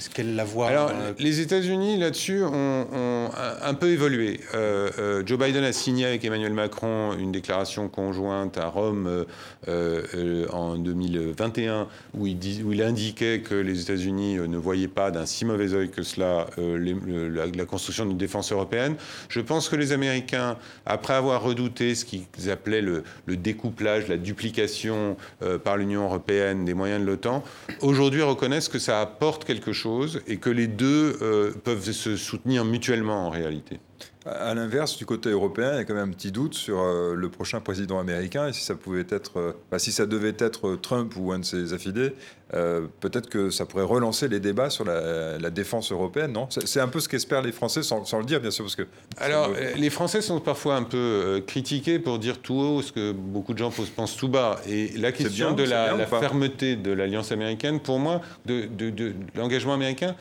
Est-ce 0.00 0.08
qu'elle 0.08 0.34
la 0.34 0.44
voit 0.44 0.68
Alors, 0.68 0.90
euh, 0.94 1.12
les 1.18 1.40
États-Unis, 1.40 1.98
là-dessus, 1.98 2.42
ont, 2.42 3.30
un 3.62 3.74
peu 3.74 3.88
évolué. 3.90 4.40
Euh, 4.54 4.88
euh, 4.98 5.22
Joe 5.26 5.38
Biden 5.38 5.62
a 5.62 5.72
signé 5.72 6.06
avec 6.06 6.24
Emmanuel 6.24 6.54
Macron 6.54 7.12
une 7.18 7.32
déclaration 7.32 7.88
conjointe 7.88 8.56
à 8.56 8.68
Rome 8.68 9.26
en 9.68 10.76
2021 10.76 11.86
où 12.14 12.26
il, 12.26 12.38
dit, 12.38 12.62
où 12.64 12.72
il, 12.72 12.80
indiquait 12.82 13.40
que 13.40 13.54
les 13.54 13.82
États-Unis 13.82 14.36
ne 14.36 14.56
voyaient 14.56 14.88
pas 14.88 15.10
d'un 15.10 15.26
si 15.26 15.44
mauvais 15.44 15.74
œil 15.74 15.90
que 15.90 16.02
cela 16.02 16.46
la, 16.56 17.64
construction 17.66 18.06
d'une 18.06 18.16
défense 18.16 18.52
européenne. 18.52 18.96
Je 19.28 19.40
pense 19.40 19.68
que 19.68 19.76
les 19.76 19.92
Américains, 19.92 20.56
après 20.86 21.12
avoir 21.12 21.42
redouté 21.42 21.94
ce 21.94 22.06
qu'ils 22.06 22.50
appelaient 22.50 22.80
le, 22.80 23.04
le, 23.26 23.36
découplage, 23.36 24.08
la 24.08 24.16
duplication 24.16 25.16
par 25.62 25.76
l'Union 25.76 26.04
européenne 26.04 26.64
des 26.64 26.74
moyens 26.74 27.02
de 27.02 27.06
l'OTAN, 27.06 27.44
aujourd'hui 27.82 28.22
reconnaissent 28.22 28.68
que 28.68 28.78
ça 28.78 29.02
apporte 29.02 29.44
quelque 29.44 29.72
chose 29.72 29.79
et 30.26 30.36
que 30.38 30.50
les 30.50 30.66
deux 30.66 31.16
euh, 31.22 31.52
peuvent 31.52 31.90
se 31.90 32.16
soutenir 32.16 32.64
mutuellement 32.64 33.26
en 33.26 33.30
réalité. 33.30 33.80
À 34.26 34.52
l'inverse, 34.54 34.98
du 34.98 35.06
côté 35.06 35.30
européen, 35.30 35.70
il 35.72 35.76
y 35.76 35.78
a 35.78 35.84
quand 35.84 35.94
même 35.94 36.10
un 36.10 36.12
petit 36.12 36.30
doute 36.30 36.52
sur 36.52 36.78
euh, 36.80 37.14
le 37.14 37.30
prochain 37.30 37.60
président 37.60 37.98
américain 37.98 38.48
et 38.48 38.52
si 38.52 38.62
ça 38.62 38.74
pouvait 38.74 39.06
être, 39.08 39.38
euh, 39.38 39.52
bah, 39.70 39.78
si 39.78 39.92
ça 39.92 40.04
devait 40.04 40.34
être 40.38 40.76
Trump 40.76 41.14
ou 41.16 41.32
un 41.32 41.38
de 41.38 41.44
ses 41.44 41.72
affidés, 41.72 42.12
peut-être 42.50 43.30
que 43.30 43.50
ça 43.50 43.64
pourrait 43.64 43.84
relancer 43.84 44.26
les 44.26 44.40
débats 44.40 44.70
sur 44.70 44.84
la, 44.84 45.50
défense 45.50 45.92
européenne, 45.92 46.32
non? 46.32 46.48
C'est 46.50 46.80
un 46.80 46.88
peu 46.88 46.98
ce 46.98 47.08
qu'espèrent 47.08 47.42
les 47.42 47.52
Français, 47.52 47.84
sans, 47.84 48.18
le 48.18 48.24
dire 48.24 48.40
bien 48.40 48.50
sûr, 48.50 48.64
parce 48.64 48.74
que. 48.74 48.82
Alors, 49.18 49.50
les 49.76 49.90
Français 49.90 50.20
sont 50.20 50.40
parfois 50.40 50.74
un 50.74 50.82
peu 50.82 51.40
critiqués 51.46 52.00
pour 52.00 52.18
dire 52.18 52.38
tout 52.38 52.54
haut 52.54 52.82
ce 52.82 52.90
que 52.90 53.12
beaucoup 53.12 53.52
de 53.54 53.58
gens 53.58 53.72
pensent 53.94 54.16
tout 54.16 54.28
bas. 54.28 54.60
Et 54.66 54.88
la 54.96 55.12
question 55.12 55.52
de 55.52 55.62
la, 55.62 55.96
fermeté 56.06 56.74
de 56.74 56.90
l'alliance 56.90 57.30
américaine, 57.30 57.78
pour 57.78 58.00
moi, 58.00 58.20
de, 58.46 58.66
de 58.66 59.14
l'engagement 59.36 59.74
américain. 59.74 60.16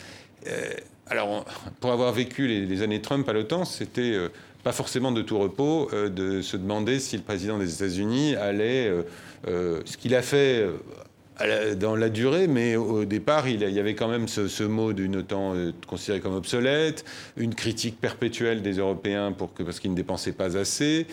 Alors, 1.10 1.44
pour 1.80 1.92
avoir 1.92 2.12
vécu 2.12 2.48
les, 2.48 2.82
années 2.84 3.02
Trump 3.02 3.28
à 3.28 3.34
l'OTAN, 3.34 3.66
c'était 3.66 4.14
euh, 4.14 4.30
pas 4.64 4.72
forcément 4.72 5.12
de 5.12 5.24
tout 5.24 5.40
repos 5.40 5.90
euh, 5.92 6.08
de 6.08 6.44
se 6.44 6.56
demander 6.56 7.00
si 7.00 7.18
le 7.18 7.24
président 7.24 7.58
des 7.58 7.74
États-Unis 7.74 8.36
allait, 8.36 8.94
euh, 9.48 9.82
ce 9.86 9.98
qu'il 9.98 10.14
a 10.14 10.22
fait 10.22 10.68
dans 11.78 11.96
la 11.96 12.10
durée, 12.10 12.48
mais 12.48 12.76
au 12.76 13.06
départ, 13.06 13.48
il 13.48 13.62
y 13.62 13.80
avait 13.80 13.96
quand 13.96 14.10
même 14.10 14.28
ce, 14.28 14.64
mot 14.64 14.92
d'une 14.92 15.16
OTAN 15.16 15.54
considérée 15.88 16.20
comme 16.20 16.36
obsolète, 16.36 17.06
une 17.38 17.56
critique 17.56 18.00
perpétuelle 18.00 18.62
des 18.62 18.74
Européens 18.74 19.32
pour 19.32 19.54
que, 19.54 19.64
parce 19.64 19.80
qu'ils 19.80 19.92
ne 19.92 19.96
dépensaient 19.96 20.34
pas 20.34 20.58
assez. 20.58 21.08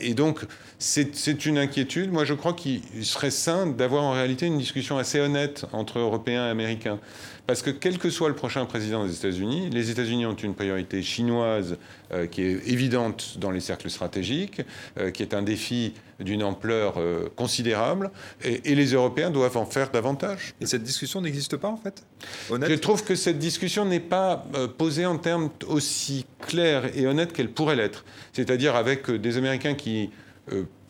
et 0.00 0.14
donc, 0.14 0.40
c'est 0.78 1.44
une 1.44 1.58
inquiétude. 1.58 2.10
Moi, 2.10 2.24
je 2.24 2.32
crois 2.32 2.54
qu'il 2.54 2.80
serait 3.02 3.30
sain 3.30 3.66
d'avoir 3.66 4.04
en 4.04 4.12
réalité 4.12 4.46
une 4.46 4.56
discussion 4.56 4.96
assez 4.96 5.20
honnête 5.20 5.66
entre 5.74 5.98
Européens 5.98 6.46
et 6.46 6.50
Américains. 6.50 6.98
Parce 7.46 7.60
que 7.62 7.70
quel 7.70 7.98
que 7.98 8.08
soit 8.08 8.28
le 8.28 8.36
prochain 8.36 8.64
président 8.66 9.04
des 9.04 9.14
États-Unis, 9.14 9.68
les 9.70 9.90
États-Unis 9.90 10.26
ont 10.26 10.34
une 10.34 10.54
priorité 10.54 11.02
chinoise 11.02 11.76
euh, 12.12 12.26
qui 12.26 12.42
est 12.42 12.68
évidente 12.68 13.36
dans 13.38 13.50
les 13.50 13.58
cercles 13.58 13.90
stratégiques, 13.90 14.62
euh, 14.96 15.10
qui 15.10 15.22
est 15.22 15.34
un 15.34 15.42
défi 15.42 15.94
d'une 16.20 16.44
ampleur 16.44 16.94
euh, 16.98 17.28
considérable, 17.34 18.12
et, 18.44 18.74
les 18.74 18.92
Européens 18.92 19.30
doivent 19.30 19.56
en 19.56 19.66
faire 19.66 19.90
davantage. 19.90 20.54
Et 20.60 20.66
cette 20.66 20.84
discussion 20.84 21.20
n'existe 21.20 21.56
pas 21.56 21.68
en 21.68 21.76
fait 21.76 22.04
Je 22.50 22.74
trouve 22.74 23.02
que 23.04 23.16
cette 23.16 23.38
discussion 23.38 23.84
n'est 23.84 24.00
pas 24.00 24.46
posée 24.78 25.04
en 25.04 25.18
termes 25.18 25.50
aussi 25.66 26.24
clairs 26.40 26.96
et 26.96 27.06
honnêtes 27.06 27.32
qu'elle 27.32 27.50
pourrait 27.50 27.76
l'être. 27.76 28.04
C'est-à-dire 28.32 28.76
avec 28.76 29.10
des 29.10 29.36
Américains 29.36 29.74
qui 29.74 30.10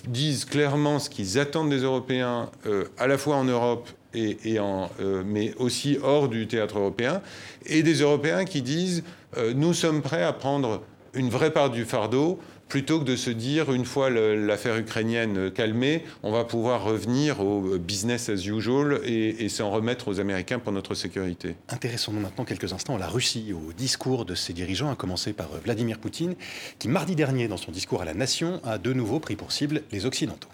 disent 0.07 0.45
clairement 0.45 0.99
ce 0.99 1.09
qu'ils 1.11 1.39
attendent 1.39 1.71
des 1.71 1.83
Européens, 1.83 2.51
à 2.99 3.07
la 3.07 3.19
fois 3.19 3.37
en 3.37 3.45
Europe 3.45 3.89
euh, 4.15 5.23
mais 5.25 5.55
aussi 5.59 5.99
hors 6.03 6.29
du 6.29 6.47
théâtre 6.47 6.79
européen, 6.79 7.23
et 7.67 7.83
des 7.83 8.01
Européens 8.01 8.45
qui 8.45 8.63
disent 8.63 9.05
euh, 9.37 9.53
nous 9.55 9.75
sommes 9.75 10.03
prêts 10.03 10.23
à 10.23 10.33
prendre 10.33 10.83
une 11.15 11.29
vraie 11.29 11.53
part 11.53 11.71
du 11.71 11.85
fardeau 11.85 12.39
plutôt 12.69 13.01
que 13.01 13.05
de 13.05 13.17
se 13.17 13.29
dire, 13.29 13.71
une 13.71 13.85
fois 13.85 14.09
l'affaire 14.09 14.79
ukrainienne 14.79 15.51
calmée, 15.51 16.05
on 16.23 16.33
va 16.33 16.45
pouvoir 16.45 16.85
revenir 16.85 17.41
au 17.41 17.77
business 17.79 18.31
as 18.31 18.47
usual 18.47 18.99
et, 19.05 19.45
et 19.45 19.51
s'en 19.51 19.71
remettre 19.71 20.09
aux 20.09 20.21
Américains 20.21 20.59
pour 20.59 20.73
notre 20.73 20.95
sécurité. 20.95 21.55
Intéressons-nous 21.69 22.21
maintenant 22.21 22.47
quelques 22.47 22.73
instants 22.73 22.97
à 22.97 22.99
la 22.99 23.09
Russie, 23.09 23.53
au 23.53 23.75
discours 23.75 24.25
de 24.25 24.35
ses 24.35 24.55
dirigeants, 24.55 24.91
à 24.91 24.95
commencer 24.95 25.35
par 25.35 25.49
Vladimir 25.63 25.99
Poutine, 25.99 26.35
qui 26.79 26.89
mardi 26.89 27.15
dernier, 27.15 27.47
dans 27.47 27.59
son 27.59 27.73
discours 27.73 28.01
à 28.01 28.07
la 28.07 28.15
nation, 28.15 28.59
a 28.65 28.79
de 28.79 28.95
nouveau 28.95 29.21
pris 29.21 29.37
pour 29.37 29.53
cible 29.53 29.83
les 29.93 30.07
Occidentaux. 30.07 30.49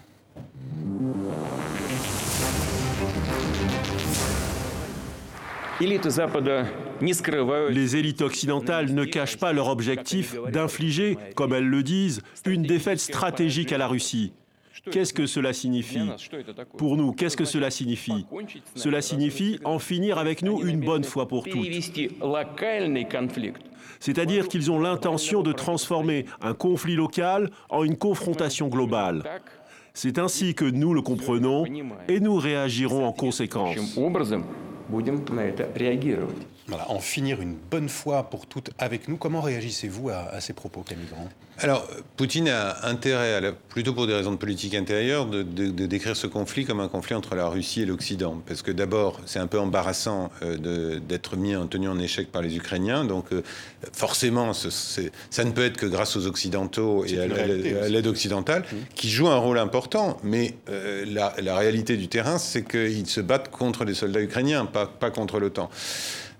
Les 7.71 7.95
élites 7.95 8.21
occidentales 8.21 8.93
ne 8.93 9.05
cachent 9.05 9.37
pas 9.37 9.53
leur 9.53 9.67
objectif 9.67 10.35
d'infliger, 10.51 11.17
comme 11.35 11.53
elles 11.53 11.67
le 11.67 11.83
disent, 11.83 12.21
une 12.45 12.63
défaite 12.63 12.99
stratégique 12.99 13.71
à 13.71 13.77
la 13.77 13.87
Russie. 13.87 14.33
Qu'est-ce 14.91 15.13
que 15.13 15.25
cela 15.25 15.53
signifie? 15.53 16.09
Pour 16.77 16.97
nous, 16.97 17.13
qu'est-ce 17.13 17.37
que 17.37 17.45
cela 17.45 17.69
signifie? 17.69 18.25
Cela 18.75 19.01
signifie 19.01 19.59
en 19.63 19.79
finir 19.79 20.17
avec 20.17 20.41
nous 20.41 20.65
une 20.65 20.79
bonne 20.81 21.03
fois 21.03 21.27
pour 21.27 21.45
toutes. 21.45 21.67
C'est-à-dire 23.99 24.47
qu'ils 24.47 24.71
ont 24.71 24.79
l'intention 24.79 25.43
de 25.43 25.51
transformer 25.51 26.25
un 26.41 26.53
conflit 26.53 26.95
local 26.95 27.49
en 27.69 27.83
une 27.83 27.97
confrontation 27.97 28.67
globale. 28.67 29.23
C'est 29.93 30.17
ainsi 30.19 30.53
que 30.55 30.65
nous 30.65 30.93
le 30.93 31.01
comprenons 31.01 31.65
et 32.07 32.19
nous 32.19 32.35
réagirons 32.35 33.05
en 33.05 33.11
conséquence 33.11 33.75
en 36.87 36.99
finir 36.99 37.41
une 37.41 37.55
bonne 37.55 37.89
fois 37.89 38.29
pour 38.29 38.45
toutes 38.45 38.71
avec 38.77 39.07
nous. 39.07 39.17
Comment 39.17 39.41
réagissez-vous 39.41 40.09
à, 40.09 40.39
ces 40.39 40.53
propos, 40.53 40.81
Camille 40.81 41.07
Grand 41.07 41.27
Alors, 41.59 41.87
Poutine 42.17 42.49
a 42.49 42.87
intérêt, 42.87 43.53
plutôt 43.69 43.93
pour 43.93 44.07
des 44.07 44.13
raisons 44.13 44.31
de 44.31 44.37
politique 44.37 44.75
intérieure, 44.75 45.25
de, 45.25 45.43
décrire 45.43 46.15
ce 46.15 46.27
conflit 46.27 46.65
comme 46.65 46.79
un 46.79 46.87
conflit 46.87 47.15
entre 47.15 47.35
la 47.35 47.47
Russie 47.47 47.81
et 47.81 47.85
l'Occident. 47.85 48.41
Parce 48.47 48.61
que 48.61 48.71
d'abord, 48.71 49.19
c'est 49.25 49.39
un 49.39 49.47
peu 49.47 49.59
embarrassant 49.59 50.31
euh, 50.41 50.99
d'être 50.99 51.35
mis 51.35 51.55
en 51.55 51.67
tenu 51.67 51.87
en 51.87 51.99
échec 51.99 52.31
par 52.31 52.41
les 52.41 52.55
Ukrainiens. 52.55 53.05
Donc, 53.05 53.31
euh, 53.31 53.41
forcément, 53.93 54.53
ça 54.53 55.43
ne 55.43 55.51
peut 55.51 55.65
être 55.65 55.77
que 55.77 55.85
grâce 55.85 56.15
aux 56.15 56.27
Occidentaux 56.27 57.05
et 57.05 57.19
à 57.19 57.87
l'aide 57.87 58.07
occidentale, 58.07 58.61
mmh. 58.61 58.75
qui 58.95 59.09
jouent 59.09 59.29
un 59.29 59.37
rôle 59.37 59.57
important. 59.57 60.17
Mais 60.23 60.55
euh, 60.69 61.05
la, 61.07 61.33
la, 61.41 61.57
réalité 61.57 61.97
du 61.97 62.07
terrain, 62.07 62.37
c'est 62.37 62.63
qu'ils 62.63 63.07
se 63.07 63.21
battent 63.21 63.49
contre 63.49 63.85
les 63.85 63.93
soldats 63.93 64.21
ukrainiens, 64.21 64.65
pas, 64.65 64.85
pas 64.85 65.11
contre 65.11 65.39
l'OTAN. 65.39 65.69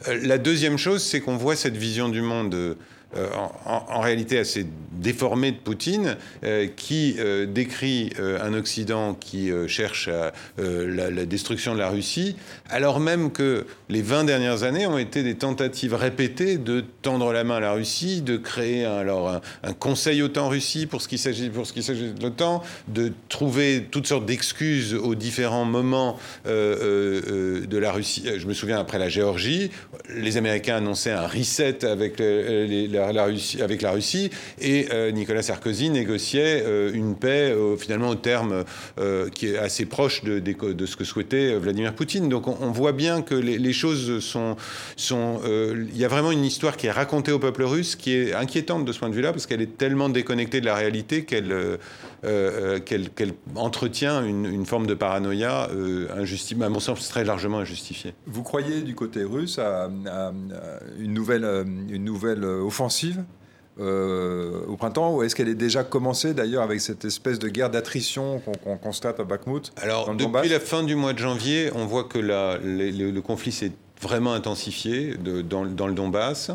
La 0.08 0.38
deuxième 0.38 0.78
chose, 0.78 1.04
c'est 1.04 1.20
qu'on 1.22 1.38
voit 1.38 1.56
cette 1.56 1.76
vision 1.76 2.10
du 2.10 2.22
monde 2.22 2.78
euh, 3.18 3.28
en, 3.66 4.02
réalité 4.02 4.38
assez 4.38 4.68
déformé 4.92 5.52
de 5.52 5.58
Poutine, 5.58 6.16
euh, 6.44 6.68
qui 6.76 7.16
euh, 7.18 7.48
décrit 7.48 8.12
un 8.20 8.54
Occident 8.54 9.16
qui 9.16 9.52
cherche 9.68 10.10
la, 10.58 11.26
destruction 11.26 11.74
de 11.74 11.80
la 11.80 11.90
Russie, 11.90 12.36
alors 12.70 13.00
même 13.00 13.32
que 13.32 13.66
les 13.90 14.02
20 14.02 14.26
dernières 14.26 14.64
années 14.64 14.86
ont 14.86 14.98
été 14.98 15.24
des 15.24 15.36
tentatives 15.36 15.94
répétées 15.94 16.58
de 16.58 16.84
tendre 17.02 17.34
la 17.34 17.44
main 17.44 17.58
à 17.58 17.60
la 17.60 17.72
Russie, 17.72 18.22
de 18.22 18.38
créer 18.38 18.86
un, 18.86 18.98
alors 18.98 19.42
un, 19.64 19.74
conseil 19.74 20.22
OTAN-Russie 20.22 20.86
pour 20.86 21.02
ce 21.02 21.08
qui 21.08 21.18
s'agit 21.18 21.50
pour 21.50 21.64
de 21.64 22.22
l'OTAN, 22.22 22.64
de 22.88 23.12
trouver 23.30 23.86
toutes 23.90 24.08
sortes 24.08 24.26
d'excuses 24.26 24.94
aux 24.94 25.16
différents 25.16 25.66
moments 25.66 26.20
de 26.46 27.78
la 27.78 27.92
Russie. 27.92 28.26
Je 28.38 28.48
me 28.48 28.54
souviens 28.54 28.80
après 28.80 29.00
la 29.00 29.10
Géorgie, 29.10 29.72
les 30.14 30.38
Américains 30.38 30.78
annonçaient 30.78 31.12
un 31.12 31.28
reset 31.28 31.86
avec 31.86 32.20
les, 32.20 32.88
les 32.88 32.99
avec 33.08 33.82
la 33.82 33.92
Russie 33.92 34.30
et 34.60 34.88
euh, 34.92 35.12
Nicolas 35.12 35.42
Sarkozy 35.42 35.90
négociait 35.90 36.64
euh, 36.66 36.92
une 36.94 37.16
paix 37.16 37.52
euh, 37.52 37.78
finalement 37.78 38.10
au 38.10 38.16
terme 38.16 38.64
qui 39.34 39.48
est 39.48 39.58
assez 39.58 39.86
proche 39.86 40.24
de, 40.24 40.86
ce 40.86 40.96
que 40.96 41.04
souhaitait 41.04 41.56
Vladimir 41.56 41.94
Poutine. 41.94 42.30
Donc 42.30 42.48
on, 42.48 42.72
voit 42.72 42.92
bien 42.92 43.22
que 43.22 43.36
les, 43.36 43.74
choses 43.74 44.20
sont... 44.20 44.56
il 44.98 45.98
y 45.98 46.06
a 46.06 46.08
vraiment 46.08 46.32
une 46.32 46.46
histoire 46.46 46.78
qui 46.78 46.88
est 46.88 46.92
racontée 46.92 47.32
au 47.32 47.40
peuple 47.40 47.64
russe 47.64 47.96
qui 47.96 48.14
est 48.14 48.34
inquiétante 48.34 48.86
de 48.86 48.92
ce 48.92 49.00
point 49.00 49.10
de 49.10 49.16
vue-là 49.16 49.32
parce 49.32 49.46
qu'elle 49.48 49.62
est 49.62 49.78
tellement 49.78 50.10
déconnectée 50.10 50.62
de 50.62 50.66
la 50.66 50.76
réalité 50.76 51.26
qu'elle 51.26 51.74
entretient 53.56 54.24
une, 54.24 54.66
forme 54.66 54.88
de 54.88 54.94
paranoïa 54.94 55.70
à 55.70 56.70
mon 56.70 56.80
sens 56.80 57.08
très 57.10 57.24
largement 57.24 57.60
injustifiée. 57.60 58.14
Vous 58.28 58.44
croyez 58.44 58.82
du 58.82 58.96
côté 58.96 59.24
russe 59.24 59.60
à, 59.60 59.86
à 59.86 60.32
une, 61.00 61.14
nouvelle, 61.14 61.46
une 61.90 62.04
nouvelle 62.04 62.44
offensive 62.44 62.89
euh, 63.80 64.66
au 64.68 64.76
printemps 64.76 65.16
ou 65.16 65.24
est-ce 65.24 65.36
qu'elle 65.36 65.48
est 65.48 65.56
déjà 65.56 65.86
commencée 65.86 66.34
d'ailleurs 66.34 66.64
avec 66.64 66.82
cette 66.82 67.06
espèce 67.06 67.40
de 67.40 67.48
guerre 67.48 67.70
d'attrition 67.70 68.42
qu'on 68.64 68.78
constate 68.78 69.22
à 69.22 69.24
Bakhmut 69.24 69.72
Alors 69.78 70.14
depuis 70.14 70.50
la 70.50 70.60
fin 70.60 70.84
du 70.84 70.96
mois 70.96 71.14
de 71.14 71.20
janvier, 71.20 71.72
on 71.74 71.86
voit 71.86 72.04
que 72.04 72.20
le, 72.20 73.20
conflit 73.22 73.54
s'est 73.54 73.72
vraiment 74.02 74.34
intensifié 74.34 75.16
dans, 75.18 75.64
le 75.64 75.94
Donbass, 75.94 76.52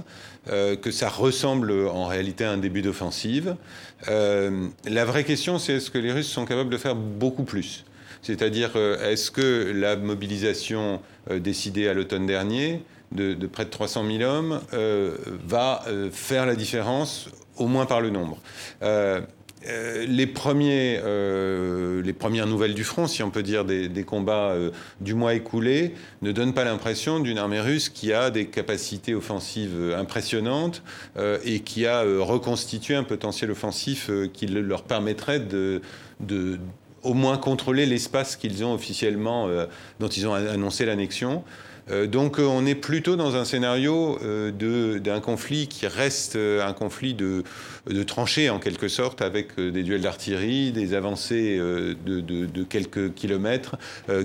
euh, 0.51 0.77
que 0.77 0.91
ça 0.91 1.09
ressemble 1.09 1.73
en 1.89 2.07
réalité 2.07 2.45
à 2.45 2.51
un 2.51 2.59
début 2.59 2.83
d'offensive. 2.83 3.57
Euh, 4.09 4.69
la 4.85 5.07
vraie 5.07 5.25
question, 5.25 5.59
c'est 5.59 5.75
est-ce 5.75 5.91
que 5.91 5.99
les 5.99 6.13
Russes 6.13 6.29
sont 6.29 6.45
capables 6.45 6.71
de 6.71 6.79
faire 6.79 6.95
beaucoup 6.95 7.45
plus? 7.45 7.87
C'est-à-dire, 8.21 8.77
est-ce 9.03 9.31
que 9.31 9.73
la 9.75 9.97
mobilisation 9.97 11.01
décidée 11.31 11.89
à 11.89 11.95
l'automne 11.95 12.27
dernier 12.27 12.83
de, 13.15 13.47
près 13.47 13.65
de 13.65 13.71
300 13.71 14.05
000 14.19 14.23
hommes 14.23 14.61
euh, 14.73 15.17
va 15.47 15.83
euh, 15.87 16.11
faire 16.11 16.47
la 16.47 16.55
différence, 16.55 17.29
au 17.57 17.67
moins 17.67 17.87
par 17.87 18.01
le 18.01 18.11
nombre. 18.11 18.39
Euh, 18.83 19.21
les, 20.07 20.27
premières 20.27 21.01
nouvelles 22.47 22.75
du 22.75 22.85
front, 22.85 23.07
si 23.07 23.23
on 23.23 23.31
peut 23.31 23.43
dire, 23.43 23.65
des, 23.65 24.05
combats 24.05 24.55
du 25.01 25.15
mois 25.15 25.33
écoulé, 25.33 25.95
ne 26.21 26.33
donnent 26.33 26.53
pas 26.53 26.65
l'impression 26.65 27.19
d'une 27.19 27.39
armée 27.39 27.61
russe 27.61 27.89
qui 27.89 28.13
a 28.13 28.29
des 28.31 28.45
capacités 28.45 29.15
offensives 29.15 29.95
impressionnantes 29.97 30.83
et 31.47 31.61
qui 31.61 31.87
a 31.87 32.03
reconstitué 32.03 32.95
un 32.95 33.05
potentiel 33.05 33.53
offensif 33.53 34.11
qui 34.35 34.49
leur 34.49 34.83
permettrait 34.83 35.41
de 35.41 35.81
au 37.05 37.15
moins 37.15 37.37
contrôler 37.37 37.87
l'espace 37.87 38.37
qu'ils 38.37 38.65
ont 38.65 38.75
officiellement, 38.75 39.49
dont 40.01 40.09
ils 40.09 40.27
ont 40.27 40.35
annoncé 40.35 40.85
l'annexion. 40.85 41.45
Euh, 41.91 42.07
donc 42.07 42.39
euh, 42.39 42.45
on 42.45 42.65
est 42.65 42.75
plutôt 42.75 43.17
dans 43.17 43.37
un 43.37 43.45
scénario 43.45 44.19
euh, 44.23 44.99
d'un 44.99 45.21
conflit 45.21 45.69
qui 45.69 45.87
reste 45.87 46.37
un 46.37 46.73
conflit 46.73 47.15
de, 47.15 47.45
tranchées 48.07 48.51
en 48.51 48.59
quelque 48.59 48.89
sorte, 48.89 49.23
avec 49.23 49.57
des 49.61 49.83
duels 49.83 50.01
d'artillerie, 50.01 50.73
des 50.73 50.95
avancées 50.95 51.59
de, 51.59 52.65
quelques 52.65 53.13
kilomètres, 53.15 53.77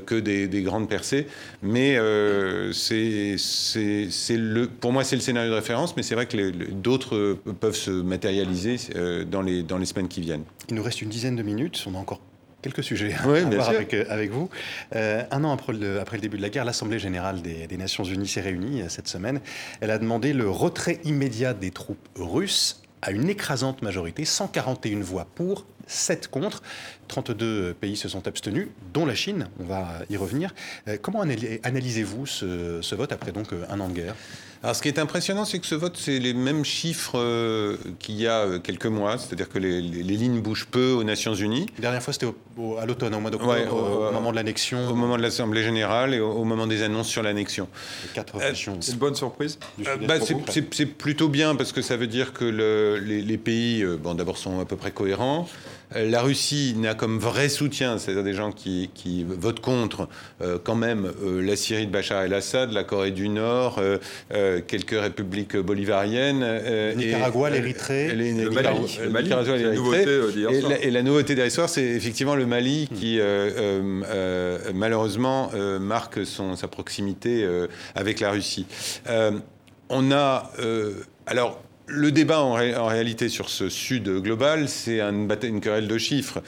que 0.06 0.16
des, 0.16 0.62
grandes 0.62 0.88
percées. 0.88 1.28
Mais 1.62 1.98
pour 4.80 4.94
moi 4.94 5.04
c'est 5.04 5.16
le 5.16 5.22
scénario 5.22 5.52
de 5.52 5.56
référence, 5.56 5.96
mais 5.98 6.04
c'est 6.04 6.16
vrai 6.16 6.26
que 6.26 6.52
d'autres 6.72 7.38
peuvent 7.60 7.76
se 7.76 7.92
matérialiser 7.92 8.78
dans, 9.30 9.42
les, 9.42 9.64
dans 9.64 9.78
les 9.78 9.86
semaines 9.86 10.08
qui 10.08 10.22
viennent. 10.22 10.44
Il 10.70 10.76
nous 10.76 10.84
reste 10.84 11.02
une 11.02 11.10
dizaine 11.10 11.36
de 11.36 11.44
minutes, 11.44 11.84
on 11.88 11.96
a 11.96 11.98
encore 11.98 12.22
quelques 12.62 12.84
sujets 12.84 13.14
à 13.14 13.22
voir 13.24 13.70
avec, 13.70 13.94
euh, 13.94 14.06
avec, 14.10 14.32
vous. 14.32 14.50
Euh, 14.96 15.24
un 15.32 15.44
an 15.44 15.54
après 15.54 15.74
le, 15.74 16.00
après 16.00 16.18
le, 16.18 16.22
début 16.22 16.38
de 16.38 16.42
la 16.42 16.50
guerre, 16.50 16.66
l'Assemblée 16.66 17.00
générale 17.00 17.42
des, 17.42 17.68
des, 17.68 17.78
Nations 17.78 18.04
unies 18.04 18.28
s'est 18.28 18.42
réunie 18.42 18.82
euh, 18.82 18.90
cette 18.90 19.08
semaine. 19.08 19.40
Elle 19.82 19.92
a 19.92 19.98
demandé 19.98 20.34
le 20.34 20.50
retrait 20.50 21.00
immédiat 21.04 21.54
des 21.54 21.72
troupes 21.72 22.10
russes 22.16 22.82
à 23.02 23.12
une 23.12 23.30
écrasante 23.30 23.82
majorité, 23.82 24.26
141 24.26 25.00
voix 25.00 25.26
pour, 25.36 25.66
7 25.88 26.28
contre. 26.28 26.62
32 27.08 27.74
pays 27.80 27.96
se 27.96 28.10
sont 28.10 28.28
abstenus, 28.28 28.68
dont 28.94 29.06
la 29.06 29.16
Chine, 29.16 29.48
on 29.60 29.64
va 29.64 29.88
y 30.10 30.18
revenir. 30.18 30.54
Comment 31.02 31.22
analysez-vous 31.22 32.26
ce, 32.26 32.80
ce 32.82 32.96
vote 32.96 33.14
après 33.14 33.32
donc 33.32 33.48
un 33.70 33.80
an 33.80 33.88
de 33.88 33.94
guerre? 33.94 34.16
Alors, 34.62 34.76
ce 34.76 34.82
qui 34.82 34.90
est 34.90 35.00
impressionnant, 35.00 35.46
c'est 35.46 35.60
que 35.60 35.66
ce 35.66 35.76
vote, 35.76 35.96
c'est 35.96 36.20
les 36.20 36.34
mêmes 36.34 36.66
chiffres 36.66 37.18
euh, 37.18 37.78
qu'il 38.00 38.20
y 38.20 38.28
a 38.28 38.40
euh, 38.40 38.60
quelques 38.60 38.88
mois, 38.88 39.18
c'est-à-dire 39.18 39.48
que 39.48 39.58
les, 39.58 39.80
lignes 39.82 40.42
bougent 40.42 40.68
peu 40.68 40.92
aux 40.92 41.06
Nations 41.06 41.34
Unies. 41.34 41.68
La 41.78 41.84
dernière 41.84 42.04
fois, 42.04 42.12
c'était 42.12 42.28
à 42.78 42.86
l'automne, 42.86 43.16
au 43.16 43.22
mois 43.22 43.32
d'octobre, 43.32 43.54
au, 43.74 44.12
moment 44.12 44.32
de 44.32 44.36
l'annexion. 44.36 44.90
Au 44.90 44.96
moment 44.96 45.16
de 45.16 45.22
l'Assemblée 45.22 45.64
générale 45.64 46.14
et 46.14 46.20
au, 46.20 46.44
moment 46.44 46.68
des 46.68 46.84
annonces 46.84 47.08
sur 47.08 47.24
l'annexion. 47.24 47.70
Quatre 48.14 48.36
euh, 48.36 48.52
c'est 48.82 48.92
une 48.92 48.98
bonne 48.98 49.16
surprise 49.16 49.60
bah, 49.78 50.16
C'est 50.26 50.86
plutôt 50.86 51.30
bien 51.30 51.56
parce 51.56 51.72
que 51.72 51.82
ça 51.82 51.96
veut 51.96 52.08
dire 52.08 52.34
que 52.34 52.44
le, 52.44 52.98
les, 52.98 53.22
les, 53.22 53.38
pays, 53.38 53.86
bon, 53.86 54.14
d'abord, 54.14 54.38
sont 54.38 54.60
à 54.60 54.66
peu 54.66 54.76
près 54.76 54.92
cohérents. 54.92 55.48
Euh, 55.96 56.10
la 56.10 56.22
Russie 56.22 56.76
n'a 56.78 56.94
comme 56.94 57.18
vrai 57.20 57.50
soutien, 57.50 57.98
c'est-à-dire 57.98 58.24
des 58.24 58.34
gens 58.34 58.52
qui, 58.52 58.90
votent 59.28 59.60
contre, 59.60 60.08
euh, 60.42 60.58
quand 60.64 60.76
même 60.76 61.12
euh, 61.24 61.42
la 61.42 61.56
Syrie 61.56 61.88
de 61.88 61.92
Bachar 61.92 62.24
el-Assad, 62.24 62.72
la 62.72 62.84
Corée 62.84 63.12
du 63.12 63.30
Nord, 63.30 63.82
quelques 64.68 65.00
républiques 65.00 65.58
bolivariennes. 65.58 66.46
Nicaragua, 66.96 67.50
l'Érythrée, 67.50 68.14
le 68.14 68.50
Mali. 68.50 69.00
Le 69.02 69.10
Mali, 69.10 69.30
et, 70.82 70.88
et, 70.88 70.92
la 70.92 71.04
nouveauté 71.04 71.36
d'hier 71.36 71.52
soir, 71.52 71.70
c'est 71.70 71.84
effectivement 71.84 72.36
le 72.36 72.46
Mali 72.46 72.88
hmm. 72.92 72.96
qui, 72.96 73.20
malheureusement, 74.74 75.52
marque 75.80 76.26
son, 76.26 76.56
sa 76.56 76.68
proximité 76.68 77.48
avec 77.96 78.20
la 78.20 78.32
Russie. 78.32 78.66
on 79.90 80.12
a... 80.12 80.52
alors, 81.26 81.62
le 81.90 82.12
débat 82.12 82.42
en, 82.42 82.54
réalité 82.54 83.30
sur 83.30 83.50
ce 83.50 83.70
Sud 83.70 84.10
global, 84.22 84.70
c'est 84.70 85.02
une, 85.02 85.62
querelle 85.62 85.88
de 85.88 85.98
chiffres. 85.98 86.42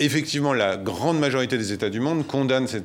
Effectivement, 0.00 0.52
la 0.52 0.76
grande 0.76 1.20
majorité 1.20 1.56
des 1.56 1.72
États 1.72 1.88
du 1.88 2.00
monde 2.00 2.26
condamnent 2.26 2.66
ces, 2.66 2.82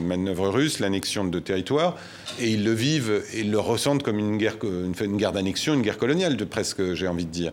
manœuvres 0.00 0.48
russes, 0.48 0.80
l'annexion 0.80 1.24
de 1.24 1.38
territoires, 1.38 1.96
et 2.40 2.50
ils 2.50 2.64
le 2.64 2.72
vivent 2.72 3.22
et 3.32 3.44
le 3.44 3.58
ressentent 3.58 4.02
comme 4.02 4.18
une 4.18 4.36
guerre, 4.36 4.56
une 4.62 5.16
guerre 5.16 5.32
d'annexion, 5.32 5.74
une 5.74 5.82
guerre 5.82 5.98
coloniale, 5.98 6.36
de 6.36 6.44
presque, 6.44 6.94
j'ai 6.94 7.06
envie 7.06 7.24
de 7.24 7.30
dire. 7.30 7.52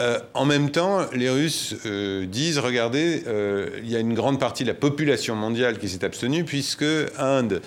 Euh, 0.00 0.18
en 0.34 0.44
même 0.44 0.70
temps, 0.70 1.06
les 1.12 1.30
Russes 1.30 1.76
euh, 1.86 2.26
disent, 2.26 2.58
regardez, 2.58 3.22
euh, 3.28 3.68
il 3.82 3.88
y 3.88 3.94
a 3.94 4.00
une 4.00 4.14
grande 4.14 4.40
partie 4.40 4.64
de 4.64 4.68
la 4.68 4.74
population 4.74 5.36
mondiale 5.36 5.78
qui 5.78 5.88
s'est 5.88 6.04
abstenue, 6.04 6.44
puisque 6.44 6.84
Inde, 7.18 7.62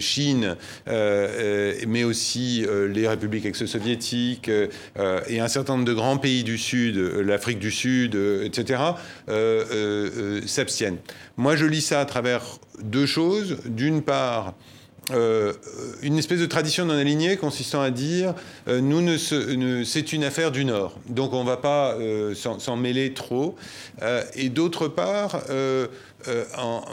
Chine, 0.00 0.56
mais 0.86 2.04
aussi 2.04 2.66
les 2.88 3.08
républiques 3.08 3.46
ex-soviétiques 3.46 4.50
et 5.28 5.40
un 5.40 5.48
certain 5.48 5.74
nombre 5.74 5.86
de 5.86 5.94
grands 5.94 6.18
pays 6.18 6.44
du 6.44 6.58
Sud, 6.58 6.96
l'Afrique 6.96 7.58
du 7.58 7.70
Sud, 7.70 8.14
etc., 8.44 8.82
s'abstiennent. 10.46 10.98
Moi, 11.36 11.56
je 11.56 11.66
lis 11.66 11.80
ça 11.80 12.00
à 12.00 12.04
travers 12.04 12.42
deux 12.82 13.06
choses. 13.06 13.58
D'une 13.64 14.02
part, 14.02 14.54
euh, 15.12 15.52
une 16.02 16.18
espèce 16.18 16.40
de 16.40 16.46
tradition 16.46 16.84
non 16.84 16.94
alignée 16.94 17.36
consistant 17.36 17.80
à 17.80 17.90
dire 17.90 18.34
euh, 18.68 18.80
nous 18.80 19.84
c'est 19.84 20.12
une 20.12 20.24
affaire 20.24 20.52
du 20.52 20.64
Nord, 20.64 20.98
donc 21.08 21.32
on 21.32 21.42
ne 21.42 21.48
va 21.48 21.56
pas 21.56 21.94
euh, 21.94 22.34
s'en 22.34 22.76
mêler 22.76 23.12
trop. 23.12 23.56
et 24.34 24.48
d'autre 24.48 24.88
part, 24.88 25.42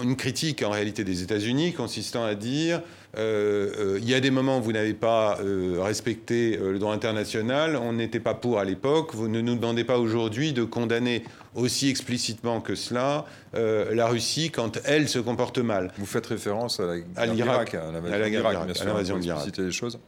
une 0.01 0.15
critique 0.15 0.63
en 0.63 0.71
réalité 0.71 1.03
des 1.03 1.21
États-Unis 1.23 1.73
consistant 1.73 2.23
à 2.23 2.35
dire 2.35 2.81
il 3.15 4.09
y 4.09 4.13
a 4.13 4.19
des 4.19 4.31
moments 4.31 4.59
où 4.59 4.61
vous 4.61 4.73
n'avez 4.73 4.93
pas 4.93 5.39
respecté 5.79 6.57
le 6.57 6.77
droit 6.79 6.93
international, 6.93 7.75
on 7.75 7.93
n'était 7.93 8.19
pas 8.19 8.33
pour 8.33 8.59
à 8.59 8.65
l'époque, 8.65 9.13
vous 9.13 9.27
ne 9.27 9.41
nous 9.41 9.55
demandez 9.55 9.83
pas 9.83 9.97
aujourd'hui 9.97 10.53
de 10.53 10.63
condamner 10.63 11.23
aussi 11.57 11.89
explicitement 11.89 12.61
que 12.61 12.75
cela 12.75 13.25
euh, 13.55 13.93
la 13.93 14.07
Russie 14.07 14.51
quand 14.51 14.79
elle 14.85 15.09
se 15.09 15.19
comporte 15.19 15.57
mal. 15.57 15.91
Vous 15.97 16.05
faites 16.05 16.27
référence 16.27 16.79
à 17.15 17.25
l'Irak, 17.25 17.73
à 17.73 17.91
l'invasion 17.91 19.17
de 19.17 19.23
l'Irak, 19.23 19.57
les 19.57 19.71
choses. 19.71 19.99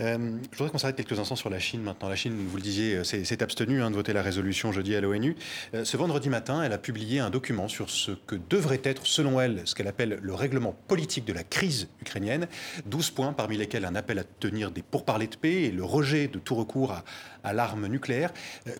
Euh, 0.00 0.38
je 0.50 0.58
voudrais 0.58 0.70
qu'on 0.70 0.78
s'arrête 0.78 0.96
quelques 0.96 1.18
instants 1.18 1.36
sur 1.36 1.50
la 1.50 1.58
Chine 1.58 1.82
maintenant. 1.82 2.08
La 2.08 2.16
Chine, 2.16 2.34
vous 2.48 2.56
le 2.56 2.62
disiez, 2.62 2.96
euh, 2.96 3.04
s'est 3.04 3.42
abstenue 3.42 3.82
hein, 3.82 3.90
de 3.90 3.96
voter 3.96 4.12
la 4.12 4.22
résolution 4.22 4.72
jeudi 4.72 4.96
à 4.96 5.00
l'ONU. 5.00 5.36
Euh, 5.74 5.84
ce 5.84 5.96
vendredi 5.96 6.28
matin, 6.28 6.62
elle 6.62 6.72
a 6.72 6.78
publié 6.78 7.20
un 7.20 7.30
document 7.30 7.68
sur 7.68 7.90
ce 7.90 8.12
que 8.12 8.36
devrait 8.50 8.80
être, 8.84 9.06
selon 9.06 9.40
elle, 9.40 9.62
ce 9.64 9.74
qu'elle 9.74 9.86
appelle 9.86 10.18
le 10.20 10.34
règlement 10.34 10.74
politique 10.88 11.24
de 11.24 11.32
la 11.32 11.44
crise 11.44 11.88
ukrainienne. 12.00 12.48
12 12.86 13.10
points, 13.10 13.32
parmi 13.32 13.56
lesquels 13.56 13.84
un 13.84 13.94
appel 13.94 14.18
à 14.18 14.24
tenir 14.24 14.70
des 14.70 14.82
pourparlers 14.82 15.28
de 15.28 15.36
paix 15.36 15.62
et 15.64 15.70
le 15.70 15.84
rejet 15.84 16.28
de 16.28 16.38
tout 16.38 16.56
recours 16.56 16.92
à, 16.92 17.04
à 17.44 17.52
l'arme 17.52 17.86
nucléaire. 17.86 18.32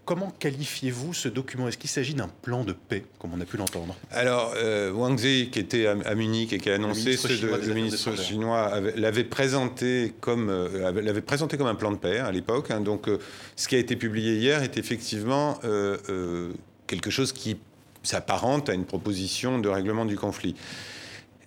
comment 0.05 0.33
qualifiez-vous 0.39 1.15
ce 1.15 1.29
document? 1.29 1.69
Est-ce 1.69 1.79
qu'il 1.79 1.91
s'agit 1.91 2.15
d'un 2.15 2.29
plan 2.43 2.65
de 2.65 2.73
paix, 2.73 3.05
comme 3.19 3.33
on 3.35 3.41
a 3.41 3.45
pu 3.45 3.57
l'entendre? 3.57 3.95
Alors, 4.11 4.55
Wang 4.95 5.19
Zi, 5.19 5.51
qui 5.53 5.59
était 5.59 5.87
à, 5.87 6.15
Munich 6.15 6.53
et 6.53 6.59
qui 6.59 6.71
a 6.71 6.75
annoncé, 6.75 7.17
le 7.29 7.75
ministre 7.75 8.17
chinois, 8.17 8.81
l'avait 8.97 9.25
présenté 9.25 10.15
comme 10.21 10.51
l'avait 10.81 11.21
présenté 11.21 11.57
comme 11.57 11.67
un 11.67 11.75
plan 11.75 11.93
de 11.93 11.97
paix 11.97 12.19
à 12.19 12.33
l'époque. 12.33 12.71
Hein. 12.71 12.81
donc, 12.81 13.09
euh, 13.09 13.19
ce 13.57 13.69
qui 13.69 13.77
a 13.77 13.79
été 13.79 13.97
publié 13.97 14.37
hier 14.37 14.63
est 14.63 14.77
effectivement 14.77 15.59
euh, 15.65 15.97
euh, 16.09 16.53
quelque 16.87 17.11
chose 17.11 17.33
qui 17.33 17.57
s'apparente 18.03 18.69
à 18.69 18.75
une 18.75 18.85
proposition 18.85 19.59
de 19.59 19.69
règlement 19.69 20.05
du 20.05 20.17
conflit. 20.17 20.55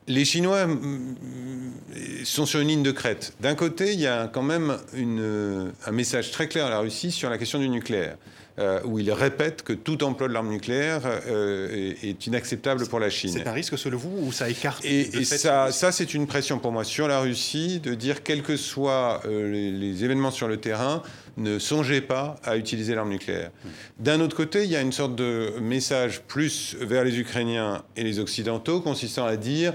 Les 0.08 0.26
Chinois 0.26 0.66
mm, 0.66 0.74
mm, 0.74 2.26
sont 2.26 2.46
sur 2.46 2.60
une 2.60 2.70
ligne 2.70 2.84
de 2.84 2.92
crête. 2.92 3.34
D'un 3.40 3.56
côté, 3.56 3.94
il 3.94 4.00
y 4.00 4.08
a 4.08 4.28
quand 4.28 4.44
même 4.44 4.78
un 4.94 5.92
message 5.92 6.32
très 6.32 6.48
clair 6.48 6.66
à 6.66 6.70
la 6.70 6.80
Russie 6.80 7.12
sur 7.12 7.30
la 7.30 7.38
question 7.38 7.60
du 7.60 7.70
nucléaire. 7.70 8.18
Euh, 8.60 8.80
où 8.86 8.98
il 8.98 9.12
répète 9.12 9.62
que 9.62 9.72
tout 9.72 10.04
emploi 10.04 10.28
de 10.28 10.34
l'arme 10.34 10.50
nucléaire 10.50 11.02
euh, 11.06 11.94
est, 12.02 12.26
inacceptable 12.26 12.88
pour 12.88 13.00
la 13.00 13.12
Chine. 13.12 13.30
C'est 13.32 13.48
un 13.48 13.52
risque 13.52 13.78
selon 13.78 14.00
vous 14.00 14.18
ou 14.20 14.32
ça 14.32 14.50
écarte 14.50 14.84
Et, 14.84 15.24
ça, 15.26 15.72
ça 15.72 15.92
c'est 15.92 16.16
une 16.16 16.26
pression 16.26 16.58
pour 16.58 16.72
moi 16.72 16.84
sur 16.84 17.08
la 17.08 17.20
Russie 17.20 17.80
de 17.80 17.94
dire, 17.94 18.24
quels 18.24 18.42
que 18.42 18.58
soient 18.58 19.22
euh, 19.28 19.52
les, 19.52 20.04
événements 20.04 20.32
sur 20.32 20.48
le 20.48 20.58
terrain, 20.58 21.04
ne 21.38 21.60
songez 21.60 22.02
pas 22.02 22.38
à 22.44 22.58
utiliser 22.58 22.96
l'arme 22.96 23.12
nucléaire. 23.12 23.52
Hmm. 23.64 23.70
D'un 24.00 24.22
autre 24.22 24.36
côté, 24.36 24.64
il 24.64 24.72
y 24.72 24.76
a 24.76 24.82
une 24.82 24.92
sorte 24.92 25.16
de 25.16 25.54
message 25.62 26.24
plus 26.24 26.76
vers 26.82 27.04
les 27.04 27.20
Ukrainiens 27.20 27.84
et 27.96 28.04
les 28.04 28.18
Occidentaux 28.18 28.82
consistant 28.82 29.28
à 29.28 29.36
dire 29.36 29.74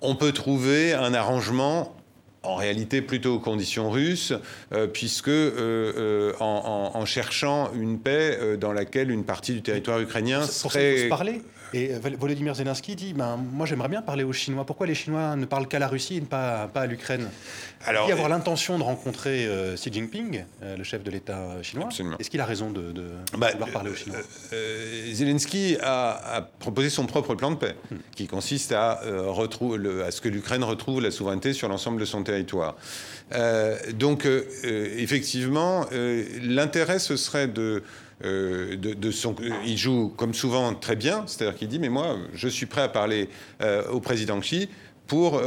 on 0.00 0.14
peut 0.14 0.32
trouver 0.32 0.94
un 0.94 1.14
arrangement 1.14 1.94
en 2.42 2.54
réalité 2.54 3.02
plutôt 3.02 3.34
aux 3.34 3.40
conditions 3.40 3.90
russes, 3.90 4.32
euh, 4.72 4.86
puisque 4.86 5.28
euh, 5.28 5.52
euh, 5.96 6.32
en, 6.40 7.04
cherchant 7.04 7.70
une 7.74 7.98
paix 7.98 8.56
dans 8.60 8.72
laquelle 8.72 9.10
une 9.10 9.24
partie 9.24 9.52
du 9.52 9.62
territoire 9.62 10.00
ukrainien 10.00 10.42
serait... 10.42 11.04
se 11.04 11.08
parler 11.08 11.42
et 11.72 11.92
Volodymyr 12.18 12.54
Zelensky 12.54 12.96
dit 12.96 13.12
ben, 13.14 13.36
Moi, 13.36 13.66
j'aimerais 13.66 13.88
bien 13.88 14.02
parler 14.02 14.24
aux 14.24 14.32
Chinois. 14.32 14.64
Pourquoi 14.64 14.86
les 14.86 14.94
Chinois 14.94 15.36
ne 15.36 15.44
parlent 15.44 15.68
qu'à 15.68 15.78
la 15.78 15.88
Russie 15.88 16.16
et 16.16 16.20
pas, 16.20 16.68
pas 16.68 16.82
à 16.82 16.86
l'Ukraine? 16.86 17.28
Alors, 17.86 18.06
Il 18.06 18.10
y 18.10 18.12
avoir 18.12 18.28
l'intention 18.28 18.78
de 18.78 18.82
rencontrer 18.82 19.48
Xi 19.74 19.92
Jinping, 19.92 20.44
le 20.62 20.84
chef 20.84 21.02
de 21.02 21.10
l'État 21.10 21.62
chinois. 21.62 21.88
Est-ce 22.18 22.30
qu'il 22.30 22.40
a 22.40 22.44
raison 22.44 22.70
de, 22.70 22.92
de 22.92 23.04
bah, 23.36 23.50
vouloir 23.52 23.70
parler 23.70 23.90
aux 23.90 23.94
Chinois? 23.94 24.18
Zelensky 25.12 25.76
a, 25.82 26.48
proposé 26.58 26.90
son 26.90 27.06
propre 27.06 27.34
plan 27.34 27.50
de 27.50 27.56
paix, 27.56 27.76
hmm. 27.90 27.96
qui 28.14 28.26
consiste 28.26 28.72
à, 28.72 28.92
à 28.92 30.10
ce 30.10 30.20
que 30.20 30.28
l'Ukraine 30.28 30.64
retrouve 30.64 31.00
la 31.00 31.10
souveraineté 31.10 31.52
sur 31.52 31.68
l'ensemble 31.68 32.00
de 32.00 32.04
son 32.04 32.22
territoire. 32.22 32.76
Euh, 33.34 33.76
donc, 33.92 34.26
euh, 34.26 34.44
euh, 34.64 34.94
effectivement, 34.98 35.86
l'intérêt, 36.42 36.98
ce 36.98 37.16
serait 37.16 37.48
de, 37.48 37.82
de, 38.22 39.10
son... 39.10 39.34
Il 39.64 39.76
joue, 39.76 40.12
comme 40.16 40.34
souvent, 40.34 40.74
très 40.74 40.96
bien, 40.96 41.24
c'est-à-dire 41.26 41.56
qu'il 41.56 41.68
dit, 41.68 41.78
mais 41.78 41.88
moi, 41.88 42.16
je 42.34 42.48
suis 42.48 42.66
prêt 42.66 42.82
à 42.82 42.88
parler 42.88 43.28
au 43.90 44.00
président 44.00 44.40
Xi 44.40 44.68
pour 45.06 45.40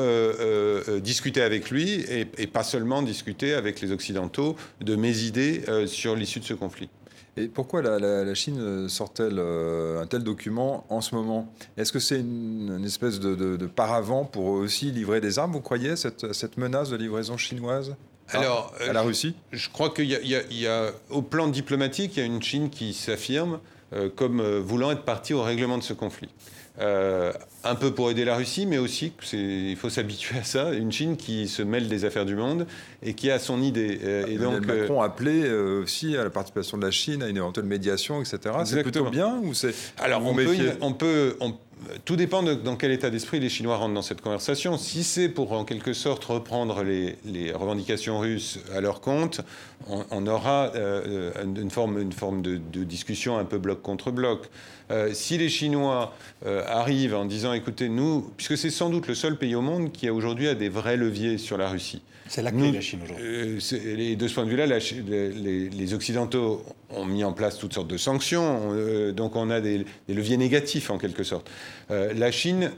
discuter 1.02 1.42
avec 1.42 1.70
lui 1.70 2.06
et, 2.10 2.48
pas 2.48 2.64
seulement 2.64 3.02
discuter 3.02 3.54
avec 3.54 3.82
les 3.82 3.92
Occidentaux 3.92 4.56
de 4.80 4.96
mes 4.96 5.20
idées 5.24 5.64
sur 5.88 6.16
l'issue 6.16 6.40
de 6.40 6.46
ce 6.46 6.54
conflit. 6.54 6.90
Et 7.38 7.48
pourquoi 7.48 7.82
la, 7.82 8.34
Chine 8.34 8.90
sort-elle 8.90 9.40
euh, 9.40 10.02
un 10.02 10.06
tel 10.06 10.24
document 10.24 10.86
en 10.90 11.00
ce 11.00 11.16
moment? 11.16 11.54
Est-ce 11.78 11.94
que 11.94 12.00
c'est 12.00 12.20
une, 12.20 12.84
espèce 12.84 13.20
de, 13.20 13.66
paravent 13.68 14.26
pour 14.26 14.48
aussi 14.48 14.92
livrer 14.92 15.22
des 15.22 15.40
armes, 15.40 15.54
vous 15.54 15.62
croyez, 15.62 15.96
cette 15.96 16.58
menace 16.58 16.90
de 16.90 16.98
livraison 16.98 17.38
chinoise? 17.38 17.96
Alors, 18.32 18.74
à 18.80 18.94
la 18.94 19.02
Russie? 19.02 19.36
Je 19.52 19.70
crois 19.70 19.90
qu'il 19.90 20.06
y, 20.06 20.68
a, 20.68 20.92
au 21.10 21.22
plan 21.22 21.48
diplomatique, 21.48 22.18
il 22.18 22.20
y 22.20 22.24
a 22.24 22.26
une 22.26 22.42
Chine 22.42 22.70
qui 22.70 22.94
s'affirme 22.94 23.60
euh, 23.94 24.10
comme 24.14 24.40
euh, 24.40 24.60
voulant 24.60 24.92
être 24.92 25.04
partie 25.04 25.34
au 25.34 25.42
règlement 25.42 25.78
de 25.78 25.84
ce 25.84 25.94
conflit. 25.94 26.30
Euh, 26.80 27.34
un 27.64 27.76
peu 27.76 27.94
pour 27.94 28.10
aider 28.10 28.24
la 28.26 28.36
Russie, 28.36 28.66
mais 28.66 28.78
aussi, 28.78 29.12
il 29.34 29.76
faut 29.76 29.90
s'habituer 29.90 30.40
à 30.40 30.44
ça, 30.44 30.72
une 30.72 30.92
Chine 30.92 31.18
qui 31.18 31.48
se 31.48 31.62
mêle 31.62 31.88
des 31.90 32.06
affaires 32.06 32.26
du 32.26 32.36
monde 32.36 32.66
et 33.04 33.14
qui 33.14 33.30
a 33.30 33.40
son 33.40 33.62
idée. 33.62 34.00
Euh, 34.04 34.26
et 34.26 34.38
donc, 34.38 34.66
Macron 34.66 35.02
a 35.02 35.06
appelé 35.06 35.44
euh, 35.44 35.84
aussi 35.84 36.16
à 36.16 36.24
la 36.24 36.30
participation 36.30 36.78
de 36.78 36.86
la 36.86 36.92
Chine, 36.92 37.22
à 37.22 37.28
une 37.28 37.38
éventuelle 37.38 37.66
médiation, 37.66 38.22
etc. 38.22 38.56
C'est 38.66 38.82
plutôt 38.82 39.10
bien 39.10 39.38
ou 39.44 39.54
c'est 39.54 39.76
Alors, 40.00 40.26
on 40.26 40.34
peut, 40.34 40.78
on 40.82 40.94
peut, 40.94 41.38
tout 42.06 42.16
dépend 42.16 42.44
dans 42.44 42.76
quel 42.76 42.92
état 42.92 43.10
d'esprit 43.10 43.40
les 43.40 43.50
Chinois 43.50 43.78
rentrent 43.78 43.94
dans 43.94 44.02
cette 44.02 44.22
conversation. 44.22 44.78
Si 44.78 45.04
c'est 45.04 45.30
pour 45.30 45.52
en 45.54 45.66
quelque 45.66 45.94
sorte 45.94 46.24
reprendre 46.26 46.84
les, 46.84 47.52
revendications 47.52 48.20
russes 48.20 48.60
à 48.74 48.82
leur 48.82 49.02
compte, 49.02 49.42
on, 49.88 50.28
aura 50.28 50.72
euh, 50.76 51.32
une 51.44 51.72
forme, 51.72 52.00
une 52.00 52.14
forme 52.14 52.42
de, 52.42 52.84
discussion 52.84 53.38
un 53.38 53.46
peu 53.46 53.58
bloc 53.58 53.82
contre 53.82 54.12
bloc. 54.12 54.50
Euh, 54.92 55.14
si 55.14 55.38
les 55.38 55.50
Chinois 55.50 56.14
euh, 56.46 56.64
arrivent 56.68 57.16
en 57.16 57.26
disant, 57.26 57.54
écoutez, 57.54 57.90
nous, 57.90 58.32
puisque 58.38 58.58
c'est 58.58 58.70
sans 58.70 58.90
doute 58.90 59.08
le 59.08 59.16
seul 59.16 59.38
pays 59.38 59.56
au 59.56 59.62
monde 59.62 59.92
qui 59.92 60.08
a 60.08 60.14
aujourd'hui 60.14 60.54
des 60.56 60.70
vrais 60.70 60.98
leviers 60.98 61.38
sur 61.38 61.58
la 61.58 61.70
Russie. 61.70 62.02
C'est 62.32 62.42
la 62.42 62.52
clé 62.54 62.70
de 62.70 62.76
la 62.76 62.82
Chine 62.82 63.02
aujourd'hui. 63.04 64.16
de 64.16 64.28
ce 64.30 64.34
point 64.34 64.46
de 64.46 64.50
vue-là, 64.50 64.66
les, 64.66 65.70
les, 65.70 65.94
Occidentaux 65.94 66.64
ont 66.90 67.04
mis 67.04 67.26
en 67.26 67.34
place 67.34 67.58
toutes 67.58 67.74
sortes 67.74 67.90
de 67.90 67.98
sanctions, 67.98 68.74
donc 69.12 69.36
on 69.36 69.50
a 69.50 69.60
des, 69.60 69.86
des, 70.08 70.14
leviers 70.14 70.38
négatifs 70.38 70.92
en 70.92 70.98
quelque 70.98 71.24
sorte. 71.24 71.52
la 71.90 72.32
Chine 72.32 72.72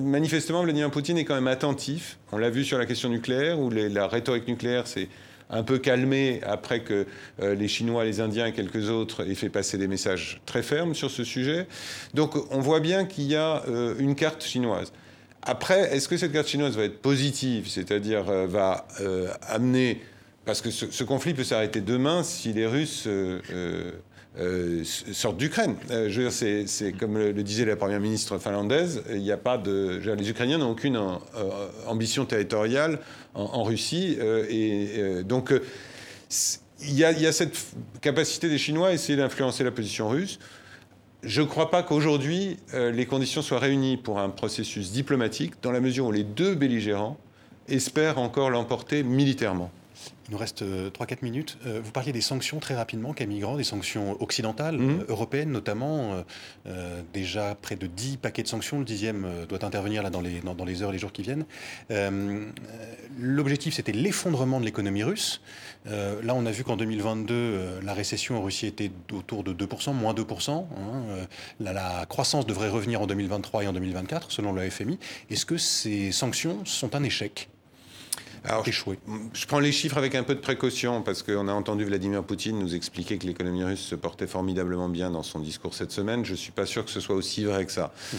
manifestement, 0.00 0.64
Vladimir 0.64 0.90
Poutine 0.90 1.16
est 1.16 1.24
quand 1.24 1.36
même 1.36 1.46
attentif. 1.46 2.18
On 2.32 2.38
l'a 2.38 2.50
vu 2.50 2.64
sur 2.64 2.76
la 2.76 2.86
question 2.86 3.08
nucléaire, 3.08 3.60
où 3.60 3.70
la 3.70 4.08
rhétorique 4.08 4.48
nucléaire, 4.48 4.88
c'est 4.88 5.06
un 5.50 5.62
peu 5.62 5.78
calmé 5.78 6.40
après 6.44 6.80
que 6.80 7.06
euh, 7.42 7.54
les 7.54 7.68
Chinois, 7.68 8.04
les 8.04 8.20
Indiens 8.20 8.46
et 8.46 8.52
quelques 8.52 8.88
autres 8.88 9.28
aient 9.28 9.34
fait 9.34 9.48
passer 9.48 9.78
des 9.78 9.88
messages 9.88 10.40
très 10.46 10.62
fermes 10.62 10.94
sur 10.94 11.10
ce 11.10 11.24
sujet. 11.24 11.66
Donc 12.14 12.34
on 12.52 12.60
voit 12.60 12.80
bien 12.80 13.04
qu'il 13.04 13.24
y 13.24 13.36
a 13.36 13.64
euh, 13.68 13.94
une 13.98 14.14
carte 14.14 14.44
chinoise. 14.44 14.92
Après, 15.42 15.94
est-ce 15.94 16.08
que 16.08 16.16
cette 16.16 16.32
carte 16.32 16.48
chinoise 16.48 16.76
va 16.76 16.84
être 16.84 17.00
positive, 17.00 17.68
c'est-à-dire 17.68 18.28
euh, 18.28 18.46
va 18.46 18.86
amener... 19.48 20.02
Parce 20.44 20.62
que 20.62 20.70
ce, 20.70 21.04
conflit 21.04 21.34
peut 21.34 21.44
s'arrêter 21.44 21.80
demain 21.80 22.22
si 22.22 22.52
les 22.52 22.66
Russes 22.66 23.06
euh, 24.38 24.84
sortent 24.84 25.38
d'Ukraine. 25.38 25.74
Euh, 25.90 26.30
c'est 26.30 26.92
comme 26.92 27.18
le, 27.18 27.32
disait 27.42 27.64
la 27.64 27.74
première 27.74 27.98
ministre 27.98 28.38
finlandaise, 28.38 29.02
il 29.10 29.22
n'y 29.22 29.32
a 29.32 29.36
pas 29.36 29.58
de, 29.58 30.00
les 30.16 30.30
Ukrainiens 30.30 30.58
n'ont 30.58 30.70
aucune 30.70 30.94
euh, 30.96 31.10
ambition 31.88 32.24
territoriale 32.26 33.00
en, 33.34 33.64
Russie, 33.64 34.18
et 34.48 35.22
donc 35.24 35.52
il 36.80 36.94
y, 36.94 37.04
a, 37.04 37.32
cette 37.32 37.56
capacité 38.00 38.48
des 38.48 38.58
Chinois 38.58 38.88
à 38.88 38.92
essayer 38.92 39.16
d'influencer 39.16 39.62
la 39.62 39.70
position 39.70 40.08
russe. 40.08 40.38
Je 41.22 41.42
ne 41.42 41.46
crois 41.46 41.70
pas 41.70 41.82
qu'aujourd'hui 41.82 42.56
les 42.72 43.06
conditions 43.06 43.42
soient 43.42 43.58
réunies 43.58 43.96
pour 43.96 44.18
un 44.18 44.30
processus 44.30 44.92
diplomatique, 44.92 45.54
dans 45.62 45.72
la 45.72 45.80
mesure 45.80 46.06
où 46.06 46.12
les 46.12 46.24
deux 46.24 46.54
belligérants 46.54 47.18
espèrent 47.68 48.18
encore 48.18 48.50
l'emporter 48.50 49.02
militairement. 49.02 49.70
Il 50.30 50.34
nous 50.34 50.38
reste 50.38 50.62
3-4 50.62 50.64
euh, 50.64 51.16
minutes. 51.22 51.58
Euh, 51.66 51.80
vous 51.82 51.90
parliez 51.90 52.12
des 52.12 52.20
sanctions 52.20 52.60
très 52.60 52.76
rapidement, 52.76 53.12
Camille 53.12 53.40
Grand, 53.40 53.56
des 53.56 53.64
sanctions 53.64 54.16
occidentales, 54.22 54.78
mhm. 54.78 55.00
euh, 55.00 55.04
européennes 55.08 55.50
notamment. 55.50 56.24
déjà 57.12 57.56
près 57.60 57.74
de 57.74 57.88
10 57.88 58.18
paquets 58.18 58.44
de 58.44 58.48
sanctions. 58.48 58.78
Le 58.78 58.84
dixième 58.84 59.26
doit 59.48 59.64
intervenir 59.64 60.04
là 60.04 60.10
dans 60.10 60.20
les, 60.20 60.40
dans, 60.40 60.64
les 60.64 60.82
heures, 60.82 60.92
les 60.92 60.98
jours 60.98 61.12
qui 61.12 61.22
viennent. 61.22 61.44
L'objectif, 63.18 63.74
c'était 63.74 63.92
l'effondrement 63.92 64.60
de 64.60 64.64
l'économie 64.64 65.02
russe. 65.02 65.40
là, 65.86 66.34
on 66.34 66.46
a 66.46 66.50
vu 66.50 66.62
qu'en 66.62 66.76
2022, 66.76 67.80
la 67.82 67.94
récession 67.94 68.36
en 68.36 68.42
Russie 68.42 68.66
était 68.66 68.92
autour 69.12 69.42
de 69.42 69.52
2%, 69.52 69.94
moins 69.94 70.14
2%. 70.14 70.50
Hein. 70.50 70.66
La, 71.58 71.72
la, 71.72 72.06
croissance 72.06 72.46
devrait 72.46 72.68
revenir 72.68 73.02
en 73.02 73.06
2023 73.06 73.64
et 73.64 73.66
en 73.66 73.72
2024, 73.72 74.30
selon 74.30 74.52
le 74.52 74.68
FMI. 74.68 74.98
Est-ce 75.30 75.46
que 75.46 75.56
ces 75.56 76.12
sanctions 76.12 76.64
sont 76.64 76.94
un 76.94 77.02
échec? 77.02 77.48
Alors, 78.44 78.64
Je 78.64 79.46
prends 79.46 79.60
les 79.60 79.72
chiffres 79.72 79.98
avec 79.98 80.14
un 80.14 80.22
peu 80.22 80.34
de 80.34 80.40
précaution 80.40 81.02
parce 81.02 81.22
qu'on 81.22 81.48
a 81.48 81.52
entendu 81.52 81.84
Vladimir 81.84 82.22
Poutine 82.24 82.58
nous 82.58 82.74
expliquer 82.74 83.18
que 83.18 83.26
l'économie 83.26 83.64
russe 83.64 83.80
se 83.80 83.94
portait 83.94 84.26
formidablement 84.26 84.88
bien 84.88 85.10
dans 85.10 85.22
son 85.22 85.40
discours 85.40 85.74
cette 85.74 85.92
semaine. 85.92 86.24
Je 86.24 86.32
ne 86.32 86.36
suis 86.36 86.52
pas 86.52 86.66
sûr 86.66 86.84
que 86.84 86.90
ce 86.90 87.00
soit 87.00 87.16
aussi 87.16 87.44
vrai 87.44 87.66
que 87.66 87.72
ça. 87.72 87.92
Mmh. 88.12 88.16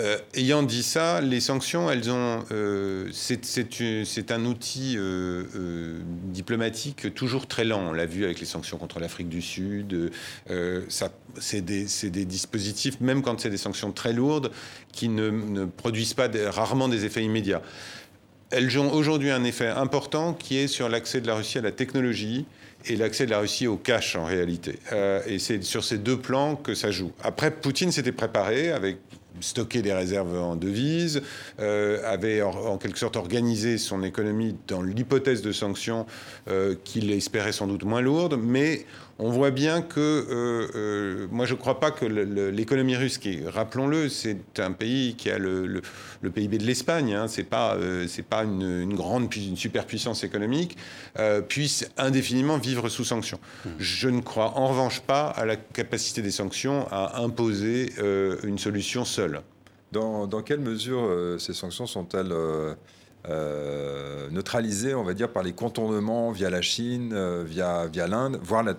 Euh, 0.00 0.18
ayant 0.34 0.62
dit 0.62 0.82
ça, 0.82 1.20
les 1.20 1.40
sanctions, 1.40 1.90
elles 1.90 2.08
ont, 2.10 2.44
euh, 2.52 3.08
c'est 3.12 4.30
un 4.30 4.44
outil 4.44 4.94
euh, 4.96 5.98
diplomatique 6.26 7.12
toujours 7.14 7.48
très 7.48 7.64
lent. 7.64 7.82
On 7.88 7.92
l'a 7.92 8.06
vu 8.06 8.24
avec 8.24 8.38
les 8.38 8.46
sanctions 8.46 8.78
contre 8.78 9.00
l'Afrique 9.00 9.28
du 9.28 9.42
Sud. 9.42 10.12
c'est 11.38 11.60
des, 11.64 11.86
des, 12.10 12.24
dispositifs, 12.24 13.00
même 13.00 13.22
quand 13.22 13.40
c'est 13.40 13.50
des 13.50 13.56
sanctions 13.56 13.90
très 13.90 14.12
lourdes, 14.12 14.52
qui 14.92 15.08
ne, 15.08 15.30
ne 15.30 15.64
produisent 15.64 16.14
pas 16.14 16.28
rarement 16.50 16.88
des 16.88 17.04
effets 17.04 17.24
immédiats. 17.24 17.62
Elles 18.50 18.78
ont 18.78 18.92
aujourd'hui 18.92 19.30
un 19.30 19.44
effet 19.44 19.68
important 19.68 20.32
qui 20.32 20.58
est 20.58 20.68
sur 20.68 20.88
l'accès 20.88 21.20
de 21.20 21.26
la 21.26 21.34
Russie 21.34 21.58
à 21.58 21.62
la 21.62 21.72
technologie 21.72 22.46
et 22.86 22.96
l'accès 22.96 23.26
de 23.26 23.30
la 23.30 23.40
Russie 23.40 23.66
au 23.66 23.76
cash 23.76 24.16
en 24.16 24.24
réalité. 24.24 24.78
Euh, 24.92 25.20
et 25.26 25.38
c'est 25.38 25.62
sur 25.62 25.84
ces 25.84 25.98
deux 25.98 26.18
plans 26.18 26.56
que 26.56 26.74
ça 26.74 26.90
joue. 26.90 27.12
Après, 27.22 27.50
Poutine 27.50 27.92
s'était 27.92 28.12
préparé 28.12 28.70
avec 28.70 28.98
stocké 29.40 29.82
des 29.82 29.92
réserves 29.92 30.36
en 30.36 30.56
devises, 30.56 31.22
euh, 31.60 32.00
avait 32.04 32.42
en, 32.42 32.76
quelque 32.78 32.98
sorte 32.98 33.16
organisé 33.16 33.78
son 33.78 34.02
économie 34.02 34.56
dans 34.66 34.82
l'hypothèse 34.82 35.42
de 35.42 35.52
sanctions 35.52 36.06
euh, 36.48 36.74
qu'il 36.84 37.10
espérait 37.12 37.52
sans 37.52 37.66
doute 37.66 37.84
moins 37.84 38.00
lourdes, 38.00 38.38
mais 38.40 38.84
on 39.20 39.30
voit 39.30 39.50
bien 39.50 39.82
que, 39.82 39.98
euh, 39.98 40.68
euh, 40.76 41.26
moi 41.32 41.44
je 41.44 41.54
ne 41.54 41.58
crois 41.58 41.80
pas 41.80 41.90
que 41.90 42.04
l'économie 42.04 42.96
russe, 42.96 43.18
qui, 43.18 43.44
rappelons-le, 43.44 44.08
c'est 44.08 44.38
un 44.58 44.70
pays 44.70 45.16
qui 45.16 45.28
a 45.30 45.38
le, 45.38 45.82
PIB 46.22 46.58
de 46.58 46.64
l'Espagne, 46.64 47.14
hein, 47.14 47.26
c'est 47.26 47.42
pas, 47.44 47.74
euh, 47.74 48.06
c'est 48.06 48.22
pas 48.22 48.44
une, 48.44 48.94
grande, 48.94 49.34
une 49.34 49.56
superpuissance 49.56 50.22
économique, 50.22 50.76
puisse 51.48 51.88
indéfiniment 51.96 52.58
vivre 52.58 52.88
sous 52.88 53.04
sanctions. 53.04 53.40
Mmh. 53.64 53.68
Je 53.78 54.08
ne 54.08 54.20
crois 54.20 54.56
en 54.56 54.68
revanche 54.68 55.00
pas 55.00 55.28
à 55.28 55.44
la 55.44 55.56
capacité 55.56 56.22
des 56.22 56.30
sanctions 56.30 56.86
à 56.90 57.20
imposer 57.20 57.92
une 58.44 58.58
solution 58.58 59.04
seule. 59.04 59.40
Dans, 59.90 60.26
dans 60.26 60.42
quelle 60.42 60.60
mesure 60.60 61.36
ces 61.38 61.54
sanctions 61.54 61.86
sont-elles 61.86 62.32
neutralisées, 64.30 64.94
on 64.94 65.04
va 65.04 65.14
dire, 65.14 65.28
par 65.30 65.42
les 65.42 65.52
contournements 65.52 66.30
via 66.30 66.50
la 66.50 66.62
Chine, 66.62 67.14
via, 67.44 67.86
via 67.86 68.06
l'Inde, 68.06 68.38
voire 68.42 68.62
la, 68.62 68.74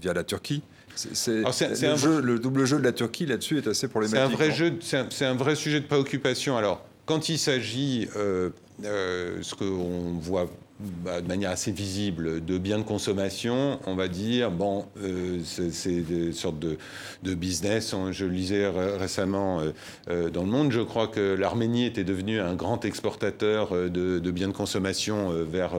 via 0.00 0.12
la 0.12 0.24
Turquie. 0.24 0.62
C'est, 0.94 1.42
le, 1.42 1.96
jeu, 1.96 2.20
le, 2.20 2.38
double 2.40 2.64
jeu 2.64 2.78
de 2.78 2.84
la 2.84 2.92
Turquie 2.92 3.26
là-dessus 3.26 3.58
est 3.58 3.68
assez 3.68 3.86
problématique. 3.86 4.18
C'est 4.26 4.34
un 4.34 4.36
vrai 4.36 4.50
jeu, 4.50 4.72
c'est 4.80 5.24
un, 5.24 5.34
vrai 5.34 5.54
sujet 5.54 5.80
de 5.80 5.86
préoccupation. 5.86 6.56
Alors, 6.56 6.84
quand 7.06 7.28
il 7.28 7.38
s'agit, 7.38 8.08
euh, 8.16 8.50
euh, 8.84 9.38
ce 9.42 9.54
qu'on 9.54 10.18
voit 10.20 10.50
bah, 10.80 11.20
de 11.20 11.26
manière 11.26 11.50
assez 11.50 11.72
visible 11.72 12.44
de 12.44 12.56
biens 12.56 12.78
de 12.78 12.84
consommation, 12.84 13.80
on 13.86 13.96
va 13.96 14.06
dire, 14.06 14.52
bon, 14.52 14.86
euh, 15.02 15.40
c'est 15.42 15.90
une 15.90 16.32
sorte 16.32 16.60
de, 16.60 16.78
de 17.24 17.34
business. 17.34 17.96
Je 18.12 18.24
lisais 18.24 18.68
récemment 18.96 19.58
euh, 19.58 19.72
euh, 20.08 20.30
dans 20.30 20.42
le 20.44 20.48
monde, 20.48 20.70
je 20.70 20.80
crois 20.80 21.08
que 21.08 21.34
l'Arménie 21.34 21.84
était 21.84 22.04
devenue 22.04 22.38
un 22.38 22.54
grand 22.54 22.84
exportateur 22.84 23.72
de, 23.72 24.20
de 24.20 24.30
biens 24.30 24.46
de 24.46 24.52
consommation 24.52 25.32
vers, 25.50 25.72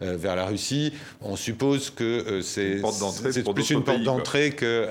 vers 0.00 0.36
la 0.36 0.46
Russie. 0.46 0.94
On 1.20 1.36
suppose 1.36 1.90
que 1.90 2.40
c'est 2.40 2.80
plus 3.54 3.70
une 3.70 3.84
porte 3.84 4.04
d'entrée 4.04 4.52
que, 4.52 4.88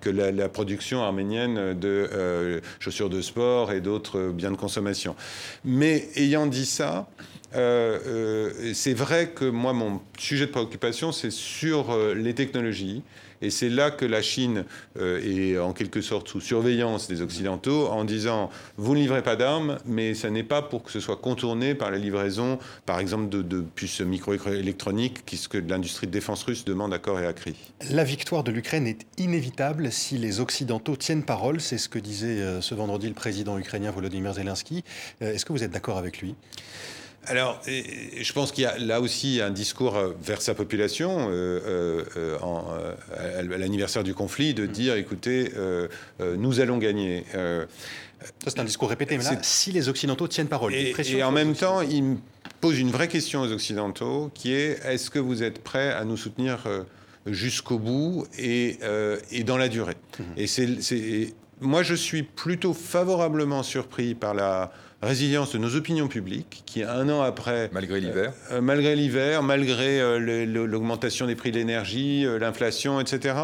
que 0.00 0.10
la, 0.10 0.32
la, 0.32 0.48
production 0.48 1.02
arménienne 1.02 1.78
de 1.78 2.60
chaussures 2.80 3.10
de 3.10 3.22
sport 3.22 3.70
et 3.70 3.80
d'autres 3.80 4.32
biens 4.32 4.50
de 4.50 4.56
consommation. 4.56 5.14
Mais 5.64 6.08
ayant 6.16 6.46
dit 6.46 6.66
ça, 6.66 7.06
c'est 7.52 8.94
vrai 8.94 9.30
que 9.30 9.44
moi, 9.44 9.72
mon 9.72 10.00
sujet 10.18 10.46
de 10.46 10.50
préoccupation, 10.50 11.12
c'est 11.12 11.30
sur 11.30 11.90
euh, 11.90 12.14
les 12.14 12.34
technologies. 12.34 13.02
Et 13.44 13.50
c'est 13.50 13.68
là 13.68 13.90
que 13.90 14.04
la 14.04 14.22
Chine 14.22 14.64
est 15.00 15.58
en 15.58 15.72
quelque 15.72 16.00
sorte 16.00 16.28
sous 16.28 16.40
surveillance 16.40 17.08
des 17.08 17.22
Occidentaux 17.22 17.88
en 17.88 18.04
disant 18.04 18.50
vous 18.76 18.94
ne 18.94 19.00
livrez 19.00 19.20
pas 19.24 19.34
d'armes, 19.34 19.78
mais 19.84 20.14
ça 20.14 20.30
n'est 20.30 20.44
pas 20.44 20.62
pour 20.62 20.84
que 20.84 20.92
ce 20.92 21.00
soit 21.00 21.16
contourné 21.16 21.74
par 21.74 21.90
la 21.90 21.98
livraison, 21.98 22.60
par 22.86 23.00
exemple, 23.00 23.28
de, 23.28 23.60
puces 23.60 24.00
microélectroniques, 24.00 25.24
ce 25.34 25.48
que 25.48 25.58
l'industrie 25.58 26.06
de 26.06 26.12
défense 26.12 26.44
russe 26.44 26.64
demande 26.64 26.94
à 26.94 27.00
corps 27.00 27.18
et 27.18 27.26
à 27.26 27.32
cri. 27.32 27.56
La 27.90 28.04
victoire 28.04 28.44
de 28.44 28.52
l'Ukraine 28.52 28.86
est 28.86 29.04
inévitable 29.18 29.90
si 29.90 30.18
les 30.18 30.38
Occidentaux 30.38 30.94
tiennent 30.94 31.24
parole. 31.24 31.60
C'est 31.60 31.78
ce 31.78 31.88
que 31.88 31.98
disait 31.98 32.60
ce 32.60 32.76
vendredi 32.76 33.08
le 33.08 33.14
président 33.14 33.58
ukrainien 33.58 33.90
Volodymyr 33.90 34.34
Zelensky. 34.34 34.84
Est-ce 35.20 35.44
que 35.44 35.52
vous 35.52 35.64
êtes 35.64 35.72
d'accord 35.72 35.98
avec 35.98 36.20
lui? 36.20 36.36
Alors, 37.26 37.60
je 37.66 38.32
pense 38.32 38.50
qu'il 38.50 38.64
y 38.64 38.66
a 38.66 38.76
là 38.78 39.00
aussi 39.00 39.40
un 39.40 39.50
discours 39.50 39.96
euh, 39.96 40.12
vers 40.20 40.42
sa 40.42 40.54
population 40.54 41.28
euh, 41.30 42.02
euh, 42.16 42.94
à 43.16 43.42
l'anniversaire 43.42 44.02
du 44.02 44.12
conflit 44.12 44.54
de 44.54 44.64
mm. 44.64 44.70
dire, 44.70 44.96
écoutez, 44.96 45.52
nous 46.20 46.60
allons 46.60 46.78
gagner. 46.78 47.24
Ça, 47.32 48.50
c'est 48.50 48.58
un 48.60 48.64
discours 48.64 48.88
répété, 48.88 49.18
mais 49.18 49.24
là, 49.24 49.36
si 49.42 49.72
les 49.72 49.88
Occidentaux 49.88 50.28
tiennent 50.28 50.48
parole. 50.48 50.74
Et, 50.74 50.94
et 51.08 51.22
en 51.22 51.32
même 51.32 51.54
temps, 51.54 51.80
il 51.80 52.02
me 52.02 52.16
pose 52.60 52.78
une 52.78 52.90
vraie 52.90 53.08
question 53.08 53.40
aux 53.40 53.50
Occidentaux, 53.52 54.30
qui 54.32 54.52
est, 54.52 54.80
est-ce 54.84 55.10
que 55.10 55.18
vous 55.18 55.42
êtes 55.42 55.60
prêts 55.62 55.92
à 55.92 56.04
nous 56.04 56.16
soutenir 56.16 56.64
jusqu'au 57.26 57.78
bout 57.78 58.26
et, 58.38 58.78
et, 59.30 59.44
dans 59.44 59.56
la 59.56 59.68
durée? 59.68 59.96
Mm. 60.18 60.22
Et 60.36 60.46
c'est, 60.46 61.34
moi, 61.60 61.82
je 61.82 61.94
suis 61.94 62.22
plutôt 62.22 62.74
favorablement 62.74 63.62
surpris 63.62 64.14
par 64.14 64.34
la 64.34 64.72
résilience 65.02 65.52
de 65.52 65.58
nos 65.58 65.74
opinions 65.74 66.08
publiques, 66.08 66.62
qui 66.64 66.82
un 66.82 67.08
an 67.08 67.22
après... 67.22 67.68
Malgré 67.72 68.00
l'hiver 68.00 68.32
euh, 68.52 68.60
Malgré 68.60 68.94
l'hiver, 68.94 69.42
malgré 69.42 70.00
euh, 70.00 70.46
l'augmentation 70.46 71.26
des 71.26 71.34
prix 71.34 71.50
de 71.50 71.58
l'énergie, 71.58 72.24
euh, 72.24 72.38
l'inflation, 72.38 73.00
etc., 73.00 73.34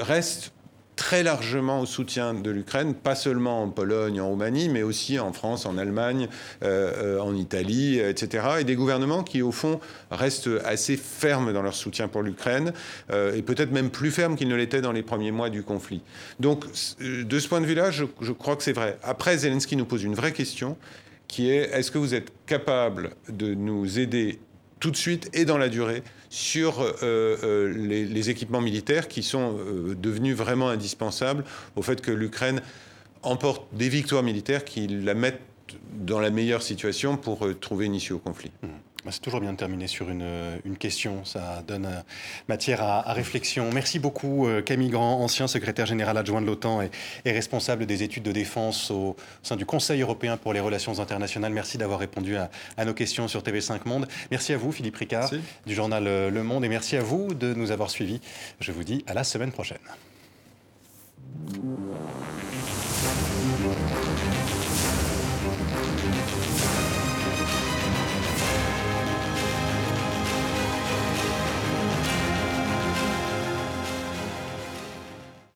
reste 0.00 0.52
très 0.98 1.22
largement 1.22 1.80
au 1.80 1.86
soutien 1.86 2.34
de 2.34 2.50
l'Ukraine, 2.50 2.92
pas 2.92 3.14
seulement 3.14 3.62
en 3.62 3.68
Pologne, 3.68 4.20
en 4.20 4.28
Roumanie, 4.28 4.68
mais 4.68 4.82
aussi 4.82 5.20
en 5.20 5.32
France, 5.32 5.64
en 5.64 5.78
Allemagne, 5.78 6.28
euh, 6.64 7.16
euh, 7.16 7.20
en 7.20 7.36
Italie, 7.36 8.00
etc. 8.00 8.48
Et 8.60 8.64
des 8.64 8.74
gouvernements 8.74 9.22
qui, 9.22 9.40
au 9.40 9.52
fond, 9.52 9.78
restent 10.10 10.50
assez 10.64 10.96
fermes 10.96 11.52
dans 11.52 11.62
leur 11.62 11.74
soutien 11.74 12.08
pour 12.08 12.22
l'Ukraine, 12.22 12.72
euh, 13.12 13.36
et 13.36 13.42
peut-être 13.42 13.70
même 13.70 13.90
plus 13.90 14.10
fermes 14.10 14.34
qu'ils 14.34 14.48
ne 14.48 14.56
l'étaient 14.56 14.80
dans 14.80 14.90
les 14.90 15.04
premiers 15.04 15.30
mois 15.30 15.50
du 15.50 15.62
conflit. 15.62 16.02
Donc, 16.40 16.64
de 17.00 17.38
ce 17.38 17.48
point 17.48 17.60
de 17.60 17.66
vue-là, 17.66 17.92
je, 17.92 18.04
je 18.20 18.32
crois 18.32 18.56
que 18.56 18.64
c'est 18.64 18.72
vrai. 18.72 18.98
Après, 19.04 19.38
Zelensky 19.38 19.76
nous 19.76 19.86
pose 19.86 20.02
une 20.02 20.16
vraie 20.16 20.32
question, 20.32 20.76
qui 21.28 21.48
est 21.48 21.70
est-ce 21.72 21.92
que 21.92 21.98
vous 21.98 22.14
êtes 22.14 22.32
capable 22.44 23.10
de 23.28 23.54
nous 23.54 24.00
aider 24.00 24.40
tout 24.80 24.90
de 24.90 24.96
suite 24.96 25.30
et 25.32 25.44
dans 25.44 25.58
la 25.58 25.68
durée 25.68 26.02
sur 26.30 26.80
euh, 26.80 26.92
euh, 27.02 27.72
les, 27.76 28.30
équipements 28.30 28.60
militaires 28.60 29.08
qui 29.08 29.22
sont 29.22 29.58
euh, 29.58 29.94
devenus 29.94 30.36
vraiment 30.36 30.68
indispensables 30.68 31.44
au 31.76 31.82
fait 31.82 32.00
que 32.00 32.10
l'Ukraine 32.10 32.60
emporte 33.22 33.66
des 33.72 33.88
victoires 33.88 34.22
militaires 34.22 34.64
qui 34.64 34.86
la 34.86 35.14
mettent 35.14 35.40
dans 35.92 36.20
la 36.20 36.30
meilleure 36.30 36.62
situation 36.62 37.16
pour 37.16 37.46
trouver 37.60 37.86
une 37.86 37.94
issue 37.94 38.12
au 38.12 38.18
conflit. 38.18 38.50
Mmh. 38.62 38.68
Bah, 39.08 39.12
c'est 39.12 39.20
toujours 39.20 39.40
bien 39.40 39.52
de 39.52 39.56
terminer 39.56 39.86
sur 39.86 40.10
une, 40.10 40.76
question, 40.78 41.24
ça 41.24 41.64
donne 41.66 41.86
euh, 41.86 42.02
matière 42.46 42.82
à, 42.82 43.14
réflexion. 43.14 43.70
Merci 43.72 43.98
beaucoup 43.98 44.46
euh, 44.46 44.60
Camille 44.60 44.90
Grand, 44.90 45.22
ancien 45.22 45.46
secrétaire 45.46 45.86
général 45.86 46.18
adjoint 46.18 46.42
de 46.42 46.46
l'OTAN 46.46 46.82
et, 46.82 46.90
responsable 47.32 47.86
des 47.86 48.02
études 48.02 48.24
de 48.24 48.32
défense 48.32 48.90
au, 48.90 49.16
sein 49.42 49.56
du 49.56 49.64
Conseil 49.64 50.02
européen 50.02 50.36
pour 50.36 50.52
les 50.52 50.60
relations 50.60 51.00
internationales. 51.00 51.54
Merci 51.54 51.78
d'avoir 51.78 52.00
répondu 52.00 52.36
à, 52.36 52.50
nos 52.84 52.92
questions 52.92 53.28
sur 53.28 53.40
TV5 53.40 53.88
Monde. 53.88 54.06
Merci 54.30 54.52
à 54.52 54.58
vous 54.58 54.72
Philippe 54.72 54.96
Ricard 54.96 55.30
du 55.64 55.74
journal 55.74 56.06
euh, 56.06 56.28
Le 56.28 56.42
Monde 56.42 56.66
et 56.66 56.68
merci 56.68 56.94
à 56.98 57.00
vous 57.00 57.32
de 57.32 57.54
nous 57.54 57.70
avoir 57.70 57.88
suivis. 57.88 58.20
Je 58.60 58.72
vous 58.72 58.84
dis 58.84 59.04
à 59.06 59.14
la 59.14 59.24
semaine 59.24 59.52
prochaine. 59.52 59.78